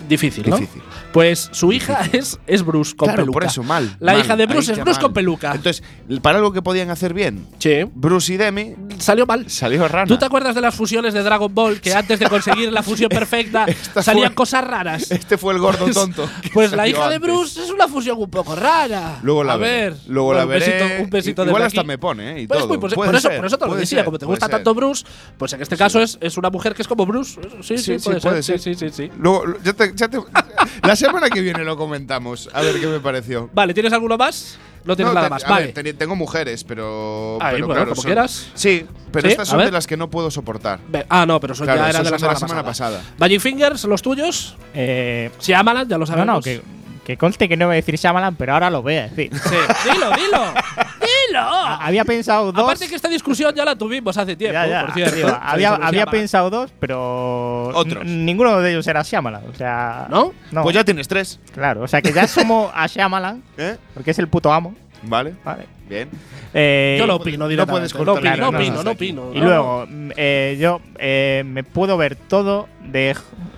Difícil, 0.08 0.48
¿no? 0.48 0.56
Difícil. 0.58 0.82
Pues 1.12 1.48
su 1.52 1.72
hija 1.72 2.00
es, 2.12 2.38
es 2.46 2.62
Bruce 2.64 2.94
con 2.94 3.06
claro, 3.06 3.22
peluca. 3.22 3.32
por 3.34 3.44
eso 3.44 3.62
mal. 3.62 3.96
La 4.00 4.12
mal, 4.12 4.20
hija 4.24 4.36
de 4.36 4.46
Bruce 4.46 4.72
es 4.72 4.78
Bruce 4.78 4.92
mal. 4.98 5.02
con 5.02 5.12
peluca. 5.12 5.52
Entonces, 5.54 5.82
para 6.22 6.38
algo 6.38 6.52
que 6.52 6.62
podían 6.62 6.90
hacer 6.90 7.14
bien, 7.14 7.46
sí. 7.58 7.84
Bruce 7.94 8.32
y 8.34 8.36
Demi 8.36 8.74
Salió 8.98 9.26
mal. 9.26 9.48
salió 9.50 9.86
rana. 9.88 10.06
¿Tú 10.06 10.18
te 10.18 10.24
acuerdas 10.26 10.54
de 10.54 10.60
las 10.60 10.74
fusiones 10.74 11.14
de 11.14 11.22
Dragon 11.22 11.52
Ball 11.54 11.80
que 11.80 11.94
antes 11.94 12.18
de 12.18 12.28
conseguir 12.28 12.72
la 12.72 12.82
fusión 12.82 13.08
perfecta 13.10 13.66
salían 14.02 14.28
fue- 14.28 14.34
cosas 14.34 14.64
raras? 14.64 15.10
Este 15.10 15.38
fue 15.38 15.54
el 15.54 15.60
gordo 15.60 15.86
tonto. 15.92 16.28
que 16.42 16.50
Pues 16.50 16.72
la 16.72 16.86
hija 16.86 17.08
de. 17.08 17.18
Bruce 17.18 17.62
es 17.62 17.70
una 17.70 17.88
fusión 17.88 18.18
un 18.18 18.30
poco 18.30 18.54
rara. 18.54 19.18
Luego 19.22 19.42
la 19.42 19.54
A 19.54 19.56
veré. 19.56 19.90
ver. 19.90 19.96
Luego 20.08 20.26
Bueno, 20.28 20.40
la 20.40 20.44
veré. 20.46 20.66
Un 20.66 20.78
besito, 20.88 21.02
un 21.04 21.10
besito 21.10 21.46
Igual 21.46 21.62
hasta 21.62 21.80
aquí. 21.80 21.88
me 21.88 21.98
pone, 21.98 22.32
¿eh? 22.38 22.42
Y 22.42 22.46
Pues 22.46 22.58
todo. 22.60 22.68
muy 22.68 22.76
posi- 22.78 22.94
Puede 22.94 23.08
por, 23.10 23.16
eso, 23.16 23.28
por 23.30 23.46
eso 23.46 23.58
te 23.58 23.66
lo 23.66 23.74
decía, 23.74 24.04
como 24.04 24.18
te 24.18 24.26
gusta 24.26 24.48
tanto 24.48 24.74
Bruce, 24.74 25.04
pues 25.38 25.52
en 25.54 25.62
este 25.62 25.76
caso 25.76 26.00
es, 26.00 26.36
una 26.36 26.50
mujer 26.50 26.74
que 26.74 26.82
es 26.82 26.88
como 26.88 27.06
Bruce. 27.06 27.40
Sí, 27.62 27.78
sí, 27.78 27.96
puede, 28.20 28.42
ser. 28.42 28.58
Sí, 28.60 28.74
sí, 28.74 28.88
sí. 28.90 29.10
Luego, 29.18 29.44
ya 29.64 29.72
te- 29.72 29.94
ya 29.96 30.08
te- 30.08 30.18
la 30.82 30.94
semana 30.96 31.28
que 31.30 31.40
viene 31.40 31.64
lo 31.64 31.76
comentamos. 31.76 32.48
A 32.52 32.60
ver 32.62 32.78
qué 32.80 32.86
me 32.86 33.00
pareció. 33.00 33.50
Vale, 33.52 33.74
¿tienes 33.74 33.92
alguno 33.92 34.16
más? 34.16 34.58
No 34.84 34.94
tienes 34.94 35.12
No, 35.12 35.18
nada 35.18 35.28
más. 35.28 35.44
a 35.44 35.48
Vale. 35.48 35.72
ver, 35.72 35.94
tengo 35.96 36.14
mujeres, 36.14 36.62
pero. 36.62 37.38
Ahí, 37.40 37.54
pero 37.56 37.66
bueno, 37.66 37.78
claro, 37.80 37.90
como 37.90 38.02
son- 38.02 38.08
quieras. 38.08 38.48
Sí, 38.54 38.86
pero 39.10 39.26
¿Sí? 39.26 39.32
estas 39.32 39.48
son 39.48 39.58
de 39.58 39.72
las 39.72 39.86
que 39.86 39.96
no 39.96 40.08
puedo 40.08 40.30
soportar. 40.30 40.78
Ah, 41.08 41.26
no, 41.26 41.40
pero 41.40 41.54
eso 41.54 41.64
Claro, 41.64 41.80
ya 41.80 41.88
era 41.88 41.98
esos 41.98 42.04
de 42.04 42.10
la 42.12 42.18
son 42.18 42.20
semana, 42.30 42.38
semana 42.38 42.64
pasada. 42.64 42.98
pasada. 42.98 43.14
Magic 43.18 43.40
Fingers, 43.40 43.82
los 43.84 44.00
tuyos. 44.02 44.56
Eh, 44.74 45.30
Si 45.38 45.52
Amalan, 45.52 45.88
ya 45.88 45.96
lo 45.96 46.00
no, 46.00 46.06
sabemos. 46.06 46.26
no, 46.36 46.40
que, 46.40 46.62
que 47.04 47.16
conste 47.16 47.48
que 47.48 47.56
no 47.56 47.66
voy 47.66 47.72
a 47.74 47.76
decir 47.76 47.96
Shyamalan, 47.96 48.36
pero 48.36 48.52
ahora 48.52 48.70
lo 48.70 48.82
voy 48.82 48.94
a 48.94 49.08
decir. 49.08 49.30
Sí. 49.36 49.56
dilo, 49.92 50.10
dilo. 50.10 50.44
dilo. 51.28 51.40
Había 51.40 52.04
pensado 52.04 52.52
dos. 52.52 52.64
Aparte 52.64 52.88
que 52.88 52.94
esta 52.94 53.08
discusión 53.08 53.54
ya 53.54 53.64
la 53.64 53.76
tuvimos 53.76 54.16
hace 54.16 54.36
tiempo, 54.36 54.54
Ya, 54.54 54.66
ya, 54.66 54.80
por 54.86 54.94
cierto. 54.94 55.16
digo, 55.16 55.28
Sí, 55.28 55.34
había 55.40 55.74
había 55.74 56.06
pensado 56.06 56.50
dos, 56.50 56.70
pero. 56.78 57.68
Otros. 57.68 58.04
Ninguno 58.04 58.60
de 58.60 58.70
ellos 58.70 58.86
era 58.86 59.02
Shyamalan. 59.02 59.42
O 59.50 59.54
sea. 59.54 60.06
¿No? 60.10 60.32
No. 60.52 60.62
Pues 60.62 60.74
ya 60.74 60.84
tienes 60.84 61.08
tres. 61.08 61.40
Claro, 61.52 61.82
o 61.82 61.88
sea 61.88 62.00
que 62.02 62.12
ya 62.12 62.26
somos 62.26 62.70
a 62.74 62.86
Shyamalan, 62.86 63.42
¿Eh? 63.58 63.76
porque 63.94 64.10
es 64.12 64.18
el 64.18 64.28
puto 64.28 64.52
amo. 64.52 64.74
Vale. 65.02 65.34
Vale. 65.44 65.66
Bien. 65.88 66.08
Eh, 66.52 66.96
Yo 66.98 67.06
lo 67.06 67.12
no 67.14 67.16
opino 67.20 67.44
puedes. 67.66 67.94
No 67.94 67.98
cortar 67.98 68.16
opino, 68.16 68.20
claro, 68.20 68.44
no 68.46 68.50
no, 68.52 68.58
opino, 68.58 68.74
no, 68.76 68.82
no 68.82 68.90
opino. 68.90 69.30
Y 69.34 69.38
no. 69.40 69.44
luego, 69.44 69.86
mm, 69.88 70.10
eh, 70.16 70.56
yo 70.58 70.80
eh, 70.98 71.44
me 71.46 71.62
puedo 71.62 71.96
ver 71.96 72.16
todo 72.16 72.66
de, 72.82 73.14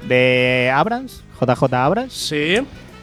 de 0.06 0.70
Abrams, 0.74 1.22
JJ 1.40 1.72
Abrams. 1.74 2.12
Sí. 2.12 2.56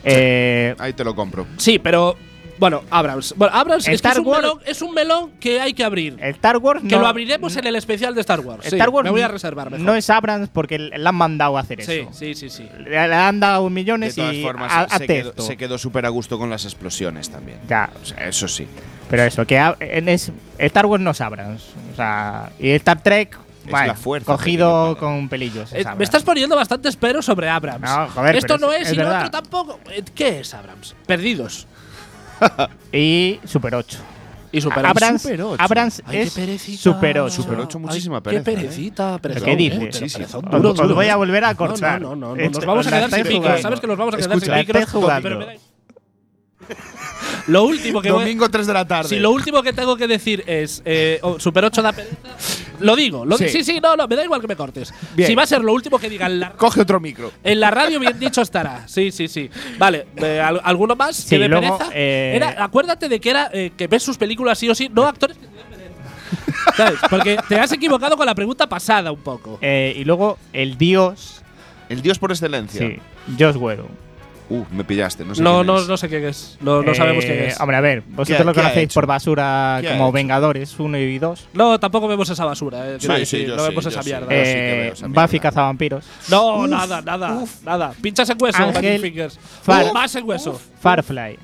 Eh, 0.03 0.75
Ahí 0.77 0.93
te 0.93 1.03
lo 1.03 1.15
compro. 1.15 1.47
Sí, 1.57 1.79
pero. 1.79 2.15
Bueno, 2.57 2.83
Abrams. 2.89 3.33
Bueno, 3.37 3.53
Abrams 3.55 3.83
es, 3.83 3.89
que 3.89 3.95
Star 3.95 4.13
es, 4.13 4.19
un 4.19 4.27
Wars- 4.27 4.41
melón, 4.41 4.59
es 4.65 4.81
un 4.81 4.93
melón 4.93 5.31
que 5.39 5.59
hay 5.59 5.73
que 5.73 5.83
abrir. 5.83 6.17
Star 6.21 6.57
Wars 6.57 6.81
que 6.81 6.95
no, 6.95 7.01
lo 7.01 7.07
abriremos 7.07 7.55
en 7.57 7.67
el 7.67 7.75
especial 7.75 8.15
de 8.15 8.21
Star 8.21 8.39
Wars. 8.39 8.61
Sí, 8.63 8.75
Star 8.75 8.89
Wars 8.89 9.03
me 9.03 9.09
voy 9.11 9.21
a 9.21 9.27
reservar 9.27 9.69
mejor. 9.69 9.85
No 9.85 9.93
es 9.95 10.09
Abrams 10.09 10.49
porque 10.49 10.79
le 10.79 11.07
han 11.07 11.15
mandado 11.15 11.57
a 11.57 11.61
hacer 11.61 11.83
sí, 11.83 11.91
eso. 11.99 12.09
sí, 12.13 12.33
sí, 12.33 12.49
sí. 12.49 12.69
Le, 12.79 12.89
le 13.07 13.15
han 13.15 13.39
dado 13.39 13.65
De 13.65 13.69
millones 13.71 14.15
todas 14.15 14.33
y 14.33 14.41
formas, 14.41 14.71
ha- 14.73 14.97
se, 14.97 15.05
quedó, 15.07 15.33
se 15.41 15.57
quedó 15.57 15.77
súper 15.77 16.05
a 16.05 16.09
gusto 16.09 16.37
con 16.37 16.49
las 16.49 16.63
explosiones 16.65 17.29
también. 17.29 17.59
Ya, 17.67 17.89
O 18.01 18.05
sea, 18.05 18.27
eso 18.27 18.47
sí. 18.47 18.67
pero 19.09 19.23
eso, 19.23 19.45
que 19.45 19.59
a- 19.59 19.75
en 19.79 20.07
es, 20.09 20.31
Star 20.57 20.85
Wars 20.85 21.03
no 21.03 21.11
es 21.11 21.21
Abrams. 21.21 21.61
O 21.91 21.95
sea, 21.95 22.49
y 22.59 22.69
Star 22.71 23.01
Trek, 23.03 23.37
Es 23.65 23.71
bueno, 23.71 23.87
la 23.87 23.95
fuerza 23.95 24.31
cogido 24.31 24.95
con 24.97 25.27
pelillos. 25.27 25.73
es 25.73 25.85
Eh, 25.85 25.89
me 25.97 26.03
estás 26.05 26.23
poniendo 26.23 26.55
bastantes 26.55 26.95
peros 26.95 27.25
sobre 27.25 27.49
Abrams. 27.49 27.81
No, 27.81 28.07
joder, 28.09 28.35
Esto 28.37 28.57
no 28.57 28.71
es- 28.71 28.87
es, 28.87 28.93
y 28.93 28.95
lo 28.95 29.09
otro 29.13 29.29
tampoco. 29.29 29.79
Eh, 29.91 30.03
¿Qué 30.13 30.39
es 30.39 30.53
Abrams? 30.53 30.95
Perdidos. 31.05 31.67
Y 32.91 33.39
Super 33.45 33.75
8. 33.75 33.97
Y 34.51 34.61
Super 34.61 34.85
Abrams, 34.85 35.21
Super 35.21 35.41
8. 35.41 35.55
Abrams 35.63 36.01
Ay, 36.05 36.17
es 36.19 36.33
perecita. 36.33 36.81
Super 36.81 37.19
8. 37.19 37.35
Super 37.43 37.59
8, 37.59 37.79
muchísima 37.79 38.17
Ay, 38.17 38.21
pereza, 38.21 38.43
Qué 38.45 38.51
¿eh? 38.51 38.55
perecita, 38.55 39.19
¿Pero 39.21 39.33
perezón, 39.33 39.45
qué 39.57 39.65
¿eh? 39.65 39.89
dices? 40.01 40.33
Os- 40.35 40.41
duro, 40.43 40.69
os 40.71 40.77
duro, 40.77 40.95
voy 40.95 41.05
¿eh? 41.07 41.11
a 41.11 41.15
volver 41.17 41.43
a 41.43 41.51
No, 41.51 41.57
cortar. 41.57 41.99
No, 42.01 42.09
no, 42.15 42.15
no, 42.15 42.35
no, 42.35 42.41
Esto- 42.41 42.59
nos 42.59 42.65
vamos 42.65 42.87
a 42.87 42.89
quedar 42.91 43.11
sin 43.11 43.27
micros. 43.27 43.61
Sabes 43.61 43.79
que 43.81 43.87
nos 43.87 43.97
vamos 43.97 44.13
a 44.13 44.17
quedar 44.17 44.31
Escucha, 44.31 44.45
sin 44.57 44.65
micros. 44.67 44.89
jugando. 44.91 45.29
pero 45.29 45.45
Lo 47.47 47.63
último 47.65 48.01
que 48.01 48.11
voy- 48.11 48.21
Domingo 48.23 48.49
3 48.49 48.65
de 48.65 48.73
la 48.73 48.87
tarde. 48.87 49.09
Si 49.09 49.19
lo 49.19 49.31
último 49.31 49.61
que 49.61 49.73
tengo 49.73 49.97
que 49.97 50.07
decir 50.07 50.43
es 50.47 50.81
eh, 50.85 51.19
oh, 51.21 51.39
Super 51.39 51.65
8 51.65 51.81
da 51.81 51.91
pereza. 51.91 52.15
Lo 52.79 52.95
digo, 52.95 53.25
lo 53.25 53.37
di- 53.37 53.45
Sí. 53.49 53.63
sí, 53.63 53.73
sí, 53.73 53.79
no, 53.81 53.95
no, 53.95 54.07
me 54.07 54.15
da 54.15 54.23
igual 54.23 54.41
que 54.41 54.47
me 54.47 54.55
cortes. 54.55 54.93
Bien. 55.15 55.27
Si 55.27 55.35
va 55.35 55.43
a 55.43 55.47
ser 55.47 55.61
lo 55.61 55.73
último 55.73 55.97
que 55.99 56.09
diga 56.09 56.25
en 56.27 56.39
la, 56.39 56.51
Coge 56.51 56.81
otro 56.81 56.99
micro. 56.99 57.31
en 57.43 57.59
la 57.59 57.71
radio, 57.71 57.99
bien 57.99 58.17
dicho 58.19 58.41
estará. 58.41 58.87
Sí, 58.87 59.11
sí, 59.11 59.27
sí. 59.27 59.49
Vale, 59.77 60.07
eh, 60.17 60.39
¿al- 60.39 60.61
¿alguno 60.63 60.95
más? 60.95 61.15
Sí, 61.15 61.29
que 61.31 61.39
de 61.39 61.47
luego, 61.49 61.77
pereza. 61.77 61.91
eh, 61.95 62.33
Era, 62.35 62.63
acuérdate 62.63 63.09
de 63.09 63.19
que 63.19 63.29
era 63.29 63.49
eh, 63.53 63.71
que 63.77 63.87
ves 63.87 64.03
sus 64.03 64.17
películas 64.17 64.57
sí 64.59 64.69
o 64.69 64.75
sí, 64.75 64.89
no 64.93 65.03
actores 65.07 65.37
que 65.37 65.45
te 65.47 65.53
pereza. 65.53 66.75
¿Sabes? 66.75 66.99
Porque 67.09 67.37
te 67.47 67.59
has 67.59 67.71
equivocado 67.71 68.17
con 68.17 68.25
la 68.25 68.35
pregunta 68.35 68.67
pasada 68.67 69.11
un 69.11 69.21
poco. 69.21 69.57
Eh, 69.61 69.93
y 69.97 70.03
luego 70.03 70.37
el 70.53 70.77
dios, 70.77 71.41
El 71.89 72.01
dios 72.01 72.19
por 72.19 72.31
excelencia. 72.31 72.79
sí, 72.87 72.99
Josh 73.39 73.55
Whedon. 73.57 74.04
Uh, 74.49 74.63
me 74.71 74.83
pillaste. 74.83 75.25
No 75.25 75.33
sé 75.33 75.41
No, 75.41 75.55
quién 75.55 75.67
no, 75.67 75.77
es. 75.79 75.87
no 75.87 75.97
sé 75.97 76.07
quién 76.07 76.23
es. 76.25 76.57
No, 76.61 76.83
no 76.83 76.93
sabemos 76.93 77.25
quién 77.25 77.37
Eh, 77.39 77.47
es. 77.47 77.59
Hombre, 77.59 77.77
a 77.77 77.81
ver, 77.81 78.01
vosotros 78.01 78.37
¿Qué- 78.37 78.43
lo 78.43 78.53
conocéis 78.53 78.83
hecho? 78.85 78.93
por 78.93 79.07
basura 79.07 79.79
¿Qué 79.81 79.89
ha 79.89 79.91
como? 79.97 80.11
Vengadores 80.11 80.79
1 80.79 80.97
y 80.99 81.17
2. 81.17 81.47
No, 81.53 81.79
tampoco 81.79 82.07
vemos 82.07 82.29
esa 82.29 82.45
basura. 82.45 82.87
Eh, 82.91 82.97
Sí, 82.99 83.07
sí, 83.25 83.45
yo 83.45 83.55
no 83.55 83.63
sí, 83.63 83.69
vemos 83.69 83.83
yo 83.85 83.89
esa 83.89 84.03
sí. 84.03 84.09
mierda. 84.09 84.27
sí 84.27 84.33
Eh, 84.35 84.89
esa 84.93 85.07
Buffy 85.07 85.39
cazavampiros. 85.39 86.05
no, 86.29 86.67
nada, 86.67 87.01
nada, 87.01 87.43
nada. 87.63 87.93
Pinchas 88.01 88.29
en 88.29 88.37
hueso, 88.39 88.63
Ángel 88.63 89.01
Fingers. 89.01 89.39
Far- 89.63 89.85
Uf, 89.85 89.93
más 89.93 90.15
en 90.15 90.23
hueso. 90.29 90.61
Firefly. 90.81 91.39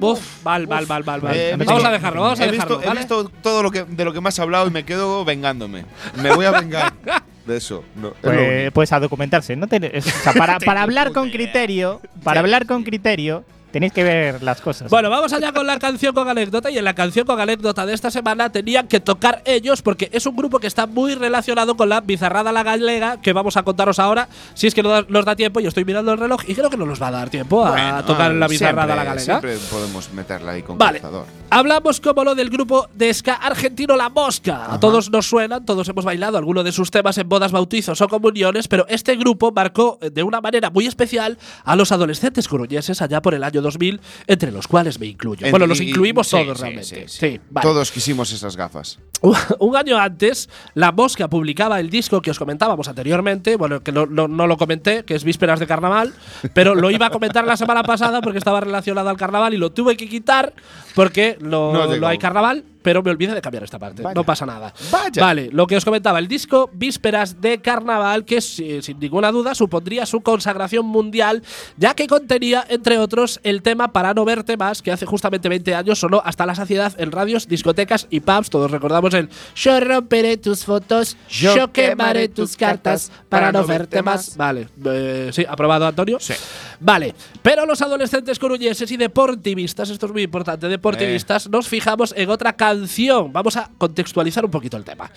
Uf, 0.00 0.44
mal, 0.44 0.66
mal, 0.66 0.86
mal, 0.86 1.04
mal, 1.04 1.22
mal. 1.22 1.36
Eh, 1.36 1.50
he 1.50 1.56
vamos 1.56 1.84
a 1.84 1.90
dejarlo, 1.90 2.20
vamos 2.22 2.40
a 2.40 2.44
he 2.44 2.50
dejarlo. 2.50 2.76
Visto, 2.78 2.88
¿vale? 2.88 3.00
He 3.00 3.02
visto 3.04 3.30
todo 3.42 3.62
lo 3.62 3.70
que, 3.70 3.84
de 3.84 4.04
lo 4.04 4.12
que 4.12 4.20
me 4.20 4.28
has 4.28 4.38
hablado 4.38 4.66
y 4.66 4.70
me 4.70 4.84
quedo 4.84 5.24
vengándome. 5.24 5.84
Me 6.20 6.34
voy 6.34 6.46
a 6.46 6.50
vengar 6.52 6.92
de 7.46 7.56
eso. 7.56 7.84
No, 7.96 8.12
Pues, 8.20 8.72
pues 8.72 8.92
a 8.92 9.00
documentarse. 9.00 9.56
No 9.56 9.66
te- 9.66 9.96
es- 9.96 10.06
o 10.06 10.10
sea, 10.10 10.32
para, 10.32 10.58
para 10.64 10.82
hablar 10.82 11.12
con 11.12 11.30
criterio, 11.30 12.00
para 12.22 12.40
hablar 12.40 12.66
con 12.66 12.82
criterio, 12.84 13.44
tenéis 13.74 13.92
que 13.92 14.04
ver 14.04 14.40
las 14.44 14.60
cosas. 14.60 14.88
Bueno, 14.88 15.10
vamos 15.10 15.32
allá 15.32 15.52
con 15.52 15.66
la 15.66 15.80
canción 15.80 16.14
con 16.14 16.28
anécdota. 16.28 16.70
Y 16.70 16.78
en 16.78 16.84
la 16.84 16.94
canción 16.94 17.26
con 17.26 17.40
anécdota 17.40 17.84
de 17.84 17.92
esta 17.92 18.08
semana 18.08 18.52
tenían 18.52 18.86
que 18.86 19.00
tocar 19.00 19.42
ellos, 19.44 19.82
porque 19.82 20.08
es 20.12 20.26
un 20.26 20.36
grupo 20.36 20.60
que 20.60 20.68
está 20.68 20.86
muy 20.86 21.16
relacionado 21.16 21.76
con 21.76 21.88
la 21.88 22.00
bizarrada 22.00 22.52
la 22.52 22.62
galega 22.62 23.20
que 23.20 23.32
vamos 23.32 23.56
a 23.56 23.64
contaros 23.64 23.98
ahora. 23.98 24.28
Si 24.54 24.68
es 24.68 24.74
que 24.74 24.82
no 24.84 25.02
nos 25.08 25.24
da 25.24 25.34
tiempo, 25.34 25.58
yo 25.58 25.68
estoy 25.70 25.84
mirando 25.84 26.12
el 26.12 26.18
reloj 26.18 26.42
y 26.46 26.54
creo 26.54 26.70
que 26.70 26.76
no 26.76 26.86
nos 26.86 27.02
va 27.02 27.08
a 27.08 27.10
dar 27.10 27.30
tiempo 27.30 27.66
a 27.66 27.70
Bueno, 27.72 28.04
tocar 28.04 28.32
la 28.32 28.46
bizarrada 28.46 28.94
siempre- 28.94 28.96
la 28.96 29.04
galega. 29.04 29.40
Siempre 29.40 29.56
podemos 29.68 30.12
meterla 30.12 30.52
ahí 30.52 30.62
con 30.62 30.78
Vale. 30.78 31.02
Hablamos 31.50 32.00
como 32.00 32.22
lo 32.22 32.36
del 32.36 32.50
grupo 32.50 32.88
de 32.94 33.12
ska 33.12 33.34
argentino 33.34 33.96
La 33.96 34.08
Mosca. 34.08 34.72
A 34.72 34.78
todos 34.78 35.10
nos 35.10 35.26
suenan, 35.28 35.64
todos 35.66 35.88
hemos 35.88 36.04
bailado 36.04 36.38
alguno 36.38 36.62
de 36.62 36.70
sus 36.70 36.90
temas 36.92 37.18
en 37.18 37.28
bodas, 37.28 37.50
bautizos 37.50 38.00
o 38.00 38.08
comuniones, 38.08 38.68
pero 38.68 38.86
este 38.88 39.16
grupo 39.16 39.50
marcó 39.50 39.98
eh, 40.00 40.10
de 40.10 40.22
una 40.22 40.40
manera 40.40 40.70
muy 40.70 40.86
especial 40.86 41.38
a 41.64 41.74
los 41.74 41.90
adolescentes 41.90 42.46
coruñeses 42.46 43.02
allá 43.02 43.20
por 43.20 43.34
el 43.34 43.42
año 43.44 43.62
2000, 43.64 44.00
entre 44.28 44.52
los 44.52 44.68
cuales 44.68 45.00
me 45.00 45.06
incluyo. 45.06 45.44
En- 45.44 45.50
bueno, 45.50 45.66
los 45.66 45.80
y- 45.80 45.88
incluimos 45.90 46.28
todos 46.30 46.56
sí, 46.58 46.62
realmente. 46.62 47.08
sí, 47.08 47.18
Sí, 47.34 47.40
vale. 47.50 47.66
Todos 47.66 47.90
quisimos 47.90 48.30
esas 48.30 48.56
gafas. 48.56 49.00
Un 49.58 49.76
año 49.76 49.98
antes, 49.98 50.48
La 50.74 50.92
Mosca 50.92 51.28
publicaba 51.28 51.80
el 51.80 51.90
disco 51.90 52.20
que 52.22 52.30
os 52.30 52.38
comentábamos 52.38 52.86
anteriormente, 52.88 53.56
bueno, 53.56 53.82
que 53.82 53.90
no, 53.90 54.06
no- 54.06 54.28
no 54.28 54.46
lo 54.46 54.56
comenté, 54.56 55.04
que 55.04 55.14
es 55.16 55.24
Vísperas 55.24 55.58
de 55.58 55.66
Carnaval, 55.66 56.12
pero 56.52 56.74
lo 56.76 56.90
iba 56.90 57.06
a 57.06 57.10
comentar 57.10 57.44
la 57.44 57.56
semana 57.56 57.82
pasada 57.82 58.20
porque 58.20 58.38
estaba 58.38 58.60
relacionado 58.60 59.08
al 59.08 59.16
carnaval 59.16 59.54
y 59.54 59.56
lo 59.56 59.72
tuve 59.72 59.96
que 59.96 60.08
quitar 60.08 60.52
porque 60.94 61.38
no, 61.40 61.72
hay 62.06 62.18
carnaval, 62.18 62.64
pero 62.84 63.02
me 63.02 63.10
olvidé 63.10 63.34
de 63.34 63.40
cambiar 63.40 63.64
esta 63.64 63.78
parte. 63.78 64.02
Vaya. 64.02 64.14
No 64.14 64.24
pasa 64.24 64.44
nada. 64.44 64.72
Vaya. 64.92 65.22
Vale, 65.22 65.48
lo 65.50 65.66
que 65.66 65.76
os 65.76 65.84
comentaba, 65.86 66.18
el 66.18 66.28
disco 66.28 66.68
Vísperas 66.74 67.40
de 67.40 67.60
Carnaval, 67.62 68.26
que 68.26 68.42
si- 68.42 68.82
sin 68.82 68.98
ninguna 69.00 69.32
duda 69.32 69.54
supondría 69.54 70.04
su 70.04 70.20
consagración 70.20 70.84
mundial, 70.84 71.42
ya 71.78 71.94
que 71.94 72.06
contenía, 72.06 72.62
entre 72.68 72.98
otros, 72.98 73.40
el 73.42 73.62
tema 73.62 73.88
Para 73.92 74.12
no 74.12 74.24
verte 74.26 74.56
más, 74.58 74.82
que 74.82 74.92
hace 74.92 75.06
justamente 75.06 75.48
20 75.48 75.74
años 75.74 75.98
sonó 75.98 76.20
hasta 76.24 76.44
la 76.44 76.54
saciedad 76.54 76.92
en 76.98 77.10
radios, 77.10 77.48
discotecas 77.48 78.06
y 78.10 78.20
pubs. 78.20 78.50
Todos 78.50 78.70
recordamos 78.70 79.14
el 79.14 79.30
Yo 79.56 79.80
romperé 79.80 80.36
tus 80.36 80.64
fotos, 80.66 81.16
yo, 81.30 81.72
quemaré 81.72 82.28
tus 82.28 82.54
cartas 82.56 83.10
para 83.30 83.50
no 83.50 83.64
verte 83.66 84.02
más. 84.02 84.36
Vale, 84.36 84.68
eh, 84.84 85.30
sí, 85.32 85.46
aprobado, 85.48 85.86
Antonio. 85.86 86.18
Sí. 86.20 86.34
Vale, 86.80 87.14
pero 87.42 87.66
los 87.66 87.80
adolescentes 87.82 88.38
coruñeses 88.38 88.90
y 88.90 88.96
deportivistas, 88.96 89.90
esto 89.90 90.06
es 90.06 90.12
muy 90.12 90.22
importante, 90.22 90.68
deportivistas, 90.68 91.48
nos 91.48 91.68
fijamos 91.68 92.14
en 92.16 92.30
otra 92.30 92.54
canción. 92.54 93.32
Vamos 93.32 93.56
a 93.56 93.70
contextualizar 93.78 94.44
un 94.44 94.50
poquito 94.50 94.76
el 94.76 94.84
tema. 94.84 95.10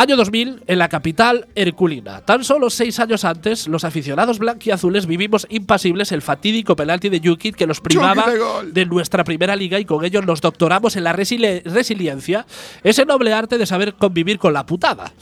Año 0.00 0.16
2000, 0.16 0.62
en 0.66 0.78
la 0.78 0.88
capital 0.88 1.46
herculina. 1.54 2.22
Tan 2.24 2.42
solo 2.42 2.70
seis 2.70 2.98
años 3.00 3.26
antes, 3.26 3.68
los 3.68 3.84
aficionados 3.84 4.38
blanquiazules 4.38 5.04
vivimos 5.04 5.46
impasibles 5.50 6.10
el 6.12 6.22
fatídico 6.22 6.74
penalti 6.74 7.10
de 7.10 7.20
Jukic 7.22 7.54
que 7.54 7.66
nos 7.66 7.82
privaba 7.82 8.24
de 8.64 8.86
nuestra 8.86 9.24
primera 9.24 9.56
liga 9.56 9.78
y 9.78 9.84
con 9.84 10.02
ello 10.02 10.22
nos 10.22 10.40
doctoramos 10.40 10.96
en 10.96 11.04
la 11.04 11.12
resili- 11.14 11.62
resiliencia, 11.66 12.46
ese 12.82 13.04
noble 13.04 13.34
arte 13.34 13.58
de 13.58 13.66
saber 13.66 13.92
convivir 13.92 14.38
con 14.38 14.54
la 14.54 14.64
putada. 14.64 15.12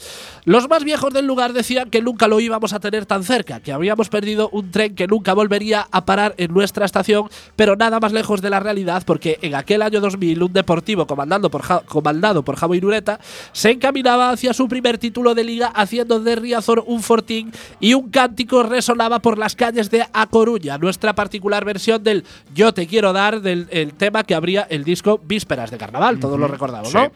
Los 0.45 0.69
más 0.69 0.85
viejos 0.85 1.13
del 1.13 1.25
lugar 1.27 1.51
decían 1.51 1.89
que 1.89 2.01
nunca 2.01 2.29
lo 2.29 2.39
íbamos 2.39 2.71
a 2.71 2.79
tener 2.79 3.05
tan 3.05 3.25
cerca, 3.25 3.59
que 3.59 3.73
habíamos 3.73 4.07
perdido 4.07 4.47
un 4.53 4.71
tren 4.71 4.95
que 4.95 5.07
nunca 5.07 5.33
volvería 5.33 5.89
a 5.91 6.05
parar 6.05 6.35
en 6.37 6.53
nuestra 6.53 6.85
estación, 6.85 7.25
pero 7.57 7.75
nada 7.75 7.99
más 7.99 8.13
lejos 8.13 8.41
de 8.41 8.49
la 8.49 8.61
realidad 8.61 9.03
porque 9.05 9.39
en 9.41 9.55
aquel 9.55 9.81
año 9.81 9.99
2000 9.99 10.41
un 10.41 10.53
deportivo 10.53 11.05
comandando 11.05 11.49
por 11.51 11.63
Ja- 11.63 11.81
comandado 11.81 12.43
por 12.45 12.55
Javo 12.55 12.75
Irureta 12.75 13.19
se 13.51 13.71
encaminaba 13.71 14.29
hacia 14.29 14.53
su 14.53 14.68
primer 14.69 14.97
título 14.97 15.35
de 15.35 15.43
liga 15.43 15.67
haciendo 15.67 16.19
de 16.19 16.35
Riazor 16.35 16.83
un 16.87 17.03
fortín 17.03 17.51
y 17.79 17.93
un 17.93 18.09
cántico 18.09 18.63
resonaba 18.63 19.19
por 19.19 19.37
las 19.37 19.55
calles 19.55 19.89
de 19.89 20.05
A 20.13 20.27
Coruña, 20.27 20.77
nuestra 20.77 21.13
particular 21.13 21.65
versión 21.65 22.03
del 22.03 22.23
Yo 22.53 22.73
te 22.73 22.87
quiero 22.87 23.11
dar 23.13 23.41
del 23.41 23.67
el 23.71 23.93
tema 23.93 24.23
que 24.23 24.35
abría 24.35 24.67
el 24.69 24.83
disco 24.83 25.19
Vísperas 25.23 25.71
de 25.71 25.77
Carnaval, 25.77 26.19
todos 26.19 26.39
lo 26.39 26.47
recordamos, 26.47 26.93
¿no? 26.93 27.11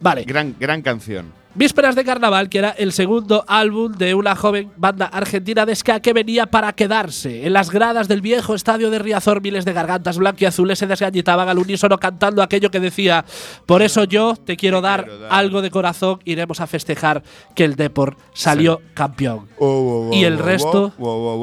Vale. 0.00 0.24
Gran, 0.24 0.56
gran 0.58 0.82
canción. 0.82 1.39
Vísperas 1.54 1.96
de 1.96 2.04
Carnaval, 2.04 2.48
que 2.48 2.58
era 2.58 2.70
el 2.70 2.92
segundo 2.92 3.44
álbum 3.48 3.90
de 3.92 4.14
una 4.14 4.36
joven 4.36 4.70
banda 4.76 5.06
argentina 5.06 5.66
de 5.66 5.74
ska 5.74 5.98
que 5.98 6.12
venía 6.12 6.46
para 6.46 6.72
quedarse. 6.72 7.44
En 7.44 7.52
las 7.52 7.70
gradas 7.70 8.06
del 8.06 8.20
viejo 8.20 8.54
estadio 8.54 8.88
de 8.88 9.00
Riazor, 9.00 9.42
miles 9.42 9.64
de 9.64 9.72
gargantas 9.72 10.16
blanquiazules 10.18 10.78
se 10.78 10.86
desgañitaban 10.86 11.48
al 11.48 11.58
unísono 11.58 11.98
cantando 11.98 12.42
aquello 12.42 12.70
que 12.70 12.78
decía: 12.78 13.24
Por 13.66 13.82
eso 13.82 14.04
yo 14.04 14.36
te 14.36 14.56
quiero 14.56 14.80
dar 14.80 15.04
quiero 15.04 15.18
dar". 15.18 15.32
algo 15.32 15.60
de 15.60 15.70
corazón, 15.70 16.20
iremos 16.24 16.60
a 16.60 16.68
festejar 16.68 17.24
que 17.56 17.64
el 17.64 17.74
Depor 17.74 18.16
salió 18.32 18.80
campeón. 18.94 19.48
Oh, 19.58 19.66
oh, 19.66 20.10
oh, 20.10 20.14
y 20.14 20.22
el 20.22 20.38
resto 20.38 20.92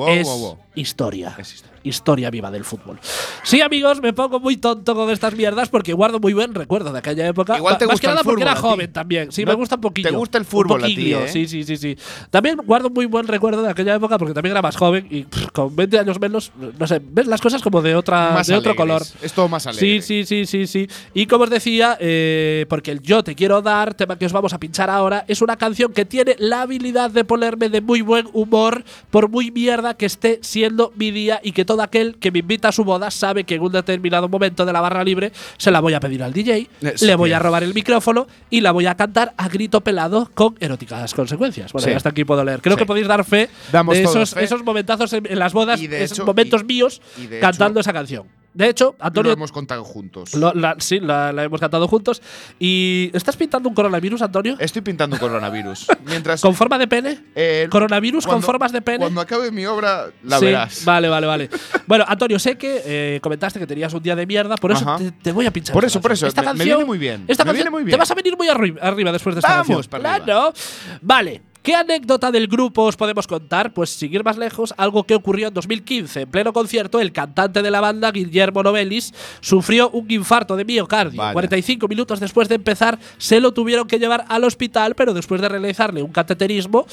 es 0.07 0.55
historia. 0.75 1.35
Es 1.37 1.53
historia. 1.53 1.76
Historia 1.87 2.29
viva 2.29 2.51
del 2.51 2.63
fútbol. 2.63 2.99
Sí, 3.43 3.61
amigos, 3.61 4.01
me 4.01 4.13
pongo 4.13 4.39
muy 4.39 4.57
tonto 4.57 4.93
con 4.95 5.09
estas 5.09 5.35
mierdas 5.35 5.69
porque 5.69 5.93
guardo 5.93 6.19
muy 6.19 6.33
buen 6.33 6.53
recuerdo 6.53 6.91
de 6.91 6.99
aquella 6.99 7.27
época. 7.27 7.57
Igual 7.57 7.77
te 7.77 7.85
Más 7.85 7.93
gusta 7.93 8.01
que 8.01 8.07
nada 8.07 8.19
el 8.21 8.25
porque 8.25 8.43
fútbol 8.43 8.51
era 8.51 8.59
joven 8.61 8.93
también. 8.93 9.31
Sí, 9.31 9.43
No, 9.45 9.51
me 9.51 9.55
gusta 9.55 9.75
un 9.75 9.81
poquillo. 9.81 10.09
te 10.09 10.15
gusta 10.15 10.37
el 10.37 10.43
Un 10.43 10.47
fútbol 10.47 10.83
a 10.83 10.87
ti, 10.87 11.13
¿eh? 11.13 11.27
Sí, 11.27 11.47
sí, 11.47 11.63
sí, 11.63 11.77
sí. 11.77 11.97
También 12.29 12.57
guardo 12.65 12.87
un 12.87 12.93
muy 12.93 13.05
buen 13.05 13.27
recuerdo 13.27 13.61
de 13.61 13.69
aquella 13.69 13.95
época 13.95 14.17
porque 14.17 14.33
también 14.33 14.51
era 14.51 14.61
más 14.61 14.75
joven 14.75 15.07
y 15.09 15.23
pff, 15.23 15.51
con 15.51 15.75
20 15.75 15.99
años 15.99 16.19
menos, 16.19 16.51
no 16.77 16.87
sé, 16.87 17.01
ves 17.03 17.27
las 17.27 17.41
cosas 17.41 17.61
como 17.61 17.81
de 17.81 17.95
otra 17.95 18.31
Más 18.31 18.47
de 18.47 18.55
otro 18.55 18.75
color. 18.75 19.01
Es 19.21 19.33
todo 19.33 19.47
más 19.47 19.65
alegre. 19.67 20.01
Sí, 20.01 20.01
sí, 20.01 20.25
sí, 20.25 20.45
sí, 20.45 20.67
sí. 20.67 20.87
Y 21.13 21.25
como 21.27 21.45
os 21.45 21.49
decía, 21.49 21.97
eh, 21.99 22.65
porque 22.69 22.91
el 22.91 23.01
Yo 23.01 23.23
te 23.23 23.35
quiero 23.35 23.61
dar, 23.61 23.93
tema 23.93 24.17
que 24.17 24.25
os 24.25 24.33
vamos 24.33 24.53
a 24.53 24.59
pinchar 24.59 24.89
ahora, 24.89 25.25
es 25.27 25.41
una 25.41 25.55
canción 25.57 25.93
que 25.93 26.05
tiene 26.05 26.35
la 26.39 26.61
habilidad 26.61 27.11
de 27.11 27.23
ponerme 27.23 27.69
de 27.69 27.81
muy 27.81 28.01
buen 28.01 28.27
humor, 28.33 28.83
por 29.09 29.29
muy 29.29 29.51
mierda 29.51 29.95
que 29.95 30.05
esté 30.05 30.39
siendo 30.41 30.91
mi 30.95 31.11
día 31.11 31.39
y 31.43 31.51
que 31.51 31.65
todo 31.65 31.76
aquel 31.81 32.17
que 32.17 32.31
me 32.31 32.39
invita 32.39 32.69
a 32.69 32.71
su 32.71 32.83
boda 32.83 33.11
sabe 33.11 33.43
que 33.43 33.55
en 33.55 33.61
un 33.61 33.71
determinado 33.71 34.29
momento 34.29 34.65
de 34.65 34.73
la 34.73 34.81
barra 34.81 35.03
libre 35.03 35.31
se 35.57 35.71
la 35.71 35.79
voy 35.79 35.93
a 35.93 35.99
pedir 35.99 36.23
al 36.23 36.33
DJ, 36.33 36.69
le 37.01 37.15
voy 37.15 37.31
a 37.33 37.39
robar 37.39 37.63
el 37.63 37.73
micrófono 37.73 38.27
y 38.49 38.61
la 38.61 38.71
voy 38.71 38.85
a 38.85 38.95
cantar 38.95 39.33
a 39.37 39.47
grito 39.49 39.81
pelado 39.81 40.29
con 40.33 40.55
eróticas 40.59 41.13
consecuencias. 41.13 41.71
Bueno, 41.73 41.87
Sí. 41.87 41.93
hasta 41.93 42.09
aquí 42.09 42.23
puedo 42.25 42.43
leer. 42.43 42.61
Creo 42.61 42.75
Sí. 42.75 42.79
que 42.79 42.85
podéis 42.85 43.07
dar 43.07 43.23
fe 43.25 43.49
Damos 43.71 43.95
de 43.95 44.03
esos, 44.03 44.33
fe. 44.33 44.43
esos 44.43 44.63
momentazos 44.63 45.11
en, 45.13 45.25
en 45.29 45.39
las 45.39 45.53
bodas, 45.53 45.81
Y 45.81 45.87
de 45.87 46.03
esos 46.03 46.17
hecho- 46.19 46.25
momentos 46.25 46.61
y- 46.61 46.65
míos 46.65 47.01
y 47.17 47.27
de 47.27 47.39
cantando 47.39 47.79
hecho- 47.79 47.89
esa 47.89 47.93
canción. 47.93 48.23
De 48.53 48.67
hecho, 48.69 48.95
Antonio, 48.99 49.29
Lo 49.29 49.33
hemos 49.37 49.51
contado 49.51 49.83
juntos. 49.83 50.33
lo- 50.33 50.51
la- 50.53 50.75
sí, 50.79 50.99
la, 50.99 51.31
la 51.31 51.43
hemos 51.43 51.59
cantado 51.59 51.87
juntos. 51.87 52.23
¿Y 52.57 53.11
estás 53.13 53.37
pintando 53.37 53.69
un 53.69 53.75
coronavirus, 53.75 54.21
Antonio? 54.23 54.55
Estoy 54.59 54.81
pintando 54.81 55.15
un 55.15 55.19
coronavirus. 55.19 55.85
Mientras. 56.05 56.41
¿Con 56.41 56.55
forma 56.55 56.79
de 56.79 56.87
pene? 56.87 57.19
eh, 57.35 57.67
¿Coronavirus 57.69 58.25
con 58.25 58.41
formas 58.41 58.71
de 58.71 58.81
pene? 58.81 58.99
Cuando 58.99 59.21
acabe 59.21 59.51
mi 59.51 59.65
obra, 59.67 60.07
la 60.23 60.39
Sí, 60.39 60.45
verás. 60.45 60.83
Vale, 60.85 61.07
vale, 61.07 61.27
vale. 61.27 61.49
bueno, 61.85 62.03
Antonio, 62.07 62.39
sé 62.39 62.57
que 62.57 62.81
eh, 62.83 63.19
comentaste 63.21 63.59
que 63.59 63.67
tenías 63.67 63.93
un 63.93 64.01
día 64.01 64.15
de 64.15 64.25
mierda, 64.25 64.55
por 64.55 64.71
eso 64.71 64.95
te, 64.97 65.11
te 65.11 65.31
voy 65.31 65.45
a 65.45 65.51
pinchar. 65.51 65.73
Por 65.73 65.85
eso, 65.85 66.01
por 66.01 66.09
canción. 66.11 66.27
eso, 66.29 66.39
Esta 66.39 66.41
me- 66.41 66.45
me 66.47 66.51
canción, 66.57 66.77
viene 66.77 66.85
muy 66.85 66.97
bien, 66.97 67.25
Esta 67.27 67.43
me 67.43 67.49
canción, 67.49 67.55
viene 67.55 67.69
muy 67.69 67.81
Te 67.83 67.85
bien. 67.85 67.99
vas 67.99 68.09
a 68.09 68.15
venir 68.15 68.35
muy 68.37 68.47
arri- 68.47 68.79
arriba 68.81 69.11
después 69.11 69.35
de 69.35 69.39
esta 69.41 69.51
Vamos 69.51 69.67
canción. 69.67 69.89
para 69.91 70.13
arriba. 70.15 70.25
Claro. 70.25 70.53
Vale. 71.01 71.41
¿Qué 71.67 71.75
anécdota 71.75 72.31
del 72.31 72.47
grupo 72.47 72.83
os 72.83 72.95
podemos 72.95 73.27
contar? 73.27 73.73
Pues 73.73 73.89
seguir 73.89 74.23
más 74.23 74.37
lejos, 74.37 74.73
algo 74.77 75.03
que 75.03 75.15
ocurrió 75.15 75.49
en 75.49 75.53
2015. 75.53 76.21
En 76.21 76.31
pleno 76.31 76.53
concierto, 76.53 77.01
el 77.01 77.11
cantante 77.11 77.61
de 77.61 77.69
la 77.69 77.81
banda, 77.81 78.09
Guillermo 78.09 78.63
Novelis, 78.63 79.13
sufrió 79.41 79.89
un 79.89 80.09
infarto 80.09 80.55
de 80.55 80.63
miocardio. 80.63 81.17
Vaya. 81.17 81.33
45 81.33 81.89
minutos 81.89 82.21
después 82.21 82.47
de 82.47 82.55
empezar, 82.55 82.97
se 83.17 83.41
lo 83.41 83.51
tuvieron 83.51 83.85
que 83.85 83.99
llevar 83.99 84.23
al 84.29 84.45
hospital, 84.45 84.95
pero 84.95 85.13
después 85.13 85.41
de 85.41 85.49
realizarle 85.49 86.01
un 86.01 86.13
cateterismo, 86.13 86.87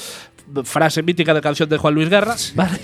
frase 0.64 1.02
mítica 1.02 1.32
de 1.34 1.40
canción 1.40 1.68
de 1.68 1.78
Juan 1.78 1.94
Luis 1.94 2.08
Guerra, 2.10 2.36
¿vale? 2.54 2.78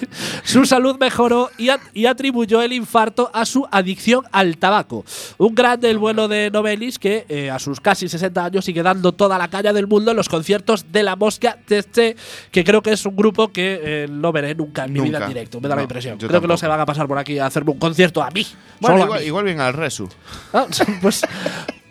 su 0.45 0.65
salud 0.65 0.97
mejoró 0.99 1.51
y, 1.59 1.69
a- 1.69 1.79
y 1.95 2.07
atribuyó 2.07 2.63
el 2.63 2.73
infarto 2.73 3.31
a 3.35 3.45
su 3.45 3.67
adicción 3.71 4.25
al 4.33 4.57
tabaco. 4.57 5.05
Un 5.39 5.55
grande 5.55 5.91
el 5.91 5.99
vuelo 5.99 6.27
de 6.29 6.51
Novelis 6.51 6.99
que 6.99 7.27
eh, 7.29 7.51
a 7.51 7.59
sus 7.59 7.81
casi 7.81 8.09
60 8.09 8.45
años 8.45 8.65
sigue 8.65 8.83
dando 8.83 9.13
toda 9.13 9.37
la 9.39 9.49
caña 9.49 9.73
del 9.73 9.87
mundo 9.87 10.11
en 10.11 10.17
los 10.17 10.29
conciertos 10.29 10.87
de 10.91 11.03
La 11.03 11.17
Mosca 11.17 11.59
Teste, 11.67 12.17
que 12.51 12.65
creo 12.65 12.83
que 12.83 12.93
es 12.93 13.05
un 13.07 13.15
grupo 13.17 13.49
que 13.49 13.81
eh, 13.83 14.07
no 14.11 14.33
veré 14.33 14.55
nunca 14.55 14.85
en 14.85 14.93
mi 14.93 15.01
vida 15.01 15.19
en 15.19 15.29
directo, 15.29 15.61
me 15.61 15.69
da 15.69 15.77
la 15.77 15.83
impresión. 15.83 16.19
Creo 16.19 16.41
que 16.41 16.49
no 16.49 16.57
se 16.57 16.67
van 16.67 16.81
a 16.81 16.87
pasar 16.87 17.07
por 17.07 17.19
aquí 17.19 17.39
a 17.39 17.47
hacerme 17.47 17.73
un 17.73 17.79
concierto 17.79 18.23
a 18.23 18.31
mí. 18.31 18.47
Bueno, 18.81 18.97
a 18.97 19.05
igual, 19.05 19.21
mí. 19.21 19.27
igual 19.27 19.45
bien 19.45 19.61
al 19.61 19.75
Resu. 19.75 20.09
Ah, 20.53 20.67
pues 21.03 21.23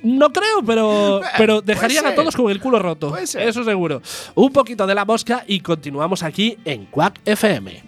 no 0.04 0.32
creo, 0.32 0.64
pero, 0.66 1.22
pero 1.38 1.62
dejarían 1.62 2.06
a 2.06 2.16
todos 2.16 2.36
con 2.36 2.50
el 2.52 2.60
culo 2.60 2.80
roto. 2.80 3.16
Eso 3.18 3.64
seguro. 3.64 4.02
Un 4.36 4.52
poquito 4.52 4.88
de 4.88 4.95
la 4.95 5.06
mosca 5.06 5.43
y 5.47 5.60
continuamos 5.60 6.24
aquí 6.24 6.58
en 6.66 6.86
Quack 6.86 7.20
FM. 7.26 7.84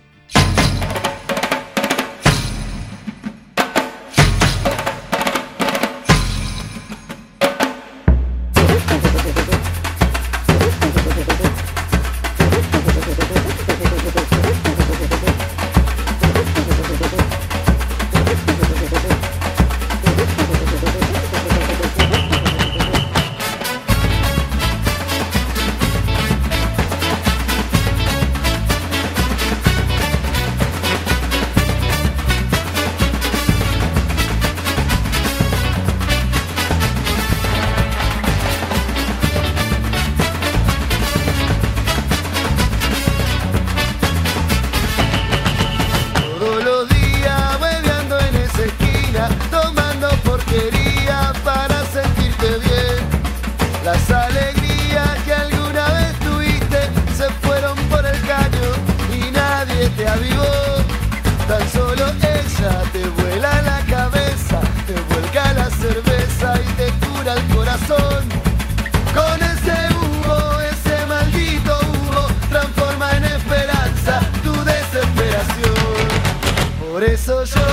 Por 77.26 77.71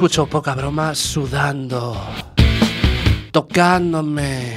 escucho 0.00 0.24
poca 0.24 0.54
broma 0.54 0.94
sudando, 0.94 1.94
tocándome, 3.30 4.56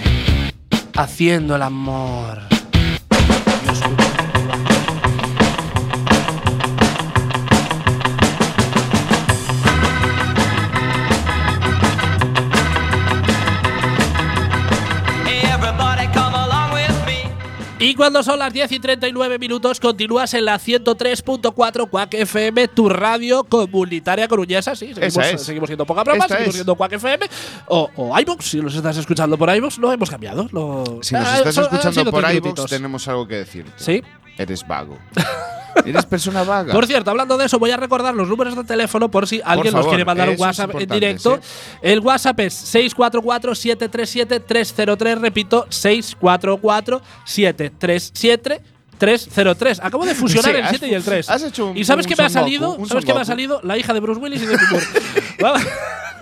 haciendo 0.95 1.57
el 1.57 1.63
amor. 1.63 2.42
Cuando 18.03 18.21
son 18.21 18.37
las 18.37 18.51
10 18.51 18.69
y 18.73 18.79
39 18.81 19.39
minutos, 19.39 19.79
continúas 19.79 20.33
en 20.33 20.43
la 20.43 20.59
103.4 20.59 21.89
Quack 21.89 22.13
FM, 22.15 22.67
tu 22.67 22.89
radio 22.89 23.45
comunitaria 23.45 24.27
coruñesa. 24.27 24.75
Sí, 24.75 24.93
seguimos, 24.93 25.25
es. 25.25 25.41
seguimos 25.41 25.67
siendo 25.67 25.85
poca 25.85 26.03
broma, 26.03 26.25
Esta 26.25 26.35
seguimos 26.35 26.49
es. 26.49 26.55
siendo 26.55 26.75
Quack 26.75 26.91
FM. 26.91 27.25
O, 27.67 27.89
o 27.95 28.13
si 28.41 28.59
nos 28.59 28.75
estás 28.75 28.97
escuchando 28.97 29.37
por 29.37 29.55
iVoox, 29.55 29.77
lo 29.77 29.89
hemos 29.93 30.09
cambiado. 30.09 30.49
Lo, 30.51 30.83
Si 31.01 31.15
nos 31.15 31.25
Ah, 31.25 31.37
estás 31.37 31.57
han 31.59 31.63
escuchando 31.63 32.11
por 32.11 32.27
minutitos. 32.27 32.69
tenemos 32.69 33.07
algo 33.07 33.25
que 33.25 33.35
decirte. 33.35 33.71
Sí. 33.77 34.03
Eres 34.37 34.67
vago. 34.67 34.97
Eres 35.85 36.05
persona 36.05 36.43
vaga. 36.43 36.73
Por 36.73 36.85
cierto, 36.87 37.11
hablando 37.11 37.37
de 37.37 37.45
eso, 37.45 37.59
voy 37.59 37.71
a 37.71 37.77
recordar 37.77 38.13
los 38.13 38.27
números 38.27 38.55
de 38.55 38.63
teléfono 38.63 39.09
por 39.09 39.27
si 39.27 39.41
alguien 39.43 39.73
nos 39.73 39.81
favor, 39.81 39.89
quiere 39.89 40.05
mandar 40.05 40.29
un 40.29 40.39
WhatsApp 40.39 40.75
en 40.79 40.87
directo. 40.89 41.39
sí. 41.41 41.77
El 41.81 41.99
WhatsApp 41.99 42.39
es 42.41 42.75
644-737-303. 42.75 45.19
Repito, 45.19 45.65
644-737-303. 48.99 49.79
Acabo 49.81 50.05
de 50.05 50.15
fusionar 50.15 50.51
Sí, 50.51 50.57
el 50.57 50.63
has 50.63 50.69
7 50.69 50.87
y 50.87 50.93
el 50.93 51.03
3. 51.03 51.29
has 51.29 51.43
hecho 51.43 51.67
un- 51.67 51.77
¿Y 51.77 51.83
sabes 51.83 52.07
qué 52.07 52.15
me 52.15 52.23
ha 52.23 52.29
salido? 52.29 52.77
¿Sabes 52.85 53.05
qué 53.05 53.13
me 53.13 53.21
ha 53.21 53.25
salido? 53.25 53.59
La 53.63 53.77
hija 53.77 53.93
de 53.93 53.99
Bruce 53.99 54.19
Willis 54.21 54.41
y 54.41 54.45
de 54.45 54.57
Moore. 54.57 55.63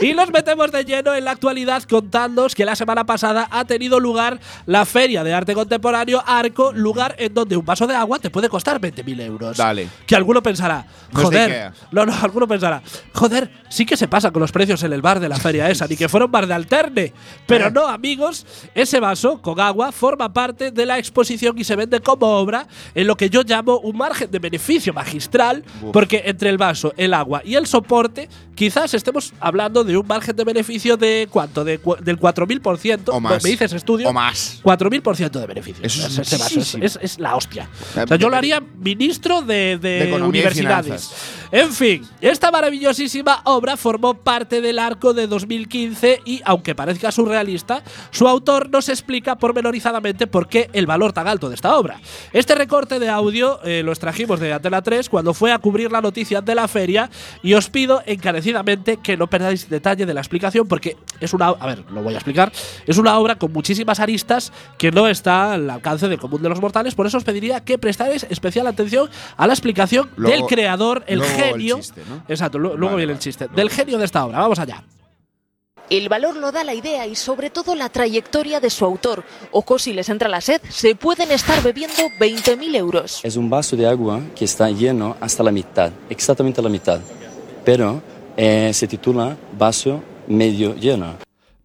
Y 0.00 0.12
nos 0.14 0.30
metemos 0.30 0.70
de 0.70 0.84
lleno 0.84 1.14
en 1.14 1.24
la 1.24 1.32
actualidad 1.32 1.82
contándoos 1.84 2.54
que 2.54 2.64
la 2.64 2.76
semana 2.76 3.04
pasada 3.04 3.48
ha 3.50 3.64
tenido 3.64 4.00
lugar 4.00 4.38
la 4.66 4.84
Feria 4.84 5.24
de 5.24 5.32
Arte 5.34 5.54
Contemporáneo 5.54 6.22
Arco, 6.24 6.72
lugar 6.72 7.16
en 7.18 7.34
donde 7.34 7.56
un 7.56 7.64
vaso 7.64 7.86
de 7.86 7.94
agua 7.94 8.18
te 8.18 8.30
puede 8.30 8.48
costar 8.48 8.80
20.000 8.80 9.20
euros. 9.22 9.56
Dale. 9.56 9.88
Que 10.06 10.16
alguno 10.16 10.42
pensará, 10.42 10.86
joder, 11.12 11.72
no, 11.90 12.06
no, 12.06 12.14
alguno 12.14 12.46
pensará, 12.46 12.82
joder, 13.12 13.50
sí 13.68 13.84
que 13.84 13.96
se 13.96 14.08
pasa 14.08 14.30
con 14.30 14.40
los 14.40 14.52
precios 14.52 14.82
en 14.82 14.92
el 14.92 15.02
bar 15.02 15.20
de 15.20 15.28
la 15.28 15.36
feria 15.36 15.68
esa, 15.70 15.86
ni 15.86 15.96
que 15.96 16.08
fuera 16.08 16.26
un 16.26 16.32
bar 16.32 16.46
de 16.46 16.54
alterne. 16.54 17.12
Pero 17.46 17.70
no, 17.70 17.88
amigos, 17.88 18.46
ese 18.74 19.00
vaso 19.00 19.40
con 19.42 19.60
agua 19.60 19.92
forma 19.92 20.32
parte 20.32 20.70
de 20.70 20.86
la 20.86 20.98
exposición 20.98 21.58
y 21.58 21.64
se 21.64 21.76
vende 21.76 22.00
como 22.00 22.26
obra 22.26 22.66
en 22.94 23.06
lo 23.06 23.16
que 23.16 23.28
yo 23.30 23.42
llamo 23.42 23.78
un 23.78 23.96
margen 23.96 24.30
de 24.30 24.38
beneficio 24.38 24.92
magistral, 24.92 25.64
Uf. 25.82 25.92
porque 25.92 26.22
entre 26.26 26.50
el 26.50 26.58
vaso, 26.58 26.92
el 26.96 27.14
agua 27.14 27.42
y 27.44 27.54
el 27.56 27.66
soporte, 27.66 28.28
quizás 28.54 28.94
estemos 28.94 29.32
hablando 29.40 29.63
de 29.72 29.96
un 29.96 30.06
margen 30.06 30.34
de 30.36 30.44
beneficio 30.44 30.96
de 30.96 31.28
cuánto, 31.30 31.64
de, 31.64 31.80
del 32.02 32.18
4.000%. 32.18 33.00
O 33.08 33.20
más. 33.20 33.42
Me 33.42 33.50
dices 33.50 33.72
estudio. 33.72 34.08
O 34.08 34.12
más. 34.12 34.60
4.000% 34.62 35.30
de 35.40 35.46
beneficio. 35.46 35.84
Eso 35.84 36.06
es 36.06 36.32
es, 36.32 36.74
es- 36.74 36.98
es 37.00 37.18
la 37.18 37.36
hostia. 37.36 37.68
O 38.02 38.06
sea, 38.06 38.16
yo 38.16 38.28
lo 38.28 38.36
haría 38.36 38.60
ministro 38.60 39.42
de, 39.42 39.78
de 39.78 40.06
De 40.06 40.12
universidades. 40.22 41.10
En 41.52 41.72
fin, 41.72 42.04
esta 42.20 42.50
maravillosísima 42.50 43.40
obra 43.44 43.76
formó 43.76 44.14
parte 44.14 44.60
del 44.60 44.78
arco 44.78 45.14
de 45.14 45.26
2015 45.28 46.20
y, 46.24 46.40
aunque 46.44 46.74
parezca 46.74 47.12
surrealista, 47.12 47.82
su 48.10 48.26
autor 48.26 48.70
nos 48.70 48.88
explica 48.88 49.36
pormenorizadamente 49.36 50.26
por 50.26 50.48
qué 50.48 50.68
el 50.72 50.86
valor 50.86 51.12
tan 51.12 51.28
alto 51.28 51.48
de 51.48 51.54
esta 51.54 51.76
obra. 51.78 52.00
Este 52.32 52.54
recorte 52.56 52.98
de 52.98 53.08
audio 53.08 53.60
eh, 53.62 53.82
lo 53.84 53.92
extrajimos 53.92 54.40
de 54.40 54.52
Antena 54.52 54.82
3 54.82 55.08
cuando 55.08 55.32
fue 55.32 55.52
a 55.52 55.58
cubrir 55.58 55.92
la 55.92 56.00
noticia 56.00 56.40
de 56.40 56.54
la 56.56 56.66
feria 56.66 57.08
y 57.42 57.54
os 57.54 57.70
pido 57.70 58.02
encarecidamente 58.04 58.96
que 58.96 59.16
no 59.16 59.28
perdáis 59.28 59.53
detalle 59.68 60.06
de 60.06 60.14
la 60.14 60.20
explicación 60.20 60.66
porque 60.68 60.96
es 61.20 61.32
una, 61.32 61.48
a 61.48 61.66
ver, 61.66 61.84
lo 61.90 62.02
voy 62.02 62.14
a 62.14 62.16
explicar, 62.18 62.52
es 62.86 62.98
una 62.98 63.18
obra 63.18 63.36
con 63.36 63.52
muchísimas 63.52 64.00
aristas 64.00 64.52
que 64.78 64.90
no 64.90 65.08
está 65.08 65.52
al 65.54 65.68
alcance 65.70 66.08
del 66.08 66.18
común 66.18 66.42
de 66.42 66.48
los 66.48 66.60
mortales, 66.60 66.94
por 66.94 67.06
eso 67.06 67.16
os 67.18 67.24
pediría 67.24 67.60
que 67.64 67.78
prestáis 67.78 68.26
especial 68.30 68.66
atención 68.66 69.08
a 69.36 69.46
la 69.46 69.52
explicación 69.52 70.10
del 70.16 70.42
creador, 70.44 71.04
el 71.06 71.18
luego 71.18 71.34
el 71.34 71.40
genio, 71.44 71.76
chiste, 71.76 72.02
¿no? 72.08 72.22
exacto, 72.28 72.58
lu- 72.58 72.70
luego 72.76 72.86
Vale, 72.94 72.96
viene 72.96 73.12
el 73.12 73.18
chiste, 73.18 73.44
luego. 73.44 73.56
del 73.56 73.70
genio 73.70 73.98
de 73.98 74.04
esta 74.04 74.24
obra, 74.24 74.38
vamos 74.40 74.58
allá. 74.58 74.82
El 75.90 76.08
valor 76.08 76.34
lo 76.36 76.50
da 76.50 76.64
la 76.64 76.72
idea 76.72 77.06
y 77.06 77.14
sobre 77.14 77.50
todo 77.50 77.74
la 77.74 77.90
trayectoria 77.90 78.58
de 78.58 78.70
su 78.70 78.86
autor. 78.86 79.22
Ojo, 79.52 79.78
si 79.78 79.92
les 79.92 80.08
entra 80.08 80.30
la 80.30 80.40
sed, 80.40 80.62
se 80.70 80.94
pueden 80.94 81.30
estar 81.30 81.62
bebiendo 81.62 82.04
20.000 82.18 82.74
euros. 82.76 83.20
Es 83.22 83.36
un 83.36 83.50
vaso 83.50 83.76
de 83.76 83.86
agua 83.86 84.20
que 84.34 84.46
está 84.46 84.70
lleno 84.70 85.14
hasta 85.20 85.42
la 85.42 85.52
mitad, 85.52 85.92
exactamente 86.08 86.62
la 86.62 86.70
mitad. 86.70 87.00
Pero 87.66 88.02
eh, 88.36 88.70
se 88.72 88.86
titula 88.86 89.36
vaso 89.58 90.02
medio 90.28 90.74
lleno. 90.74 91.14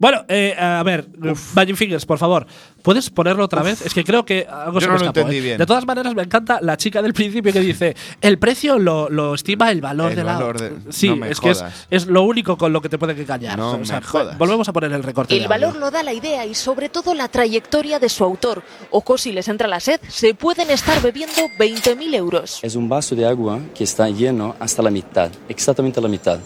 Bueno, 0.02 0.24
eh, 0.30 0.56
a 0.58 0.82
ver, 0.82 1.10
Magic 1.56 1.76
Fingers, 1.76 2.06
por 2.06 2.18
favor, 2.18 2.48
¿puedes 2.82 3.10
ponerlo 3.10 3.44
otra 3.44 3.62
vez? 3.64 3.86
Es 3.86 3.94
que 3.94 4.06
creo 4.06 4.24
que 4.24 4.48
algo 4.50 4.76
Yo 4.76 4.80
se 4.80 4.88
no 4.88 4.94
me 4.94 5.00
lo 5.00 5.06
escapó, 5.08 5.20
entendí 5.20 5.38
¿eh? 5.40 5.42
bien. 5.42 5.58
De 5.58 5.66
todas 5.66 5.86
maneras, 5.86 6.16
me 6.16 6.24
encanta 6.24 6.60
la 6.62 6.78
chica 6.78 7.02
del 7.02 7.12
principio 7.14 7.52
que 7.52 7.60
dice: 7.60 7.98
el 8.22 8.40
precio 8.40 8.80
lo, 8.80 9.10
lo 9.10 9.34
estima 9.36 9.70
el 9.72 9.82
valor 9.82 10.12
El 10.12 10.16
de 10.16 10.24
la. 10.24 10.34
valor 10.36 10.58
de- 10.58 10.94
sí, 10.94 11.10
no 11.10 11.18
me 11.18 11.30
es 11.30 11.42
que 11.42 11.50
es, 11.50 11.58
jodas. 11.58 11.88
es 11.92 12.08
lo 12.08 12.24
único 12.24 12.58
con 12.58 12.72
lo 12.72 12.82
que 12.82 12.88
te 12.88 12.98
pueden 12.98 13.20
engañar. 13.20 13.58
No 13.60 13.72
O 13.74 13.84
sea, 13.84 14.00
me 14.00 14.06
jodas. 14.06 14.38
Volvemos 14.38 14.70
a 14.70 14.72
poner 14.72 14.94
el 14.94 15.04
recorte. 15.04 15.36
El 15.36 15.50
valor 15.50 15.76
lo 15.76 15.92
da 15.92 16.02
la 16.02 16.14
idea 16.14 16.46
y 16.46 16.56
sobre 16.56 16.88
todo 16.88 17.14
la 17.14 17.28
trayectoria 17.28 18.00
de 18.00 18.08
su 18.08 18.24
autor. 18.24 18.64
Ojo, 18.92 19.18
si 19.18 19.34
les 19.34 19.50
entra 19.50 19.68
la 19.68 19.82
sed, 19.82 20.00
se 20.08 20.34
pueden 20.34 20.70
estar 20.70 21.02
bebiendo 21.02 21.42
20.000 21.60 22.16
euros. 22.16 22.60
Es 22.62 22.78
un 22.78 22.88
vaso 22.88 23.16
de 23.18 23.28
agua 23.28 23.60
que 23.76 23.84
está 23.84 24.08
lleno 24.10 24.56
hasta 24.62 24.82
la 24.82 24.92
mitad, 24.92 25.30
exactamente 25.50 26.00
la 26.00 26.08
mitad. 26.08 26.40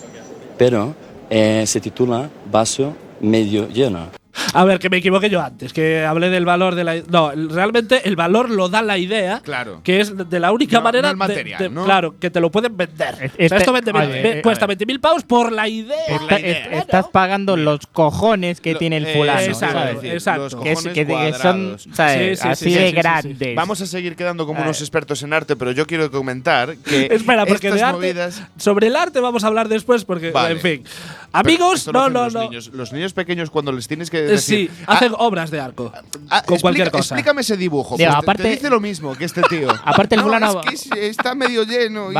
Pero 0.63 0.95
eh, 1.29 1.65
se 1.67 1.81
titula 1.81 2.29
vaso 2.49 2.95
medio 3.19 3.67
lleno. 3.67 4.22
A 4.53 4.63
ver, 4.65 4.79
que 4.79 4.89
me 4.89 4.97
equivoqué 4.97 5.29
yo 5.29 5.41
antes, 5.41 5.73
que 5.73 6.03
hablé 6.03 6.29
del 6.29 6.45
valor 6.45 6.75
de 6.75 6.83
la. 6.83 6.95
No, 7.09 7.31
realmente 7.31 8.01
el 8.07 8.15
valor 8.15 8.49
lo 8.49 8.67
da 8.69 8.81
la 8.81 8.97
idea. 8.97 9.41
Claro. 9.43 9.81
Que 9.83 9.99
es 9.99 10.13
de 10.29 10.39
la 10.39 10.51
única 10.51 10.77
No, 10.77 10.83
manera. 10.83 11.13
no 11.13 11.23
el 11.23 11.29
de- 11.29 11.35
material, 11.35 11.59
de- 11.61 11.69
¿no? 11.69 11.85
Claro, 11.85 12.15
que 12.19 12.29
te 12.29 12.39
lo 12.39 12.49
pueden 12.51 12.75
vender. 12.75 13.15
Es- 13.21 13.31
o 13.33 13.35
sea, 13.35 13.45
este- 13.45 13.57
esto 13.57 13.73
vende, 13.73 13.91
a 13.91 14.05
ve- 14.05 14.07
ver, 14.21 14.41
cuesta 14.41 14.65
a 14.65 14.67
ver. 14.67 14.77
20.000 14.77 14.99
pavos 14.99 15.23
por 15.23 15.51
la 15.51 15.67
idea. 15.67 15.95
Está- 16.07 16.37
est- 16.37 16.71
estás 16.73 17.07
pagando 17.09 17.55
los 17.57 17.85
cojones 17.87 18.59
que 18.59 18.73
Lo- 18.73 18.79
tiene 18.79 18.97
el 18.97 19.05
eh, 19.07 19.13
fulano. 19.13 19.39
eso 19.39 19.51
exacto, 19.51 20.01
exacto. 20.05 20.41
los 20.43 20.55
Que, 20.63 20.71
es- 20.71 20.75
cojones 20.79 20.93
que- 20.93 21.05
que 21.05 21.11
son 21.33 21.41
cuadrados. 21.41 21.87
¿sabes? 21.93 22.39
Sí, 22.39 22.43
sí, 22.43 22.47
así 22.49 22.63
sí, 22.65 22.71
sí, 22.71 22.75
de 22.79 22.85
sí, 22.85 22.89
sí. 22.89 22.95
grandes. 22.95 23.55
Vamos 23.55 23.81
a 23.81 23.85
seguir 23.87 24.15
quedando 24.15 24.45
como 24.45 24.59
Eh. 24.59 24.63
unos 24.63 24.81
expertos 24.81 25.21
en 25.23 25.33
arte, 25.33 25.55
pero 25.55 25.71
yo 25.71 25.85
quiero 25.85 26.09
comentar 26.11 26.75
que 26.77 27.05
Espera, 27.11 27.45
porque 27.45 27.67
estas 27.67 27.79
de 27.79 27.83
arte, 27.85 27.97
movidas 27.97 28.41
sobre 28.57 28.87
el 28.87 28.95
arte 28.95 29.19
vamos 29.19 29.43
a 29.43 29.47
hablar 29.47 29.67
después, 29.69 30.05
porque, 30.05 30.31
Vale. 30.31 30.55
en 30.55 30.59
fin. 30.59 30.83
Amigos, 31.33 31.87
no, 31.87 32.09
no, 32.09 32.23
los 32.25 32.33
no. 32.33 32.41
Niños, 32.43 32.67
los 32.73 32.93
niños 32.93 33.13
pequeños 33.13 33.49
cuando 33.49 33.71
les 33.71 33.87
tienes 33.87 34.09
que 34.11 34.19
Eh, 34.19 34.21
decir, 34.23 34.69
sí, 34.71 34.83
"Ah, 34.87 34.93
hacen 34.93 35.13
obras 35.17 35.49
de 35.51 35.59
arco. 35.59 35.91
ah, 36.29 36.43
con 36.43 36.59
cualquier 36.59 36.87
explica- 36.87 36.91
cosa. 36.91 37.15
Explícame 37.15 37.41
ese 37.41 37.57
dibujo. 37.57 37.97
Digo, 37.97 38.07
Pues 38.09 38.19
te- 38.19 38.23
aparte- 38.23 38.43
te 38.43 38.49
dice 38.49 38.69
lo 38.69 38.79
mismo 38.79 39.15
que 39.15 39.25
este 39.25 39.41
tío. 39.43 39.67
Aparte 39.83 40.15
el 40.15 40.21
No, 40.21 40.27
fulano- 40.27 40.61
es 40.61 40.65
que 40.87 41.07
es- 41.07 41.09
está 41.17 41.33
medio 41.35 41.63
lleno 41.63 42.11
y 42.11 42.15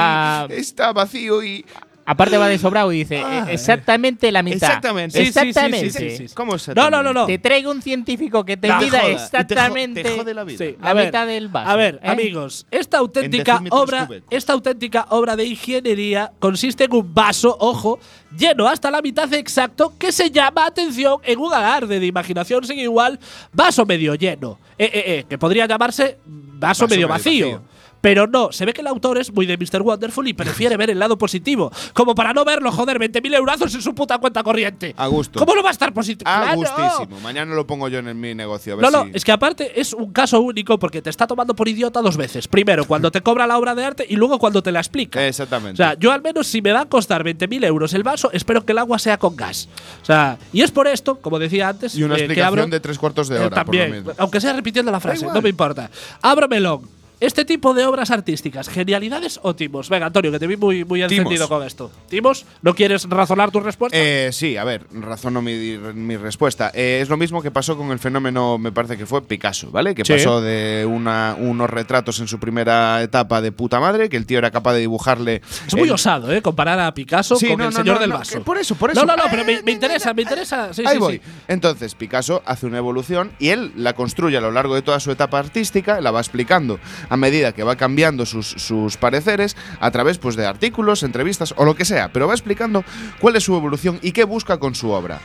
está 0.54 0.92
vacío 0.94 1.44
y 1.44 1.64
Aparte 2.06 2.38
va 2.38 2.48
de 2.50 2.58
sobrado 2.58 2.92
y 2.92 2.98
dice 3.00 3.22
Ah, 3.26 3.46
eh, 3.48 3.54
exactamente 3.54 4.32
la 4.32 4.44
mitad. 4.44 4.56
Exactamente. 4.70 5.18
Sí, 5.18 5.26
sí, 5.26 5.32
sí, 5.32 5.40
sí, 5.42 5.48
Exactamente. 5.50 5.90
sí, 5.92 6.10
sí, 6.18 6.28
sí. 6.28 6.34
¿Cómo 6.36 6.56
es 6.56 6.68
No, 6.76 6.90
no, 6.90 7.02
no, 7.02 7.14
no. 7.14 7.26
Te 7.26 7.38
traigo 7.40 7.72
un 7.72 7.82
científico 7.82 8.44
que 8.44 8.58
te 8.58 8.68
No, 8.68 8.80
mida 8.82 9.00
joda. 9.00 9.08
Te 9.08 9.12
exactamente 9.14 10.04
te 10.04 10.10
jode 10.18 10.34
la 10.34 10.44
vida. 10.44 10.58
Sí, 10.58 10.76
la 10.82 10.90
a 10.90 10.94
ver, 10.94 11.06
mitad 11.06 11.28
del 11.28 11.48
vaso. 11.48 11.70
A 11.70 11.76
ver, 11.76 12.00
¿eh? 12.04 12.10
amigos, 12.10 12.66
esta 12.72 12.98
auténtica 12.98 13.62
obra, 13.70 14.10
esta 14.30 14.54
auténtica 14.54 15.08
obra 15.10 15.36
de 15.36 15.46
ingeniería 15.46 16.32
consiste 16.40 16.84
en 16.86 16.94
un 16.94 17.14
vaso, 17.14 17.56
ojo, 17.60 18.00
lleno 18.38 18.68
hasta 18.68 18.92
la 18.92 19.02
mitad 19.02 19.32
exacto, 19.34 19.94
que 19.98 20.12
se 20.12 20.30
llama, 20.30 20.66
atención, 20.66 21.20
en 21.24 21.40
un 21.40 21.54
alarde 21.54 22.00
de 22.00 22.06
imaginación 22.06 22.66
sin 22.66 22.80
igual, 22.80 23.20
vaso 23.54 23.86
medio 23.86 24.16
lleno. 24.16 24.60
Eh, 24.78 24.86
eh, 24.94 25.04
eh, 25.06 25.26
que 25.30 25.38
podría 25.38 25.66
llamarse 25.68 26.18
vaso, 26.26 26.84
Vaso 26.84 26.88
medio, 26.88 26.96
medio 26.96 27.08
vacío. 27.08 27.46
vacío. 27.52 27.73
Pero 28.04 28.28
no, 28.28 28.52
se 28.52 28.66
ve 28.66 28.74
que 28.74 28.82
el 28.82 28.88
autor 28.88 29.18
es 29.18 29.32
muy 29.32 29.46
de 29.46 29.56
Mr. 29.58 29.82
Wonderful 29.82 30.28
y 30.28 30.34
prefiere 30.34 30.76
ver 30.76 30.90
el 30.90 31.00
lado 31.00 31.18
positivo. 31.18 31.72
Como 31.94 32.14
para 32.16 32.34
no 32.34 32.44
verlo, 32.44 32.70
joder, 32.70 33.00
20.000 33.00 33.34
eurazos 33.34 33.74
en 33.76 33.82
su 33.82 33.96
puta 33.96 34.18
cuenta 34.18 34.44
corriente. 34.44 34.94
A 34.98 35.08
gusto. 35.08 35.40
¿Cómo 35.40 35.56
no 35.56 35.64
va 35.64 35.70
a 35.70 35.72
estar 35.72 35.94
positivo? 35.94 36.30
Claro. 36.30 36.58
gustísimo. 36.58 37.22
Mañana 37.22 37.56
lo 37.56 37.66
pongo 37.66 37.88
yo 37.88 38.00
en 38.00 38.20
mi 38.20 38.36
negocio. 38.36 38.74
A 38.74 38.76
ver 38.76 38.84
No, 38.84 38.92
no, 38.92 39.06
si- 39.06 39.12
es 39.14 39.24
que 39.24 39.32
aparte 39.32 39.80
es 39.80 39.94
un 39.94 40.12
caso 40.12 40.42
único 40.42 40.78
porque 40.78 41.02
te 41.02 41.10
está 41.10 41.28
tomando 41.28 41.56
por 41.56 41.70
idiota 41.70 42.02
dos 42.02 42.18
veces. 42.18 42.50
Primero, 42.50 42.84
cuando 42.84 43.10
te 43.10 43.22
cobra 43.22 43.48
la 43.48 43.58
obra 43.58 43.74
de 43.74 43.86
arte 43.86 44.06
y 44.10 44.18
luego 44.18 44.38
cuando 44.38 44.62
te 44.62 44.74
la 44.74 44.80
explica. 44.82 45.26
Exactamente. 45.26 45.82
O 45.82 45.86
sea, 45.86 45.98
yo 45.98 46.12
al 46.12 46.22
menos 46.22 46.46
si 46.48 46.62
me 46.62 46.74
va 46.74 46.82
a 46.82 46.86
costar 46.88 47.24
20.000 47.24 47.64
euros 47.64 47.94
el 47.94 48.04
vaso, 48.04 48.30
espero 48.34 48.66
que 48.66 48.74
el 48.74 48.80
agua 48.80 49.00
sea 49.00 49.18
con 49.18 49.38
gas. 49.38 49.70
O 50.02 50.06
sea, 50.06 50.38
y 50.52 50.62
es 50.62 50.72
por 50.72 50.88
esto, 50.90 51.20
como 51.22 51.40
decía 51.40 51.70
antes, 51.70 51.96
y 51.96 52.04
una 52.04 52.16
eh, 52.16 52.18
que 52.18 52.24
explicación 52.26 52.60
abro, 52.60 52.68
de 52.70 52.80
tres 52.82 53.00
cuartos 53.00 53.30
de 53.30 53.38
eh, 53.38 53.40
hora, 53.40 53.50
por 53.50 53.58
lo 53.60 53.64
también, 53.64 53.92
menos. 53.92 54.16
aunque 54.20 54.42
sea 54.42 54.52
repitiendo 54.52 54.92
la 54.92 55.00
frase, 55.00 55.26
no 55.26 55.42
me 55.42 55.48
importa. 55.48 55.90
Abro 56.22 56.50
melón. 56.50 56.82
Este 57.24 57.46
tipo 57.46 57.74
de 57.74 57.86
obras 57.86 58.12
artísticas, 58.12 58.68
genialidades 58.68 59.40
o 59.44 59.56
timos. 59.56 59.88
Venga, 59.88 60.08
Antonio, 60.08 60.30
que 60.30 60.40
te 60.40 60.46
vi 60.46 60.58
muy, 60.58 60.84
muy 60.84 61.02
encendido 61.04 61.48
con 61.48 61.64
esto. 61.64 61.90
¿Timos? 62.10 62.46
¿No 62.62 62.76
quieres 62.76 63.08
razonar 63.10 63.50
tu 63.50 63.62
respuesta? 63.62 63.98
Eh, 63.98 64.32
sí, 64.34 64.58
a 64.58 64.66
ver, 64.66 64.86
razono 64.92 65.42
mi, 65.42 65.78
mi 65.94 66.18
respuesta. 66.18 66.70
Eh, 66.74 67.00
es 67.02 67.08
lo 67.08 67.16
mismo 67.16 67.42
que 67.42 67.50
pasó 67.50 67.78
con 67.78 67.92
el 67.92 68.00
fenómeno, 68.00 68.58
me 68.58 68.74
parece 68.74 68.98
que 68.98 69.06
fue 69.06 69.22
Picasso, 69.26 69.72
¿vale? 69.72 69.96
Que 69.96 70.04
Sí. 70.04 70.12
pasó 70.12 70.42
de 70.42 70.86
una- 70.86 71.38
unos 71.40 71.70
retratos 71.70 72.20
en 72.20 72.28
su 72.28 72.40
primera 72.40 73.02
etapa 73.02 73.40
de 73.42 73.54
puta 73.54 73.80
madre, 73.80 74.10
que 74.10 74.18
el 74.18 74.26
tío 74.26 74.38
era 74.40 74.52
capaz 74.52 74.74
de 74.74 74.82
dibujarle. 74.82 75.42
es 75.66 75.74
muy 75.76 75.88
el- 75.88 75.92
osado, 75.94 76.30
¿eh? 76.30 76.42
Comparar 76.42 76.78
a 76.82 76.94
Picasso 76.94 77.38
Sí, 77.38 77.48
con 77.48 77.60
no, 77.60 77.64
el 77.64 77.70
no, 77.70 77.78
señor 77.80 77.96
no, 77.96 78.02
del 78.02 78.12
vaso. 78.12 78.44
por 78.44 78.58
eso, 78.58 78.76
por 78.76 78.92
eso. 78.92 79.00
No, 79.06 79.16
no, 79.16 79.24
no, 79.24 79.30
pero 79.32 79.46
me, 79.46 79.54
Eh, 79.54 79.62
me 79.64 79.72
interesa, 79.72 80.14
me 80.14 80.24
interesa. 80.24 80.74
Sí, 80.74 80.84
Ahí 80.86 80.98
voy. 80.98 81.22
Entonces, 81.48 81.96
Picasso 81.96 82.44
hace 82.46 82.66
una 82.66 82.80
evolución 82.80 83.32
y 83.40 83.48
él 83.50 83.72
la 83.78 83.94
construye 83.94 84.36
a 84.36 84.42
lo 84.42 84.52
largo 84.52 84.76
de 84.76 84.82
toda 84.82 85.00
su 85.00 85.10
etapa 85.10 85.40
artística, 85.40 86.02
la 86.02 86.12
va 86.12 86.20
explicando 86.20 86.80
a 87.14 87.18
medida 87.18 87.52
que 87.52 87.62
va 87.62 87.76
cambiando 87.76 88.26
sus, 88.26 88.48
sus 88.48 88.98
pareceres 88.98 89.56
a 89.80 89.92
través 89.92 90.18
pues, 90.18 90.36
de 90.36 90.48
artículos, 90.48 91.04
entrevistas 91.04 91.54
o 91.58 91.64
lo 91.64 91.76
que 91.76 91.86
sea, 91.86 92.12
pero 92.12 92.28
va 92.28 92.34
explicando 92.34 92.84
cuál 93.20 93.36
es 93.36 93.44
su 93.44 93.56
evolución 93.56 94.00
y 94.02 94.14
qué 94.14 94.24
busca 94.24 94.58
con 94.58 94.74
su 94.74 94.90
obra. 94.90 95.20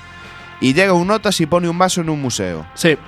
Y 0.61 0.75
llega 0.75 0.93
un 0.93 1.07
notas 1.07 1.41
y 1.41 1.47
pone 1.47 1.67
un 1.67 1.79
vaso 1.79 2.03
en 2.03 2.11
un 2.11 2.21
museo. 2.21 2.67
Sí. 2.75 2.99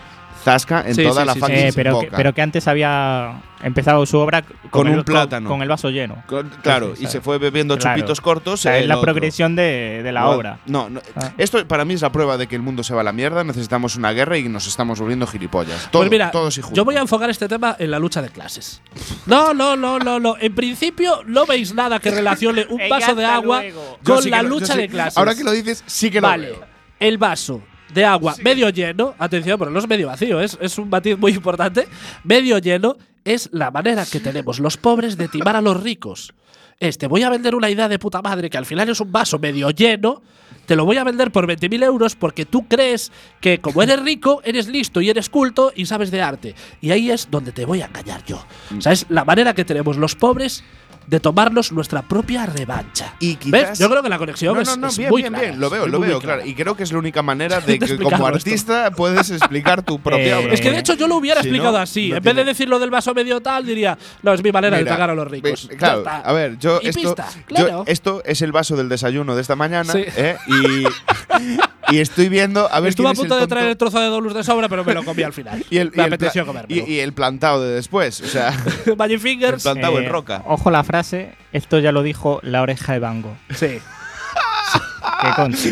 Zasca 0.44 0.84
en 0.86 0.94
Sí, 0.94 1.02
toda 1.02 1.22
sí, 1.22 1.26
la 1.26 1.34
sí, 1.34 1.40
fucking 1.40 1.56
Eh, 1.56 1.72
pero, 1.74 2.00
que, 2.00 2.06
pero 2.08 2.32
que 2.34 2.42
antes 2.42 2.66
había 2.68 3.40
empezado 3.62 4.04
su 4.06 4.18
obra 4.18 4.40
con, 4.42 4.70
Con 4.70 4.88
el, 4.88 4.98
un 4.98 5.04
plátano. 5.04 5.48
Con, 5.48 5.60
el 5.62 5.68
vaso 5.68 5.90
lleno. 5.90 6.22
Con- 6.26 6.48
claro, 6.62 6.96
Sí, 6.96 7.04
y 7.04 7.06
se 7.08 7.20
fue 7.20 7.36
bebiendo 7.38 7.76
Claro. 7.76 7.96
chupitos 7.98 8.20
cortos. 8.20 8.54
O 8.54 8.56
sea, 8.56 8.76
es 8.78 8.82
el 8.84 8.88
la 8.88 8.96
otro. 8.96 9.04
progresión 9.12 9.54
de, 9.54 10.00
de 10.02 10.12
la 10.12 10.22
No, 10.22 10.30
obra. 10.30 10.58
No, 10.66 10.88
no. 10.88 11.00
Ah. 11.16 11.32
Esto 11.36 11.66
para 11.68 11.84
mí 11.84 11.94
es 11.94 12.00
la 12.02 12.10
prueba 12.10 12.38
de 12.38 12.46
que 12.46 12.56
el 12.56 12.62
mundo 12.62 12.82
se 12.82 12.94
va 12.94 13.02
a 13.02 13.04
la 13.04 13.12
mierda. 13.12 13.44
Necesitamos 13.44 13.96
una 13.96 14.12
guerra 14.12 14.38
y 14.38 14.48
nos 14.48 14.66
estamos 14.66 14.98
volviendo 14.98 15.26
gilipollas. 15.26 15.88
Todo, 15.90 16.02
pues 16.02 16.10
mira, 16.10 16.30
todos 16.30 16.56
y 16.56 16.62
juntos. 16.62 16.76
yo 16.76 16.84
voy 16.84 16.96
a 16.96 17.00
enfocar 17.00 17.28
este 17.28 17.46
tema 17.48 17.76
en 17.78 17.90
la 17.90 17.98
lucha 17.98 18.22
de 18.22 18.30
clases. 18.30 18.80
No, 19.26 19.52
no, 19.52 19.76
no, 19.76 19.98
no, 19.98 20.18
no. 20.18 20.36
En 20.40 20.54
principio 20.54 21.22
no 21.26 21.44
veis 21.44 21.74
nada 21.74 21.98
que 22.00 22.10
relacione 22.10 22.66
un 22.70 22.80
vaso 22.88 23.14
de 23.14 23.24
agua 23.26 23.60
luego. 23.60 23.98
Con 24.02 24.30
la 24.30 24.42
lucha 24.42 24.72
sí- 24.72 24.78
de 24.78 24.88
clases. 24.88 25.18
Ahora 25.18 25.34
que 25.34 25.44
lo 25.44 25.52
dices, 25.52 25.84
sí 25.86 26.10
que 26.10 26.20
lo 26.20 26.28
Vale, 26.28 26.46
veo. 26.46 26.64
el 26.98 27.18
vaso 27.18 27.60
de 27.94 28.04
agua 28.04 28.34
medio 28.42 28.68
lleno, 28.70 29.14
atención, 29.18 29.58
pero 29.58 29.70
no 29.70 29.78
es 29.78 29.88
medio 29.88 30.08
vacío, 30.08 30.40
es, 30.40 30.58
es 30.60 30.78
un 30.78 30.88
matiz 30.88 31.18
muy 31.18 31.32
importante. 31.32 31.86
Medio 32.24 32.58
lleno 32.58 32.96
es 33.24 33.48
la 33.52 33.70
manera 33.70 34.06
que 34.06 34.20
tenemos 34.20 34.60
los 34.60 34.76
pobres 34.76 35.16
de 35.16 35.28
timar 35.28 35.56
a 35.56 35.60
los 35.60 35.82
ricos. 35.82 36.32
Este, 36.78 37.06
voy 37.06 37.22
a 37.22 37.30
vender 37.30 37.54
una 37.54 37.68
idea 37.68 37.88
de 37.88 37.98
puta 37.98 38.22
madre 38.22 38.48
que 38.48 38.56
al 38.56 38.64
final 38.64 38.88
es 38.88 39.00
un 39.00 39.12
vaso 39.12 39.38
medio 39.38 39.70
lleno, 39.70 40.22
te 40.64 40.76
lo 40.76 40.86
voy 40.86 40.96
a 40.96 41.04
vender 41.04 41.30
por 41.30 41.46
20.000 41.46 41.84
euros 41.84 42.16
porque 42.16 42.46
tú 42.46 42.66
crees 42.68 43.12
que 43.40 43.60
como 43.60 43.82
eres 43.82 44.00
rico, 44.02 44.40
eres 44.44 44.66
listo 44.66 45.00
y 45.02 45.10
eres 45.10 45.28
culto 45.28 45.72
y 45.74 45.84
sabes 45.84 46.10
de 46.10 46.22
arte. 46.22 46.54
Y 46.80 46.90
ahí 46.92 47.10
es 47.10 47.28
donde 47.30 47.52
te 47.52 47.66
voy 47.66 47.82
a 47.82 47.86
engañar 47.86 48.24
yo. 48.24 48.46
O 48.76 48.80
sea, 48.80 48.92
es 48.92 49.04
la 49.10 49.24
manera 49.26 49.52
que 49.52 49.66
tenemos 49.66 49.98
los 49.98 50.14
pobres 50.14 50.64
de 51.06 51.18
tomarnos 51.18 51.72
nuestra 51.72 52.02
propia 52.02 52.46
revancha. 52.46 53.14
Y 53.18 53.36
¿Ves? 53.50 53.62
quizás- 53.70 53.78
Yo 53.80 53.90
creo 53.90 54.02
que 54.02 54.08
la 54.08 54.18
conexión 54.18 54.54
No, 54.54 54.60
es, 54.60 54.68
no, 54.68 54.76
no, 54.76 54.86
es 54.88 54.96
bien, 54.98 55.10
muy 55.10 55.22
bien, 55.22 55.32
clara, 55.32 55.48
bien. 55.48 55.60
Lo 55.60 55.68
veo, 55.68 55.86
lo 55.88 55.98
veo, 55.98 56.20
claro. 56.20 56.44
Y 56.46 56.54
creo 56.54 56.76
que 56.76 56.84
es 56.84 56.92
la 56.92 56.98
única 56.98 57.22
manera 57.22 57.60
de 57.60 57.78
De 57.78 57.78
que 57.80 57.96
como 57.96 58.10
esto. 58.14 58.26
artista 58.26 58.90
puedes 58.92 59.30
explicar 59.30 59.82
tu 59.82 59.98
propia 60.00 60.38
Eh, 60.38 60.44
obra. 60.44 60.54
Es 60.54 60.60
que 60.60 60.70
de 60.70 60.78
hecho 60.78 60.94
yo 60.94 61.08
lo 61.08 61.16
hubiera 61.16 61.40
Si 61.42 61.48
explicado 61.48 61.78
así. 61.78 62.12
en 62.12 62.22
vez 62.22 62.36
de 62.36 62.44
decir 62.44 62.68
lo 62.68 62.78
del 62.78 62.90
vaso 62.90 63.12
medio 63.12 63.40
tal, 63.40 63.66
diría, 63.66 63.98
no, 64.22 64.32
es 64.32 64.42
mi 64.42 64.52
manera 64.52 64.76
de 64.76 64.84
Mira, 64.84 64.94
cagar 64.94 65.10
a 65.10 65.14
los 65.14 65.26
ricos. 65.28 65.68
Claro, 65.76 66.04
a 66.06 66.32
ver, 66.32 66.58
yo 66.58 66.78
Y 66.82 66.88
esto, 66.88 67.00
pista, 67.02 67.26
yo 67.34 67.42
claro. 67.46 67.84
esto 67.86 68.22
es 68.24 68.40
el 68.42 68.52
vaso 68.52 68.76
del 68.76 68.88
desayuno 68.88 69.34
de 69.34 69.42
esta 69.42 69.56
mañana 69.56 69.92
Sí. 69.92 70.04
¿eh? 70.16 70.36
y, 70.46 70.84
y 71.90 71.98
estoy 72.00 72.28
viendo 72.28 72.68
a 72.72 72.80
ver 72.80 72.90
Estuve 72.90 73.08
a 73.08 73.12
punto 73.12 73.34
el 73.36 73.40
de 73.42 73.46
traer 73.46 73.68
el 73.68 73.76
trozo 73.76 74.00
de 74.00 74.06
dolus 74.06 74.34
de 74.34 74.42
sobra, 74.44 74.68
pero 74.68 74.84
me 74.84 74.94
lo 74.94 75.04
comí 75.04 75.22
al 75.22 75.32
final. 75.32 75.64
y 75.70 75.78
el, 75.78 75.90
me 75.90 75.96
y 75.96 76.00
el 76.00 76.06
apeteció 76.06 76.46
comérmelo. 76.46 76.86
y, 76.86 76.92
y 76.94 77.00
el 77.00 77.12
plantado 77.12 77.62
de 77.62 77.74
después, 77.74 78.20
o 78.20 78.26
sea, 78.26 78.52
Magic 78.96 79.14
el 79.14 79.20
Fingers. 79.20 79.62
plantado 79.62 79.98
en 79.98 80.04
Eh, 80.04 80.08
roca. 80.08 80.42
Ojo 80.46 80.70
la 80.70 80.84
frase, 80.84 81.34
esto 81.52 81.78
ya 81.78 81.92
lo 81.92 82.02
dijo 82.02 82.40
la 82.42 82.62
oreja 82.62 82.92
de 82.92 82.98
Bango. 82.98 83.36
Sí. 83.54 83.78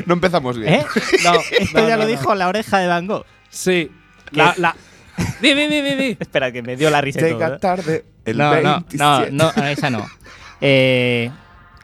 No 0.06 0.14
empezamos 0.14 0.58
bien. 0.58 0.74
¿Eh? 0.74 0.86
No, 1.24 1.32
esto 1.58 1.80
no, 1.80 1.88
ya 1.88 1.96
no, 1.96 2.02
lo 2.02 2.02
no. 2.04 2.06
dijo 2.10 2.34
la 2.34 2.48
oreja 2.48 2.78
de 2.78 2.86
Bango. 2.86 3.24
Sí. 3.48 3.90
La, 4.32 4.54
la. 4.58 4.76
Di, 5.40 5.54
di, 5.54 5.66
di, 5.66 5.80
di, 5.80 5.94
di. 5.94 6.16
Espera, 6.20 6.52
que 6.52 6.62
me 6.62 6.76
dio 6.76 6.90
la 6.90 7.00
risa 7.00 7.20
y 7.20 7.22
todo, 7.30 7.32
Llega 7.40 7.56
¿eh? 7.56 7.58
tarde 7.58 8.04
el 8.24 8.36
no, 8.38 8.44
no, 8.44 8.62
no, 8.62 8.84
27. 8.88 9.30
no, 9.32 9.52
esa 9.66 9.90
no. 9.90 10.06
Eh, 10.60 11.30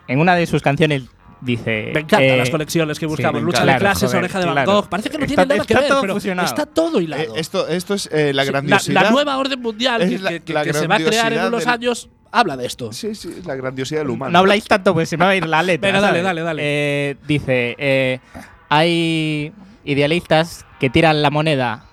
en 0.09 0.19
una 0.21 0.35
de 0.37 0.47
sus 0.47 0.63
canciones 0.63 1.03
dice. 1.45 1.91
Me 1.95 2.01
encantan 2.01 2.23
eh, 2.23 2.37
las 2.39 2.51
conexiones 2.51 2.99
que 2.99 3.07
buscamos. 3.07 3.43
Lucha 3.43 3.59
encanta. 3.59 3.73
de 3.75 3.79
clases, 3.79 4.11
Claro, 4.11 4.19
oreja 4.25 4.39
de 4.41 4.45
Van 4.47 4.55
claro. 4.65 4.87
Parece 4.91 5.11
que 5.11 5.19
no 5.19 5.25
Está- 5.25 5.43
tiene 5.47 5.55
nada 5.57 5.67
que 5.67 5.75
ver, 5.75 5.89
todo 5.89 6.01
pero 6.01 6.15
fusionado. 6.15 6.49
está 6.49 6.67
todo 6.67 7.01
hilado. 7.01 7.23
Eh, 7.23 7.29
esto, 7.37 7.69
esto 7.69 7.95
es 7.95 8.09
eh, 8.13 8.33
la 8.33 8.45
grandiosidad. 8.45 9.03
la 9.03 9.11
nueva 9.11 9.37
orden 9.39 9.61
mundial 9.61 10.09
que, 10.09 10.19
la- 10.19 10.39
que- 10.41 10.53
la 10.53 10.65
que 10.65 10.73
se 10.73 10.87
va 10.87 10.97
a 10.97 10.99
crear 10.99 11.33
en 11.33 11.45
unos 11.45 11.67
años 11.67 12.09
habla 12.33 12.57
de 12.57 12.67
esto. 12.67 12.93
Sí, 12.93 13.15
sí, 13.15 13.43
la 13.47 13.55
grandiosidad 13.55 14.01
del 14.01 14.11
humano. 14.11 14.33
No 14.33 14.39
habláis 14.41 14.65
tanto, 14.65 14.93
pues 14.95 15.09
se 15.09 15.17
me 15.17 15.25
va 15.25 15.31
a 15.31 15.37
ir 15.37 15.47
la 15.47 15.63
letra. 15.63 15.87
Venga, 15.89 16.01
dale, 16.01 16.21
dale, 16.23 16.41
dale. 16.43 16.63
Eh, 16.65 17.17
dice: 17.29 17.77
eh, 17.79 18.19
hay 18.69 19.53
idealistas 19.85 20.67
que 20.81 20.91
tiran 20.91 21.23
la 21.23 21.31
moneda 21.31 21.85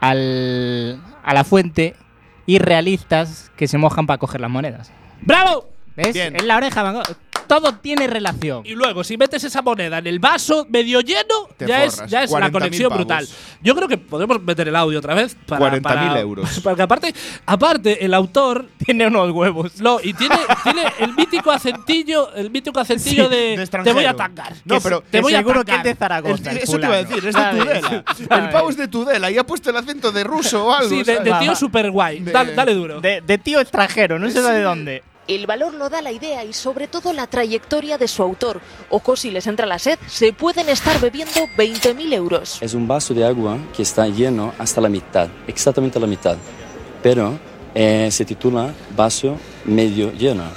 al, 0.00 1.00
a 1.22 1.34
la 1.34 1.44
fuente 1.44 1.94
y 2.46 2.58
realistas 2.58 3.50
que 3.56 3.66
se 3.68 3.78
mojan 3.78 4.06
para 4.06 4.18
coger 4.18 4.40
las 4.40 4.50
monedas. 4.50 4.92
¡Bravo! 5.22 5.68
¿Ves? 5.96 6.12
Bien. 6.12 6.36
Es 6.36 6.44
la 6.44 6.56
oreja, 6.58 6.82
Van 6.82 6.94
Gogh. 6.94 7.16
Todo 7.46 7.74
tiene 7.74 8.06
relación. 8.06 8.62
Y 8.66 8.74
luego, 8.74 9.04
si 9.04 9.16
metes 9.16 9.44
esa 9.44 9.62
moneda 9.62 9.98
en 9.98 10.06
el 10.06 10.18
vaso 10.18 10.66
medio 10.68 11.00
lleno, 11.00 11.48
Te 11.56 11.66
ya 11.66 11.84
es, 11.84 11.94
forras. 11.94 12.10
ya 12.10 12.22
es 12.24 12.30
la 12.30 12.38
40.000 12.48 12.52
conexión 12.52 12.88
pavos. 12.90 13.06
brutal. 13.06 13.28
Yo 13.62 13.74
creo 13.74 13.88
que 13.88 13.98
podemos 13.98 14.42
meter 14.42 14.68
el 14.68 14.76
audio 14.76 14.98
otra 14.98 15.14
vez 15.14 15.36
para. 15.46 15.60
40.000 15.60 15.82
para- 15.82 16.20
euros. 16.20 16.60
Porque 16.64 16.82
aparte, 16.82 17.14
aparte, 17.46 18.04
el 18.04 18.14
autor. 18.14 18.66
Tiene 18.84 19.06
unos 19.06 19.30
huevos. 19.32 19.80
No, 19.80 19.98
y 20.02 20.12
tiene, 20.14 20.36
tiene 20.62 20.84
el 21.00 21.14
mítico 21.14 21.50
acentillo, 21.50 22.32
el 22.34 22.50
mítico 22.50 22.78
acentillo 22.80 23.24
Sí, 23.24 23.30
de, 23.30 23.36
de 23.36 23.56
te 23.56 23.62
extranjero. 23.62 23.94
voy 23.96 24.04
a 24.04 24.14
tangar. 24.14 24.52
No, 24.64 24.76
Que 24.76 24.80
pero 24.80 25.00
te 25.00 25.10
Que 25.10 25.20
voy 25.20 25.34
a 25.34 25.38
seguro 25.38 25.64
que 25.64 25.74
es 25.74 25.82
de 25.82 25.94
Zaragoza. 25.94 26.50
El- 26.50 26.56
el 26.58 26.62
eso 26.62 26.78
te 26.78 26.86
iba 26.86 26.96
a 26.96 27.04
fulano, 27.04 27.08
decir, 27.08 27.18
es 27.18 27.24
de 27.24 27.32
¿sabes? 27.32 27.60
Tudela. 27.80 28.04
El 28.18 28.26
¿Sabes? 28.28 28.52
pavo 28.52 28.70
es 28.70 28.76
de 28.76 28.88
Tudela 28.88 29.30
y 29.30 29.38
ha 29.38 29.44
puesto 29.44 29.70
el 29.70 29.76
acento 29.76 30.12
de 30.12 30.24
ruso 30.24 30.66
o 30.66 30.72
algo. 30.72 30.88
Sí, 30.88 31.02
de, 31.02 31.20
de 31.20 31.32
tío 31.40 31.54
super 31.56 31.90
guay. 31.90 32.20
Dale, 32.20 32.54
dale 32.54 32.74
duro. 32.74 33.00
De, 33.00 33.20
de 33.20 33.38
tío 33.38 33.60
extranjero, 33.60 34.18
no 34.18 34.30
sé 34.30 34.40
de 34.42 34.62
dónde. 34.62 35.02
El 35.28 35.46
valor 35.46 35.74
lo 35.74 35.88
da 35.88 36.02
la 36.02 36.12
idea 36.12 36.44
y 36.44 36.52
sobre 36.52 36.86
todo 36.86 37.12
la 37.12 37.26
trayectoria 37.26 37.98
de 37.98 38.06
su 38.06 38.22
autor. 38.22 38.60
O 38.90 39.16
si 39.16 39.30
les 39.30 39.46
entra 39.48 39.66
la 39.66 39.78
sed, 39.78 39.98
se 40.06 40.32
pueden 40.32 40.68
estar 40.68 41.00
bebiendo 41.00 41.48
20.000 41.56 42.12
euros. 42.14 42.58
Es 42.60 42.74
un 42.74 42.86
vaso 42.86 43.12
de 43.12 43.24
agua 43.24 43.58
que 43.74 43.82
está 43.82 44.06
lleno 44.06 44.54
hasta 44.58 44.80
la 44.80 44.88
mitad, 44.88 45.28
exactamente 45.48 45.98
la 45.98 46.06
mitad. 46.06 46.36
Pero 47.02 47.38
eh, 47.74 48.08
se 48.12 48.24
titula 48.24 48.72
vaso 48.96 49.36
medio 49.64 50.12
lleno. 50.12 50.44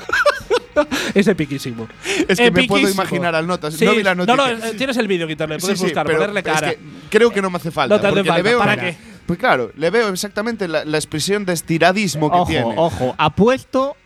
Es 1.13 1.27
epiquísimo. 1.27 1.89
Es 2.27 2.37
que 2.37 2.51
me 2.51 2.63
puedo 2.63 2.87
imaginar 2.87 3.35
al 3.35 3.45
notas. 3.45 3.73
Sí, 3.73 3.83
no 3.83 3.91
vi 3.95 4.03
la 4.03 4.15
no, 4.15 4.25
noticia. 4.25 4.55
no, 4.55 4.65
eh, 4.65 4.73
tienes 4.77 4.95
el 4.95 5.09
vídeo 5.09 5.27
Sí, 5.27 5.35
puedes 5.35 5.77
sí, 5.79 5.85
buscar, 5.85 6.05
pero 6.05 6.19
ponerle 6.19 6.39
es 6.39 6.45
cara. 6.45 6.69
que 6.69 6.79
creo 7.09 7.31
que 7.31 7.41
no 7.41 7.49
me 7.49 7.57
hace 7.57 7.71
falta. 7.71 7.95
No 7.95 7.99
te 7.99 8.07
hace 8.07 8.23
falta, 8.23 8.41
veo, 8.41 8.59
¿para 8.59 8.77
qué? 8.77 8.95
Pues 9.25 9.37
claro, 9.37 9.71
le 9.75 9.89
veo 9.89 10.07
exactamente 10.07 10.69
la, 10.69 10.85
la 10.85 10.97
expresión 10.97 11.43
de 11.43 11.51
estiradismo 11.53 12.31
que 12.31 12.37
Ojo, 12.37 12.47
tiene. 12.47 12.73
ojo, 12.77 13.13
apuesto 13.17 13.97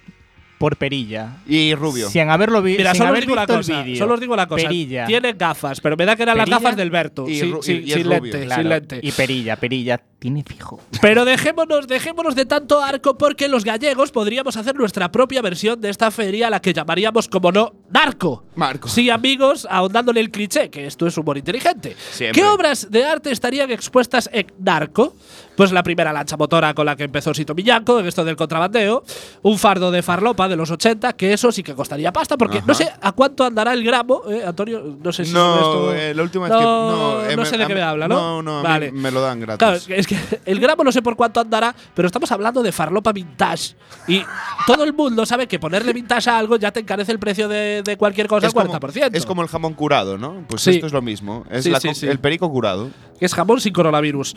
por 0.64 0.78
perilla. 0.78 1.40
Y 1.46 1.76
rubio. 1.76 2.10
Sin 2.10 2.30
haberlo 2.30 2.62
vi 2.62 2.78
Mira, 2.78 2.92
sin 2.94 3.00
solo 3.00 3.12
os 3.16 3.20
digo 3.20 3.36
visto 3.36 3.54
cosa. 3.58 3.80
el 3.80 3.84
vídeo. 3.84 3.98
Solo 3.98 4.14
os 4.14 4.20
digo 4.22 4.34
una 4.34 4.48
cosa. 4.48 4.64
Perilla. 4.64 5.06
Tiene 5.08 5.34
gafas, 5.34 5.82
pero 5.82 5.98
me 5.98 6.06
da 6.06 6.16
que 6.16 6.24
eran 6.24 6.38
las 6.38 6.50
gafas 6.50 6.78
del 6.78 6.90
Berto. 6.90 7.28
y 7.28 7.38
sin 7.38 7.52
ru- 7.52 7.62
sin- 7.62 7.84
y- 7.86 7.92
sin 7.92 8.04
rubio. 8.06 8.22
lente, 8.32 8.46
Claro, 8.46 8.62
sin 8.62 8.70
lente. 8.70 9.00
Y 9.04 9.12
perilla, 9.12 9.58
perilla, 9.58 9.98
tiene 10.20 10.42
fijo. 10.42 10.80
Pero 11.02 11.26
dejémonos, 11.26 11.86
dejémonos 11.86 12.34
de 12.36 12.46
tanto 12.46 12.82
arco 12.82 13.18
porque 13.18 13.50
los 13.50 13.66
gallegos 13.66 14.12
podríamos 14.14 14.56
hacer 14.56 14.74
nuestra 14.76 15.12
propia 15.12 15.42
versión 15.42 15.82
de 15.82 15.90
esta 15.90 16.10
feria 16.12 16.48
a 16.48 16.50
la 16.50 16.62
que 16.62 16.72
llamaríamos, 16.72 17.28
como 17.28 17.52
no, 17.52 17.74
narco. 17.92 18.46
Marco. 18.56 18.88
Sí, 18.88 19.10
amigos, 19.10 19.68
ahondándole 19.70 20.22
el 20.22 20.32
cliché, 20.32 20.70
que 20.70 20.86
esto 20.86 21.06
es 21.08 21.18
humor 21.18 21.38
inteligente. 21.38 21.94
Siempre. 22.12 22.42
¿Qué 22.42 22.48
obras 22.48 22.90
de 22.90 23.04
arte 23.04 23.32
estarían 23.32 23.70
expuestas 23.70 24.30
en 24.32 24.48
Narco? 24.60 25.14
Pues 25.56 25.72
la 25.72 25.84
primera 25.84 26.12
lancha 26.12 26.36
motora 26.38 26.74
con 26.74 26.86
la 26.86 26.96
que 26.96 27.04
empezó 27.04 27.34
Sito 27.34 27.54
Millaco, 27.54 28.00
en 28.00 28.08
esto 28.08 28.24
del 28.26 28.36
contrabandeo, 28.36 29.04
un 29.44 29.60
fardo 29.60 29.92
de 29.92 30.02
farlopa 30.02 30.48
de 30.48 30.56
los 30.56 30.72
80, 30.72 31.14
que 31.14 31.34
eso 31.34 31.52
sí 31.52 31.62
que 31.62 31.76
costaría 31.76 32.12
pasta, 32.12 32.38
porque 32.38 32.58
Ajá. 32.58 32.68
no 32.68 32.74
sé 32.74 32.90
a 33.02 33.12
cuánto 33.12 33.44
andará 33.46 33.74
el 33.74 33.84
gramo, 33.84 34.24
¿eh, 34.30 34.44
Antonio, 34.46 34.98
no 35.04 35.12
sé 35.14 35.26
si 35.26 35.32
No, 35.34 35.56
esto- 35.56 35.94
eh, 35.96 36.14
la 36.16 36.24
última 36.24 36.46
vez 36.46 36.54
no, 36.54 36.60
que. 36.60 36.64
No, 36.66 37.24
eh, 37.30 37.36
no 37.36 37.46
sé 37.46 37.58
de 37.58 37.68
qué 37.68 37.76
me 37.76 37.82
habla, 37.82 38.08
¿no? 38.08 38.16
No, 38.16 38.42
no, 38.42 38.60
a 38.60 38.62
mí 38.62 38.68
vale. 38.68 38.92
me 38.92 39.12
lo 39.12 39.22
dan 39.22 39.40
gratis. 39.40 39.60
Claro, 39.60 39.80
es 40.00 40.08
que, 40.08 40.18
el 40.46 40.60
gramo 40.60 40.84
no 40.84 40.92
sé 40.92 41.02
por 41.02 41.16
cuánto 41.16 41.40
andará, 41.40 41.76
pero 41.94 42.08
estamos 42.08 42.32
hablando 42.32 42.64
de 42.64 42.72
farlopa 42.72 43.12
vintage. 43.14 43.76
Y 44.08 44.24
todo 44.66 44.84
el 44.84 44.94
mundo 44.94 45.26
sabe 45.26 45.48
que 45.48 45.60
ponerle 45.60 45.94
vintage 45.94 46.30
a 46.30 46.38
algo 46.40 46.56
ya 46.58 46.72
te 46.72 46.80
encarece 46.80 47.12
el 47.12 47.20
precio 47.20 47.48
de, 47.48 47.84
de 47.84 47.98
cualquier 47.98 48.28
cosa 48.28 48.48
es 48.48 48.56
al 48.56 48.68
como, 48.68 48.80
40%. 48.80 49.10
es 49.14 49.26
como 49.26 49.42
el 49.44 49.48
jamón 49.48 49.74
curado, 49.76 50.18
¿no? 50.18 50.46
Pues 50.48 50.62
Sí. 50.64 50.72
esto 50.72 50.88
es 50.88 50.94
lo 50.94 51.02
mismo. 51.02 51.46
Es 51.52 51.64
Sí, 51.64 51.70
la 51.70 51.80
sí, 51.80 51.90
co- 51.90 51.94
sí. 51.94 52.08
el 52.08 52.20
perico 52.20 52.50
curado. 52.52 52.90
es 53.20 53.34
jamón 53.34 53.62
sin 53.62 53.72
coronavirus. 53.72 54.36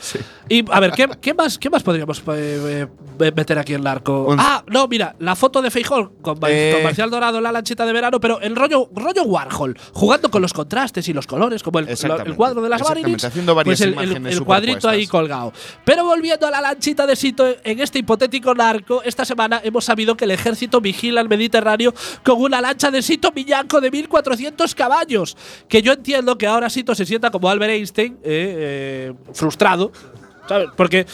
Y 0.48 0.64
a 0.70 0.78
ver, 0.78 0.92
¿qué, 0.92 1.05
qué 1.20 1.34
más, 1.34 1.58
qué 1.58 1.70
más 1.70 1.82
podríamos 1.82 2.22
eh, 2.28 2.86
eh, 3.20 3.32
meter 3.34 3.58
aquí 3.58 3.74
en 3.74 3.80
el 3.80 3.86
arco? 3.86 4.24
Un- 4.28 4.40
Ah, 4.40 4.64
no, 4.68 4.86
mira, 4.88 5.14
la 5.18 5.36
foto 5.36 5.62
de 5.62 5.70
Feijol 5.70 6.12
con, 6.22 6.38
Eh. 6.48 6.72
con 6.74 6.82
Marcial 6.84 7.10
Dorado 7.10 7.38
en 7.38 7.44
la 7.44 7.52
lanchita 7.52 7.86
de 7.86 7.92
verano, 7.92 8.20
pero 8.20 8.40
el 8.40 8.54
rollo, 8.56 8.88
rollo 8.94 9.22
Warhol, 9.24 9.76
jugando 9.92 10.30
con 10.30 10.42
los 10.42 10.52
contrastes 10.52 11.08
y 11.08 11.12
los 11.12 11.26
colores, 11.26 11.62
como 11.62 11.78
el, 11.78 11.86
cuadro 12.36 12.62
de 12.62 12.68
las 12.68 12.82
Marilyn. 12.82 13.16
haciendo 13.24 13.54
varias 13.54 13.80
pues 13.80 14.26
el, 14.26 14.44
cuadrito 14.44 14.88
ahí 14.88 15.06
colgado. 15.06 15.52
Pero 15.84 16.04
volviendo 16.04 16.46
a 16.46 16.50
la 16.50 16.60
lanchita 16.60 17.06
de 17.06 17.16
Sito, 17.16 17.46
en 17.64 17.80
este 17.80 17.98
hipotético 17.98 18.54
narco, 18.54 19.02
esta 19.02 19.24
semana 19.24 19.60
hemos 19.64 19.84
sabido 19.84 20.16
que 20.16 20.24
el 20.24 20.30
ejército 20.32 20.80
vigila 20.80 21.20
el 21.20 21.28
Mediterráneo 21.28 21.94
con 22.24 22.40
una 22.40 22.60
lancha 22.60 22.90
de 22.90 23.02
Sito 23.02 23.32
Millanco 23.32 23.80
de 23.80 23.90
1400 23.90 24.74
caballos. 24.74 25.36
Que 25.68 25.82
yo 25.82 25.92
entiendo 25.92 26.38
que 26.38 26.46
ahora 26.46 26.70
Sito 26.70 26.94
se 26.94 27.06
sienta 27.06 27.30
como 27.30 27.48
Albert 27.48 27.72
Einstein, 27.72 28.18
eh, 28.22 29.12
frustrado, 29.32 29.92
¿sabes? 30.48 30.68
Porque. 30.76 31.06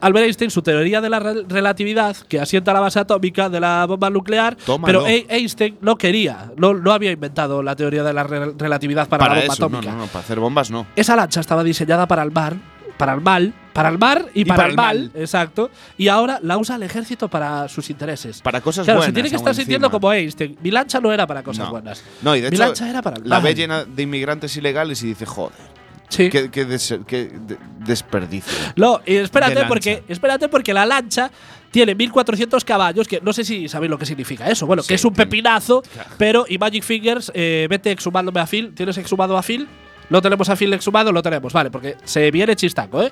Albert 0.00 0.24
Einstein, 0.26 0.50
su 0.50 0.62
teoría 0.62 1.00
de 1.00 1.08
la 1.08 1.20
re- 1.20 1.44
relatividad, 1.48 2.16
que 2.28 2.40
asienta 2.40 2.72
la 2.72 2.80
base 2.80 2.98
atómica 2.98 3.48
de 3.48 3.60
la 3.60 3.86
bomba 3.86 4.10
nuclear, 4.10 4.56
Tómalo. 4.56 4.84
pero 5.04 5.06
Ei- 5.06 5.26
Einstein 5.28 5.78
no 5.80 5.94
quería, 5.96 6.50
no, 6.56 6.74
no 6.74 6.90
había 6.90 7.12
inventado 7.12 7.62
la 7.62 7.76
teoría 7.76 8.02
de 8.02 8.12
la 8.12 8.24
re- 8.24 8.52
relatividad 8.58 9.08
para, 9.08 9.20
Para 9.22 9.34
la 9.36 9.40
bomba 9.42 9.54
eso, 9.54 9.64
atómica. 9.66 9.92
no, 9.92 9.98
no, 9.98 10.06
para 10.06 10.18
hacer 10.24 10.40
bombas 10.40 10.72
no. 10.72 10.88
Esa 10.96 11.14
lancha 11.14 11.38
estaba 11.38 11.62
diseñada 11.62 12.08
para 12.08 12.24
el 12.24 12.32
mar, 12.32 12.56
para 12.98 13.14
el 13.14 13.20
mal, 13.20 13.54
para 13.72 13.90
el 13.90 13.98
mar 13.98 14.26
y, 14.34 14.44
para, 14.44 14.66
el 14.66 14.74
mal, 14.74 15.12
exacto. 15.14 15.70
Y 15.96 16.08
ahora 16.08 16.40
la 16.42 16.58
usa 16.58 16.74
el 16.74 16.82
ejército 16.82 17.28
para 17.28 17.68
sus 17.68 17.88
intereses. 17.88 18.42
Para 18.42 18.60
cosas 18.60 18.84
claro, 18.84 18.98
buenas. 18.98 19.06
se 19.10 19.12
tiene 19.12 19.30
que 19.30 19.36
estar 19.36 19.54
sintiendo 19.54 19.86
encima. 19.86 20.00
como 20.00 20.12
Einstein. 20.12 20.58
Mi 20.64 20.72
lancha 20.72 20.98
no 21.00 21.12
era 21.12 21.28
para 21.28 21.44
cosas 21.44 21.66
no. 21.66 21.70
buenas. 21.70 22.02
No, 22.22 22.34
y 22.34 22.40
de 22.40 22.50
Mi 22.50 22.56
hecho, 22.56 22.64
lancha 22.66 22.90
era 22.90 23.02
para 23.02 23.18
el 23.18 23.22
la 23.28 23.36
mal. 23.36 23.44
ve 23.44 23.54
llena 23.54 23.84
de 23.84 24.02
inmigrantes 24.02 24.56
ilegales 24.56 25.00
y 25.04 25.06
dice, 25.06 25.26
joder. 25.26 25.70
Sí. 26.12 26.28
Qué, 26.28 26.50
qué 26.50 26.64
des- 26.66 26.98
qué 27.06 27.24
de- 27.24 27.56
desperdicio. 27.78 28.52
No, 28.76 29.00
y 29.06 29.14
De 29.14 29.22
espérate 29.22 29.54
lancha. 29.54 29.68
porque, 29.68 30.02
espérate 30.08 30.48
porque 30.48 30.74
la 30.74 30.84
lancha 30.84 31.30
tiene 31.70 31.94
1400 31.94 32.64
caballos, 32.64 33.08
que 33.08 33.20
no 33.22 33.32
sé 33.32 33.44
si 33.44 33.66
sabéis 33.68 33.88
lo 33.90 33.98
que 33.98 34.04
significa 34.06 34.46
eso. 34.50 34.66
Bueno, 34.66 34.82
que 34.82 34.94
es 34.94 35.04
un 35.04 35.14
tiene- 35.14 35.26
pepinazo, 35.30 35.82
pero 36.18 36.44
y 36.48 36.58
Magic 36.58 36.82
Fingers, 36.84 37.32
eh, 37.34 37.66
vete 37.70 37.90
exhumándome 37.90 38.40
a 38.40 38.46
Phil. 38.46 38.74
¿Tienes 38.74 38.98
exhumado 38.98 39.38
a 39.38 39.42
Phil? 39.42 39.66
¿No 40.10 40.20
tenemos 40.20 40.50
a 40.50 40.56
Phil 40.56 40.70
exhumado? 40.74 41.10
Lo 41.12 41.22
tenemos, 41.22 41.52
vale, 41.54 41.70
porque 41.70 41.96
se 42.04 42.30
viene 42.30 42.54
chistaco, 42.56 43.02
¿eh? 43.02 43.10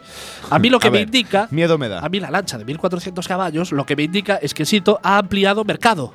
A 0.50 0.58
mí 0.58 0.68
lo 0.68 0.78
que 0.78 0.88
A 0.88 0.90
me 0.90 0.98
ver, 0.98 1.06
indica. 1.06 1.48
Miedo 1.50 1.78
me 1.78 1.88
da. 1.88 2.00
A 2.00 2.08
mí 2.10 2.20
la 2.20 2.30
lancha 2.30 2.58
de 2.58 2.66
1400 2.66 3.26
caballos, 3.26 3.72
lo 3.72 3.86
que 3.86 3.96
me 3.96 4.02
indica 4.02 4.36
es 4.36 4.52
que 4.52 4.66
Sito 4.66 5.00
ha 5.02 5.16
ampliado 5.16 5.64
mercado. 5.64 6.12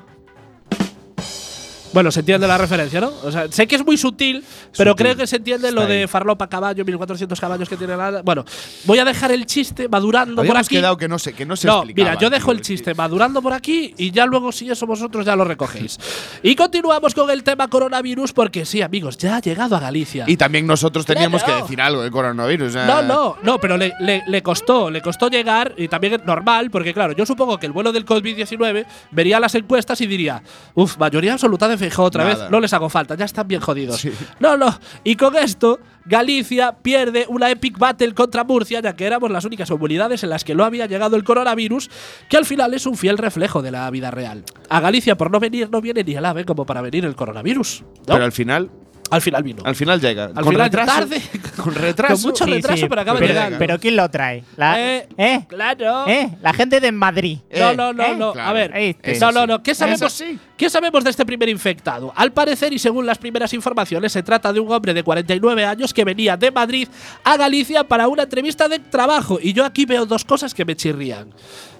Bueno, 1.96 2.10
se 2.12 2.20
entiende 2.20 2.46
la 2.46 2.58
referencia, 2.58 3.00
¿no? 3.00 3.10
O 3.24 3.32
sea, 3.32 3.50
sé 3.50 3.66
que 3.66 3.74
es 3.74 3.82
muy 3.86 3.96
sutil, 3.96 4.44
pero 4.76 4.90
Sutil. 4.90 5.02
creo 5.06 5.16
que 5.16 5.26
se 5.26 5.36
entiende 5.36 5.72
lo 5.72 5.86
de 5.86 6.06
farlopa 6.06 6.46
caballo, 6.46 6.84
1400 6.84 7.40
caballos 7.40 7.70
que 7.70 7.78
tiene 7.78 7.96
la. 7.96 8.20
Bueno, 8.20 8.44
voy 8.84 8.98
a 8.98 9.04
dejar 9.06 9.32
el 9.32 9.46
chiste 9.46 9.88
madurando 9.88 10.44
por 10.44 10.58
aquí. 10.58 10.76
quedado 10.76 10.98
que 10.98 11.08
no 11.08 11.18
sé, 11.18 11.32
que 11.32 11.46
no 11.46 11.56
se 11.56 11.66
No, 11.68 11.78
explicaba, 11.78 12.10
mira, 12.10 12.20
yo 12.20 12.28
dejo 12.28 12.52
el 12.52 12.60
chiste 12.60 12.92
madurando 12.92 13.40
por 13.40 13.54
aquí 13.54 13.94
y 13.96 14.10
ya 14.10 14.26
luego, 14.26 14.52
si 14.52 14.68
eso 14.70 14.86
vosotros 14.86 15.24
ya 15.24 15.34
lo 15.36 15.44
recogéis. 15.46 15.98
y 16.42 16.54
continuamos 16.54 17.14
con 17.14 17.30
el 17.30 17.42
tema 17.42 17.66
coronavirus, 17.68 18.34
porque 18.34 18.66
sí, 18.66 18.82
amigos, 18.82 19.16
ya 19.16 19.36
ha 19.36 19.40
llegado 19.40 19.74
a 19.74 19.80
Galicia. 19.80 20.24
Y 20.26 20.36
también 20.36 20.66
nosotros 20.66 21.06
teníamos 21.06 21.42
Claro. 21.44 21.60
que 21.60 21.62
decir 21.62 21.80
algo 21.80 22.02
del 22.02 22.10
coronavirus. 22.10 22.74
sea, 22.74 22.84
No, 22.84 23.00
no, 23.04 23.36
no, 23.42 23.58
pero 23.58 23.78
le, 23.78 23.94
le- 24.00 24.22
le 24.28 24.42
costó, 24.42 24.90
le 24.90 25.00
costó 25.00 25.30
llegar 25.30 25.72
y 25.78 25.88
también 25.88 26.12
es 26.12 26.24
normal, 26.26 26.70
porque 26.70 26.92
claro, 26.92 27.14
yo 27.14 27.24
supongo 27.24 27.56
que 27.56 27.64
el 27.64 27.72
vuelo 27.72 27.90
del 27.90 28.04
COVID-19 28.04 28.84
vería 29.12 29.40
las 29.40 29.54
encuestas 29.54 29.98
y 30.02 30.06
diría, 30.06 30.42
uff, 30.74 30.98
mayoría 30.98 31.32
absoluta 31.32 31.68
de 31.68 31.85
Feijóo 31.88 32.06
otra 32.06 32.24
Nada. 32.24 32.42
vez, 32.44 32.50
no 32.50 32.60
les 32.60 32.72
hago 32.72 32.88
falta, 32.88 33.14
ya 33.14 33.24
están 33.24 33.48
bien 33.48 33.60
jodidos. 33.60 34.00
Sí. 34.00 34.12
No, 34.40 34.56
no, 34.56 34.78
y 35.04 35.16
con 35.16 35.36
esto, 35.36 35.78
Galicia 36.04 36.72
pierde 36.82 37.26
una 37.28 37.50
epic 37.50 37.78
battle 37.78 38.14
contra 38.14 38.44
Murcia, 38.44 38.80
ya 38.80 38.94
que 38.94 39.04
éramos 39.06 39.30
las 39.30 39.44
únicas 39.44 39.68
comunidades 39.68 40.22
en 40.22 40.30
las 40.30 40.44
que 40.44 40.54
no 40.54 40.64
había 40.64 40.86
llegado 40.86 41.16
el 41.16 41.24
coronavirus, 41.24 41.90
que 42.28 42.36
al 42.36 42.44
final 42.44 42.74
es 42.74 42.86
un 42.86 42.96
fiel 42.96 43.18
reflejo 43.18 43.62
de 43.62 43.70
la 43.70 43.90
vida 43.90 44.10
real. 44.10 44.44
A 44.68 44.80
Galicia 44.80 45.16
por 45.16 45.30
no 45.30 45.40
venir 45.40 45.68
no 45.70 45.80
viene 45.80 46.04
ni 46.04 46.14
el 46.14 46.24
ave 46.24 46.44
como 46.44 46.64
para 46.66 46.80
venir 46.80 47.04
el 47.04 47.16
coronavirus. 47.16 47.82
¿no? 47.82 48.14
Pero 48.14 48.24
al 48.24 48.32
final, 48.32 48.70
al 49.10 49.20
final 49.22 49.42
vino. 49.42 49.62
al 49.64 49.74
final 49.74 50.00
llega. 50.00 50.24
Al 50.26 50.34
con 50.34 50.44
final 50.52 50.62
retraso, 50.64 50.92
tarde. 51.00 51.22
Con 51.56 51.74
retraso. 51.74 52.14
Con 52.14 52.22
mucho 52.22 52.44
Sí, 52.44 52.50
retraso, 52.50 52.76
sí, 52.82 52.86
pero 52.88 53.00
acaba 53.00 53.18
pero- 53.18 53.32
llegando. 53.32 53.58
Pero 53.58 53.80
¿quién 53.80 53.96
lo 53.96 54.08
trae? 54.10 54.44
La, 54.56 54.78
Eh, 54.80 55.08
¿Eh? 55.16 55.44
Claro. 55.48 56.06
¿Eh? 56.06 56.30
La 56.42 56.52
gente 56.52 56.80
de 56.80 56.92
Madrid. 56.92 57.38
No, 57.50 57.70
Eh, 57.70 57.76
no, 57.76 57.92
no, 57.92 58.02
eh, 58.04 58.16
no. 58.16 58.32
claro. 58.32 58.48
A 58.48 58.52
ver, 58.52 58.72
Este. 58.76 59.18
no, 59.18 59.32
no, 59.32 59.46
no. 59.46 59.62
¿Qué 59.62 59.74
sabemos. 59.74 60.22
¿Qué 60.56 60.70
sabemos 60.70 61.04
de 61.04 61.10
este 61.10 61.24
primer 61.26 61.48
infectado? 61.48 62.12
Al 62.16 62.32
parecer, 62.32 62.72
y 62.72 62.78
según 62.78 63.04
las 63.06 63.18
primeras 63.18 63.52
informaciones, 63.52 64.12
se 64.12 64.22
trata 64.22 64.52
de 64.52 64.60
un 64.60 64.70
hombre 64.72 64.94
de 64.94 65.02
49 65.02 65.64
años 65.64 65.92
que 65.94 66.04
venía 66.04 66.36
de 66.36 66.50
Madrid 66.50 66.88
a 67.24 67.36
Galicia 67.36 67.84
para 67.84 68.08
una 68.08 68.22
entrevista 68.24 68.68
de 68.68 68.78
trabajo. 68.78 69.38
Y 69.42 69.52
yo 69.52 69.64
aquí 69.64 69.84
veo 69.86 70.06
dos 70.06 70.24
cosas 70.24 70.54
que 70.54 70.64
me 70.64 70.76
chirrían. 70.76 71.28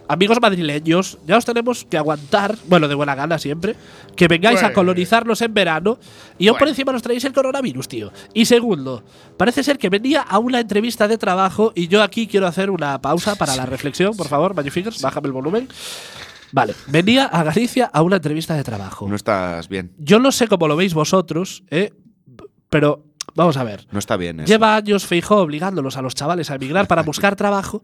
Amigos 0.09 0.39
madrileños, 0.41 1.19
ya 1.27 1.37
os 1.37 1.45
tenemos 1.45 1.85
que 1.85 1.97
aguantar, 1.99 2.57
bueno, 2.69 2.87
de 2.89 2.95
buena 2.95 3.15
gana 3.15 3.39
siempre, 3.39 3.75
que 4.15 4.29
vengáis 4.29 4.59
a 4.61 4.67
Bueno. 4.67 4.75
colonizarnos 4.75 5.41
en 5.43 5.53
verano 5.53 5.99
y 6.39 6.49
aún 6.49 6.59
por 6.59 6.69
encima 6.69 6.93
nos 6.93 7.03
traéis 7.03 7.25
el 7.25 7.33
coronavirus, 7.33 7.89
tío. 7.89 8.13
Y 8.33 8.45
segundo, 8.47 9.03
parece 9.37 9.65
ser 9.65 9.79
que 9.79 9.89
venía 9.89 10.21
a 10.23 10.39
una 10.39 10.61
entrevista 10.61 11.09
de 11.09 11.19
trabajo 11.19 11.73
y 11.75 11.89
yo 11.89 12.03
aquí 12.03 12.27
quiero 12.27 12.47
hacer 12.47 12.71
una 12.71 13.01
pausa 13.01 13.35
para 13.35 13.57
la 13.57 13.67
reflexión, 13.67 14.17
por 14.17 14.29
favor, 14.29 14.55
Magic 14.55 14.73
Fingers, 14.73 15.03
bájame 15.03 15.27
el 15.27 15.33
volumen. 15.33 15.69
Vale, 16.53 16.75
venía 16.87 17.25
a 17.27 17.43
Galicia 17.43 17.91
a 17.93 18.03
una 18.03 18.17
entrevista 18.17 18.55
de 18.55 18.63
trabajo. 18.63 19.09
No 19.09 19.17
estás 19.17 19.69
bien. 19.69 19.93
Yo 19.99 20.21
no 20.21 20.31
sé 20.31 20.47
cómo 20.47 20.69
lo 20.69 20.77
veis 20.77 20.95
vosotros, 20.95 21.65
¿eh? 21.71 21.93
pero 22.71 23.05
vamos 23.35 23.57
a 23.57 23.65
ver. 23.65 23.87
No 23.91 23.99
está 23.99 24.17
bien. 24.17 24.41
eso. 24.41 24.47
Lleva 24.49 24.77
años 24.77 25.07
Feijó 25.07 25.37
obligándolos 25.37 25.97
a 25.97 26.03
los 26.03 26.15
chavales 26.15 26.51
a 26.51 26.55
emigrar 26.55 26.87
para 26.87 27.03
buscar 27.03 27.37
trabajo 27.37 27.83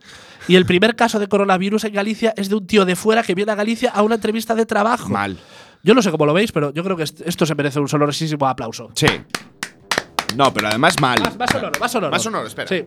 y 0.48 0.56
el 0.56 0.64
primer 0.66 0.96
caso 0.96 1.18
de 1.18 1.28
coronavirus 1.28 1.84
en 1.84 1.92
Galicia 1.94 2.32
es 2.36 2.48
de 2.48 2.54
un 2.56 2.66
tío 2.66 2.84
de 2.84 2.96
fuera 2.96 3.22
que 3.22 3.34
viene 3.34 3.52
a 3.52 3.54
Galicia 3.54 3.90
a 3.90 4.02
una 4.02 4.14
entrevista 4.16 4.54
de 4.54 4.66
trabajo. 4.66 5.08
Mal. 5.08 5.36
Yo 5.82 5.94
no 5.94 6.02
sé 6.02 6.10
cómo 6.10 6.26
lo 6.26 6.32
veis, 6.32 6.52
pero 6.52 6.72
yo 6.72 6.84
creo 6.84 6.96
que 6.96 7.02
est- 7.02 7.20
esto 7.24 7.44
se 7.44 7.54
merece 7.54 7.80
un 7.80 7.88
sonorísimo 7.88 8.46
aplauso. 8.46 8.90
Sí. 8.94 9.06
No, 10.36 10.52
pero 10.54 10.68
además 10.68 10.94
mal. 11.00 11.20
Más, 11.20 11.36
más 11.36 11.50
sonoro, 11.50 11.72
más 11.80 11.92
sonoro. 11.92 12.10
Más 12.12 12.22
sonoro, 12.22 12.46
espera. 12.46 12.68
Sí. 12.68 12.84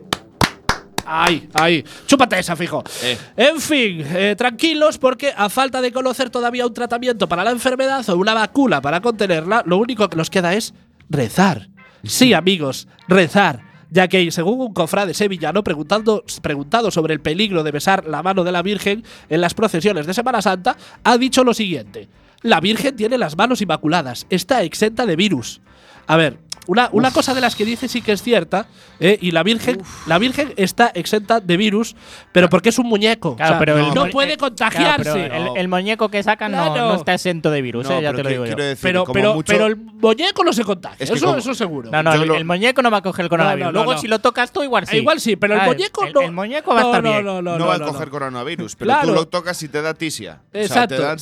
Ahí, 1.08 1.48
ahí. 1.54 1.84
Chúpate 2.06 2.36
esa, 2.40 2.56
fijo. 2.56 2.82
Eh. 3.04 3.16
En 3.36 3.60
fin, 3.60 4.00
eh, 4.04 4.34
tranquilos 4.36 4.98
porque 4.98 5.32
a 5.36 5.48
falta 5.48 5.80
de 5.80 5.92
conocer 5.92 6.30
todavía 6.30 6.66
un 6.66 6.74
tratamiento 6.74 7.28
para 7.28 7.44
la 7.44 7.52
enfermedad 7.52 8.08
o 8.10 8.16
una 8.16 8.34
vacuna 8.34 8.80
para 8.82 9.00
contenerla, 9.00 9.62
lo 9.66 9.76
único 9.78 10.08
que 10.08 10.16
nos 10.16 10.30
queda 10.30 10.54
es 10.54 10.74
rezar. 11.08 11.68
Sí, 12.06 12.32
amigos, 12.32 12.88
rezar. 13.08 13.62
Ya 13.90 14.08
que, 14.08 14.30
según 14.30 14.60
un 14.60 14.72
cofrade 14.72 15.14
sevillano 15.14 15.62
preguntando, 15.62 16.24
preguntado 16.42 16.90
sobre 16.90 17.14
el 17.14 17.20
peligro 17.20 17.62
de 17.62 17.70
besar 17.70 18.06
la 18.06 18.22
mano 18.22 18.42
de 18.42 18.52
la 18.52 18.62
Virgen 18.62 19.04
en 19.28 19.40
las 19.40 19.54
procesiones 19.54 20.06
de 20.06 20.14
Semana 20.14 20.42
Santa, 20.42 20.76
ha 21.04 21.16
dicho 21.18 21.44
lo 21.44 21.54
siguiente. 21.54 22.08
La 22.42 22.60
Virgen 22.60 22.96
tiene 22.96 23.16
las 23.16 23.36
manos 23.36 23.62
inmaculadas, 23.62 24.26
está 24.28 24.62
exenta 24.62 25.06
de 25.06 25.16
virus. 25.16 25.60
A 26.06 26.16
ver, 26.16 26.38
una, 26.66 26.88
una 26.92 27.10
cosa 27.10 27.34
de 27.34 27.40
las 27.40 27.54
que 27.56 27.64
dice 27.64 27.88
sí 27.88 28.02
que 28.02 28.12
es 28.12 28.22
cierta, 28.22 28.66
¿eh? 29.00 29.18
y 29.20 29.30
la 29.30 29.42
Virgen, 29.42 29.80
la 30.06 30.18
Virgen 30.18 30.52
está 30.56 30.90
exenta 30.94 31.40
de 31.40 31.56
virus, 31.56 31.94
pero 32.32 32.48
porque 32.48 32.68
es 32.70 32.78
un 32.78 32.86
muñeco. 32.86 33.36
Claro, 33.36 33.50
O 33.50 33.54
sea, 33.54 33.58
pero 33.58 33.78
no, 33.78 33.88
el 33.88 33.94
mo- 33.94 34.10
puede 34.10 34.36
contagiarse. 34.36 35.02
claro, 35.12 35.28
pero 35.32 35.54
el, 35.54 35.60
el 35.60 35.68
muñeco 35.68 36.08
que 36.08 36.22
sacan 36.22 36.52
no- 36.52 36.72
Claro. 36.72 36.88
no, 36.88 36.94
está 36.96 37.14
exento 37.14 37.50
de 37.50 37.62
virus, 37.62 37.88
No, 37.88 37.98
eh, 37.98 38.02
ya 38.02 38.10
pero 38.10 38.16
te 38.16 38.22
lo 38.22 38.28
digo 38.30 38.46
yo. 38.46 38.56
decir, 38.56 38.78
pero, 38.82 39.04
pero, 39.12 39.34
mucho- 39.34 39.52
pero 39.52 39.66
el 39.66 39.76
muñeco 39.76 40.44
no 40.44 40.52
se 40.52 40.64
contagia, 40.64 40.96
Es 41.04 41.10
que 41.10 41.16
eso, 41.16 41.26
como- 41.26 41.38
eso 41.38 41.54
seguro. 41.54 41.90
No, 41.90 42.02
no, 42.02 42.12
el, 42.12 42.30
el 42.30 42.44
muñeco 42.44 42.82
no 42.82 42.90
va 42.90 42.98
a 42.98 43.02
coger 43.02 43.24
el 43.24 43.28
coronavirus. 43.28 43.66
No, 43.66 43.72
no, 43.72 43.78
Luego, 43.78 43.92
no. 43.94 43.98
si 43.98 44.08
lo 44.08 44.18
tocas 44.20 44.52
tú, 44.52 44.62
igual 44.62 44.86
sí. 44.86 44.96
Igual 44.98 45.20
sí, 45.20 45.36
pero 45.36 45.54
el 45.54 45.60
¿Sabes? 45.60 45.74
muñeco 45.76 46.04
el, 46.04 46.12
no. 46.12 46.20
El 46.22 46.32
muñeco 46.32 46.74
va 46.74 46.80
a 46.80 46.82
no, 46.82 46.88
estar 46.90 47.02
no, 47.04 47.10
bien. 47.10 47.24
No, 47.24 47.42
no, 47.42 47.58
no, 47.58 47.66
va 47.66 47.74
a 47.74 47.78
no, 47.78 47.86
coger 47.86 48.06
no. 48.08 48.12
coronavirus, 48.12 48.76
pero 48.76 48.86
Claro. 48.88 49.08
tú 49.08 49.14
lo 49.14 49.28
tocas 49.28 49.62
y 49.62 49.68
te 49.68 49.82
da 49.82 49.94
tisia. 49.94 50.40
Exacto, 50.52 50.96
te 50.96 51.02
dan, 51.02 51.18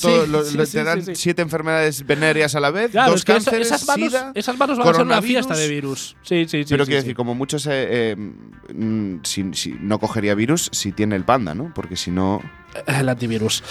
siete 1.14 1.42
enfermedades 1.42 2.06
venéreas 2.06 2.54
a 2.54 2.60
la 2.60 2.70
vez, 2.70 2.92
dos 2.92 3.24
cánceres, 3.24 3.66
esas, 3.68 3.86
manos, 3.86 4.08
sida, 4.10 4.32
esas 4.34 4.56
manos 4.58 4.78
van 4.78 4.88
a 4.88 4.92
ser 4.94 5.02
una 5.06 5.20
fiesta 5.34 5.56
de 5.56 5.68
virus. 5.68 6.16
Sí, 6.22 6.44
sí, 6.48 6.64
sí. 6.64 6.66
Pero 6.68 6.84
sí, 6.84 6.90
quiero 6.90 7.02
sí. 7.02 7.06
decir, 7.06 7.14
como 7.14 7.34
muchos 7.34 7.66
eh, 7.66 8.12
eh, 8.12 8.16
mm, 8.16 9.20
si, 9.22 9.52
si 9.52 9.72
no 9.80 9.98
cogería 9.98 10.34
virus 10.34 10.70
si 10.72 10.92
tiene 10.92 11.16
el 11.16 11.24
panda, 11.24 11.54
¿no? 11.54 11.72
Porque 11.74 11.96
si 11.96 12.10
no. 12.10 12.40
El 12.86 13.08
antivirus. 13.08 13.62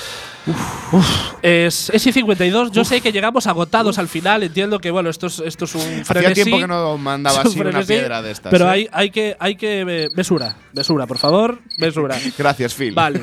Uf. 0.92 1.34
Es, 1.42 1.90
es 1.90 2.08
I52. 2.08 2.72
Yo 2.72 2.84
sé 2.84 3.02
que 3.02 3.12
llegamos 3.12 3.48
agotados 3.48 3.98
al 3.98 4.08
final. 4.08 4.44
Entiendo 4.44 4.80
que, 4.80 4.92
bueno, 4.92 5.10
esto 5.10 5.28
es, 5.28 5.40
esto 5.40 5.66
es 5.66 5.76
un 5.76 5.82
Hacía 5.82 6.04
frenesí. 6.06 6.44
tiempo 6.44 6.60
que 6.60 6.68
no 6.68 6.98
mandaba 6.98 7.42
un 7.42 7.48
así 7.48 7.60
una 7.62 7.82
piedra 7.82 8.22
de 8.22 8.32
estas. 8.32 8.52
Pero 8.52 8.66
¿eh? 8.66 8.70
hay, 8.70 8.90
hay 8.92 9.10
que, 9.10 9.36
hay 9.40 9.56
que. 9.56 9.82
eh, 9.88 10.10
Mesura, 10.16 10.56
mesura, 10.74 11.08
por 11.08 11.18
favor. 11.18 11.60
Mesura. 11.78 12.18
Gracias, 12.38 12.74
Phil. 12.74 12.94
Vale. 12.94 13.22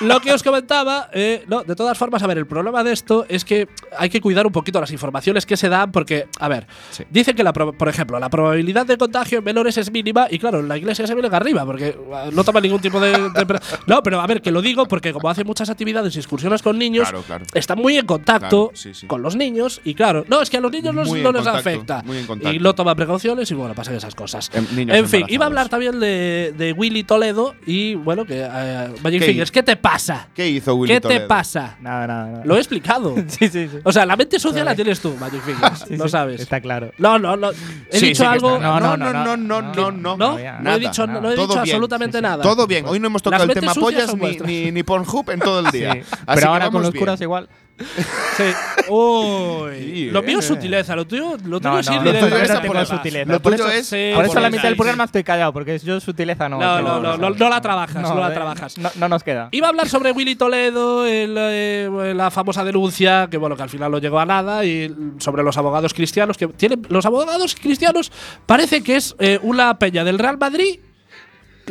Lo 0.00 0.20
que 0.20 0.32
os 0.32 0.42
comentaba, 0.42 1.08
eh, 1.12 1.44
no, 1.48 1.62
de 1.62 1.74
todas 1.74 1.96
formas, 1.96 2.22
a 2.22 2.26
ver, 2.26 2.38
el 2.38 2.46
problema 2.46 2.84
de 2.84 2.92
esto 2.92 3.26
es 3.28 3.44
que 3.44 3.68
hay 3.98 4.08
que 4.10 4.20
cuidar 4.20 4.46
un 4.46 4.52
poquito 4.52 4.80
las 4.80 4.90
informaciones 4.90 5.46
que 5.46 5.56
se 5.56 5.68
dan 5.68 5.92
porque, 5.92 6.26
a 6.38 6.48
ver, 6.48 6.66
Sí. 6.90 7.04
dicen 7.10 7.34
que, 7.36 7.42
la, 7.42 7.52
por 7.52 7.88
ejemplo, 7.88 8.18
la 8.18 8.28
probabilidad 8.30 8.86
de 8.86 8.96
contagio 8.96 9.38
en 9.38 9.44
menores 9.44 9.76
es 9.78 9.90
mínima 9.90 10.26
y, 10.30 10.38
claro, 10.38 10.62
la 10.62 10.76
iglesia 10.76 11.06
se 11.06 11.14
viene 11.14 11.28
arriba 11.34 11.64
porque 11.64 11.88
eh, 11.88 11.96
no 12.32 12.44
toma 12.44 12.60
ningún 12.60 12.80
tipo 12.80 13.00
de, 13.00 13.12
de- 13.12 13.60
No, 13.86 14.02
pero 14.02 14.20
a 14.20 14.26
ver, 14.26 14.40
que 14.42 14.50
lo 14.50 14.62
digo 14.62 14.86
porque 14.86 15.09
porque 15.12 15.20
como 15.20 15.30
hace 15.30 15.44
muchas 15.44 15.68
actividades 15.70 16.14
y 16.16 16.18
excursiones 16.18 16.62
con 16.62 16.78
niños, 16.78 17.08
claro, 17.08 17.22
claro. 17.22 17.44
está 17.54 17.74
muy 17.74 17.98
en 17.98 18.06
contacto 18.06 18.68
claro, 18.68 18.70
sí, 18.74 18.94
sí. 18.94 19.06
con 19.06 19.22
los 19.22 19.36
niños 19.36 19.80
y 19.84 19.94
claro, 19.94 20.24
no, 20.28 20.40
es 20.40 20.50
que 20.50 20.56
a 20.56 20.60
los 20.60 20.70
niños 20.70 20.94
muy 20.94 21.20
no, 21.20 21.32
no 21.32 21.38
contacto, 21.38 21.70
les 21.70 21.76
afecta. 21.76 22.02
Muy 22.04 22.18
en 22.18 22.54
y 22.54 22.58
no 22.58 22.74
toma 22.74 22.94
precauciones 22.94 23.50
y 23.50 23.54
bueno, 23.54 23.74
pasan 23.74 23.94
esas 23.94 24.14
cosas. 24.14 24.50
Em, 24.52 24.66
en, 24.78 24.90
en 24.90 25.08
fin, 25.08 25.26
iba 25.28 25.44
a 25.44 25.48
hablar 25.48 25.68
también 25.68 26.00
de, 26.00 26.54
de 26.56 26.72
Willy 26.72 27.04
Toledo 27.04 27.54
y 27.66 27.94
bueno, 27.94 28.24
que 28.24 28.40
eh, 28.40 28.88
Magic 29.02 29.20
¿Qué 29.20 29.26
Fingers, 29.26 29.50
¿qué 29.50 29.62
te 29.62 29.76
pasa? 29.76 30.28
¿Qué 30.34 30.48
hizo 30.48 30.74
Willy 30.74 30.94
¿Qué 30.94 31.00
Toledo? 31.00 31.20
te 31.20 31.26
pasa? 31.26 31.76
Nada, 31.80 32.06
nada, 32.06 32.30
nada. 32.30 32.44
Lo 32.44 32.56
he 32.56 32.58
explicado. 32.58 33.14
sí, 33.26 33.48
sí, 33.48 33.68
sí. 33.68 33.78
O 33.84 33.92
sea, 33.92 34.06
la 34.06 34.16
mente 34.16 34.38
sucia 34.38 34.64
la 34.64 34.74
tienes 34.74 35.00
tú, 35.00 35.14
Magic 35.18 35.42
Fingers, 35.42 35.90
lo 35.90 36.08
sabes. 36.08 36.40
Está 36.40 36.60
claro. 36.60 36.92
No, 36.98 37.18
no, 37.18 37.36
no. 37.36 37.50
He 37.90 38.00
dicho 38.00 38.28
algo… 38.28 38.58
No, 38.58 38.78
no, 38.80 38.96
no, 38.96 39.12
no, 39.12 39.36
no, 39.36 39.62
no, 39.62 40.16
no. 40.16 40.16
No 40.16 40.76
he 40.76 40.78
dicho 40.78 41.02
absolutamente 41.58 42.20
nada. 42.20 42.42
Todo 42.42 42.66
bien, 42.66 42.86
hoy 42.86 43.00
no 43.00 43.06
hemos 43.08 43.22
tocado 43.22 43.44
el 43.44 43.54
tema 43.54 43.74
pollas 43.74 44.14
ni 44.14 44.82
por 44.82 44.99
Pornhub 45.04 45.30
en 45.30 45.40
todo 45.40 45.60
el 45.60 45.70
día. 45.70 45.92
Sí. 45.94 45.98
Así 46.00 46.16
Pero 46.26 46.40
que 46.40 46.44
ahora 46.46 46.70
con 46.70 46.82
los 46.82 46.92
bien. 46.92 47.00
curas 47.04 47.20
igual. 47.20 47.48
Sí. 48.36 48.44
Uy. 48.90 49.70
Sí, 49.80 50.10
lo 50.10 50.22
mío 50.22 50.36
eh. 50.36 50.40
es 50.40 50.46
sutileza, 50.46 50.94
lo 50.94 51.06
tuyo, 51.06 51.36
lo 51.46 51.60
tuyo 51.60 51.70
No, 51.72 51.78
es 51.78 51.86
no, 51.88 51.94
ir 51.94 52.02
lo 52.02 52.12
tuyo 52.12 52.36
es 52.36 52.50
por 52.60 52.76
el- 52.76 52.86
sutileza. 52.86 53.32
Lo 53.32 53.40
Por 53.40 53.54
eso- 53.54 53.68
es. 53.70 53.86
Sí, 53.86 54.10
Por 54.14 54.24
eso 54.24 54.34
por 54.34 54.42
la 54.42 54.50
mitad 54.50 54.64
del 54.64 54.76
programa 54.76 55.04
estoy 55.04 55.24
callado, 55.24 55.52
porque 55.54 55.78
yo 55.78 55.98
sutileza 56.00 56.48
no. 56.48 56.58
No, 56.58 56.82
no, 56.82 57.00
no, 57.00 57.16
no, 57.16 57.30
no 57.30 57.48
la 57.48 57.60
trabajas, 57.60 58.02
no 58.02 58.14
la 58.20 58.30
eh, 58.30 58.34
trabajas. 58.34 58.76
No, 58.78 58.90
no 58.96 59.08
nos 59.08 59.22
queda. 59.22 59.48
Iba 59.52 59.68
a 59.68 59.70
hablar 59.70 59.88
sobre 59.88 60.12
Willy 60.12 60.36
Toledo, 60.36 61.06
el, 61.06 61.34
eh, 61.38 62.12
la 62.14 62.30
famosa 62.30 62.64
denuncia, 62.64 63.28
que 63.30 63.38
bueno, 63.38 63.56
que 63.56 63.62
al 63.62 63.70
final 63.70 63.90
no 63.90 63.98
llegó 63.98 64.20
a 64.20 64.26
nada, 64.26 64.64
y 64.64 64.94
sobre 65.18 65.42
los 65.42 65.56
abogados 65.56 65.94
cristianos, 65.94 66.36
que 66.36 66.48
tienen. 66.48 66.82
Los 66.90 67.06
abogados 67.06 67.54
cristianos 67.54 68.12
parece 68.46 68.82
que 68.82 68.96
es 68.96 69.14
eh, 69.18 69.38
una 69.42 69.78
peña 69.78 70.04
del 70.04 70.18
Real 70.18 70.36
Madrid 70.38 70.80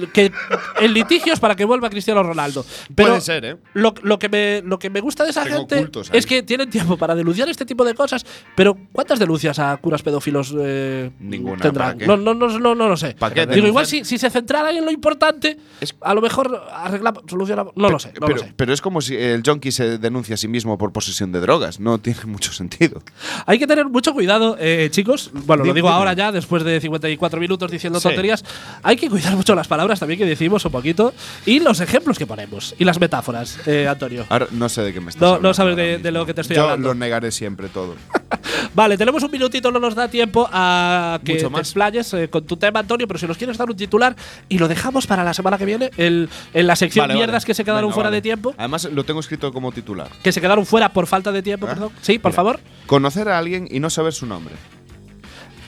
que 0.08 0.32
en 0.80 0.94
litigios 0.94 1.40
para 1.40 1.56
que 1.56 1.66
vuelva 1.66 1.90
Cristiano 1.90 2.24
Ronaldo. 2.24 2.66
Pero 2.96 3.10
Puede 3.10 3.22
ser, 3.22 3.46
¿eh? 3.46 3.58
Lo, 3.74 3.94
lo 4.02 4.18
que 4.20 4.30
me, 4.30 4.62
lo 4.64 4.80
que 4.80 4.90
me 4.90 5.02
gusta 5.02 5.24
de 5.24 5.32
esa 5.32 5.44
Tengo 5.44 5.68
gente 5.68 5.90
es 6.18 6.26
que 6.26 6.44
tienen 6.44 6.70
tiempo 6.70 6.98
para 6.98 7.16
denunciar 7.16 7.50
este 7.50 7.66
tipo 7.66 7.84
de 7.86 7.94
cosas. 7.94 8.26
Pero 8.56 8.78
¿cuántas 8.92 9.20
denuncias 9.20 9.60
a 9.60 9.76
curas 9.78 10.02
pedófilos 10.02 10.54
eh, 10.60 11.12
Ninguna, 11.20 11.62
tendrán? 11.62 11.98
No, 12.00 12.18
no, 12.18 12.34
no, 12.34 12.48
no, 12.60 12.76
no 12.76 12.88
lo 12.90 12.98
sé. 12.98 13.16
¿Para 13.18 13.34
qué 13.34 13.46
Digo, 13.48 13.68
igual 13.68 13.86
si, 13.86 14.06
si 14.06 14.18
se 14.18 14.30
centraran 14.30 14.76
en 14.76 14.86
lo 14.86 14.92
importante, 14.92 15.58
a 16.02 16.14
lo 16.14 16.22
mejor 16.22 16.62
arreglamos, 16.72 17.24
solucionamos. 17.28 17.74
No 17.76 17.90
lo 17.90 18.00
sé, 18.00 18.10
no 18.20 18.28
pero, 18.28 18.38
lo 18.38 18.44
sé. 18.44 18.54
pero 18.56 18.74
es 18.74 18.82
como 18.82 19.02
si 19.02 19.16
el 19.16 19.42
junkie 19.46 19.72
se 19.72 19.98
denuncia 19.98 20.36
a 20.36 20.38
sí 20.38 20.48
mismo 20.48 20.78
por 20.78 20.92
posesión 20.94 21.32
de 21.32 21.40
drogas. 21.40 21.80
No 21.80 21.98
tiene 22.00 22.20
mucho 22.26 22.52
sentido. 22.54 23.02
Hay 23.46 23.58
que 23.60 23.66
tener 23.68 23.88
mucho 23.88 24.14
cuidado, 24.14 24.56
eh, 24.60 24.90
chicos. 24.92 25.32
Bueno, 25.34 25.64
lo 25.66 25.74
digo 25.74 25.90
ahora 25.90 26.14
ya, 26.14 26.32
después 26.32 26.64
de 26.64 26.80
54 26.80 27.40
minutos 27.40 27.72
diciendo 27.72 28.00
Sí. 28.00 28.04
tonterías. 28.08 28.44
Hay 28.84 28.96
que 28.98 29.10
cuidar 29.10 29.36
mucho 29.36 29.56
las 29.56 29.68
palabras 29.68 29.89
también 29.98 30.20
que 30.20 30.26
decimos 30.26 30.66
un 30.66 30.72
poquito 30.74 31.14
y 31.46 31.62
los 31.62 31.80
ejemplos 31.80 32.20
que 32.20 32.28
ponemos 32.28 32.76
y 32.78 32.84
las 32.84 33.00
metáforas, 33.00 33.58
eh, 33.66 33.88
Antonio. 33.88 34.26
Ahora 34.28 34.48
no 34.52 34.68
sé 34.68 34.82
de 34.82 34.92
qué 34.92 35.00
me 35.00 35.10
estás 35.10 35.22
No, 35.22 35.28
hablando 35.28 35.48
no 35.48 35.54
sabes 35.54 35.76
de, 35.78 35.98
de 36.00 36.12
lo 36.12 36.26
que 36.26 36.34
te 36.34 36.42
estoy 36.42 36.58
Yo 36.58 36.64
hablando. 36.64 36.90
lo 36.90 36.94
negaré 36.96 37.32
siempre 37.32 37.70
todo. 37.70 37.96
Vale, 38.76 38.98
tenemos 38.98 39.24
un 39.24 39.32
minutito, 39.32 39.72
no 39.72 39.80
nos 39.80 39.96
da 39.96 40.08
tiempo 40.10 40.48
a 40.52 41.20
que 41.24 41.34
Mucho 41.36 41.46
te 41.48 41.52
más. 41.52 41.62
explayes 41.62 42.14
eh, 42.14 42.28
con 42.30 42.46
tu 42.46 42.58
tema, 42.58 42.82
Antonio, 42.82 43.08
pero 43.08 43.18
si 43.18 43.26
nos 43.26 43.38
quieres 43.38 43.58
dar 43.58 43.70
un 43.70 43.76
titular 43.78 44.16
y 44.50 44.58
lo 44.60 44.68
dejamos 44.68 45.08
para 45.08 45.24
la 45.24 45.34
semana 45.34 45.58
que 45.58 45.66
viene, 45.66 45.90
el, 45.98 46.30
en 46.54 46.68
la 46.68 46.76
sección 46.76 47.04
Vale, 47.04 47.14
mierdas 47.16 47.44
vale. 47.44 47.46
que 47.46 47.54
se 47.54 47.64
quedaron 47.64 47.84
Venga, 47.90 47.94
fuera 47.96 48.10
vale. 48.10 48.18
de 48.18 48.22
tiempo. 48.22 48.54
Además, 48.58 48.86
lo 48.92 49.04
tengo 49.06 49.20
escrito 49.22 49.52
como 49.54 49.72
titular. 49.72 50.10
Que 50.22 50.32
se 50.32 50.42
quedaron 50.42 50.66
fuera 50.66 50.90
por 50.92 51.08
falta 51.08 51.32
de 51.32 51.42
tiempo, 51.42 51.66
¿Ah? 51.68 51.70
perdón. 51.70 51.92
Sí, 52.02 52.20
por 52.20 52.32
Mira. 52.32 52.36
favor. 52.36 52.60
Conocer 52.86 53.30
a 53.30 53.38
alguien 53.38 53.68
y 53.72 53.80
no 53.80 53.90
saber 53.90 54.14
su 54.14 54.26
nombre. 54.26 54.56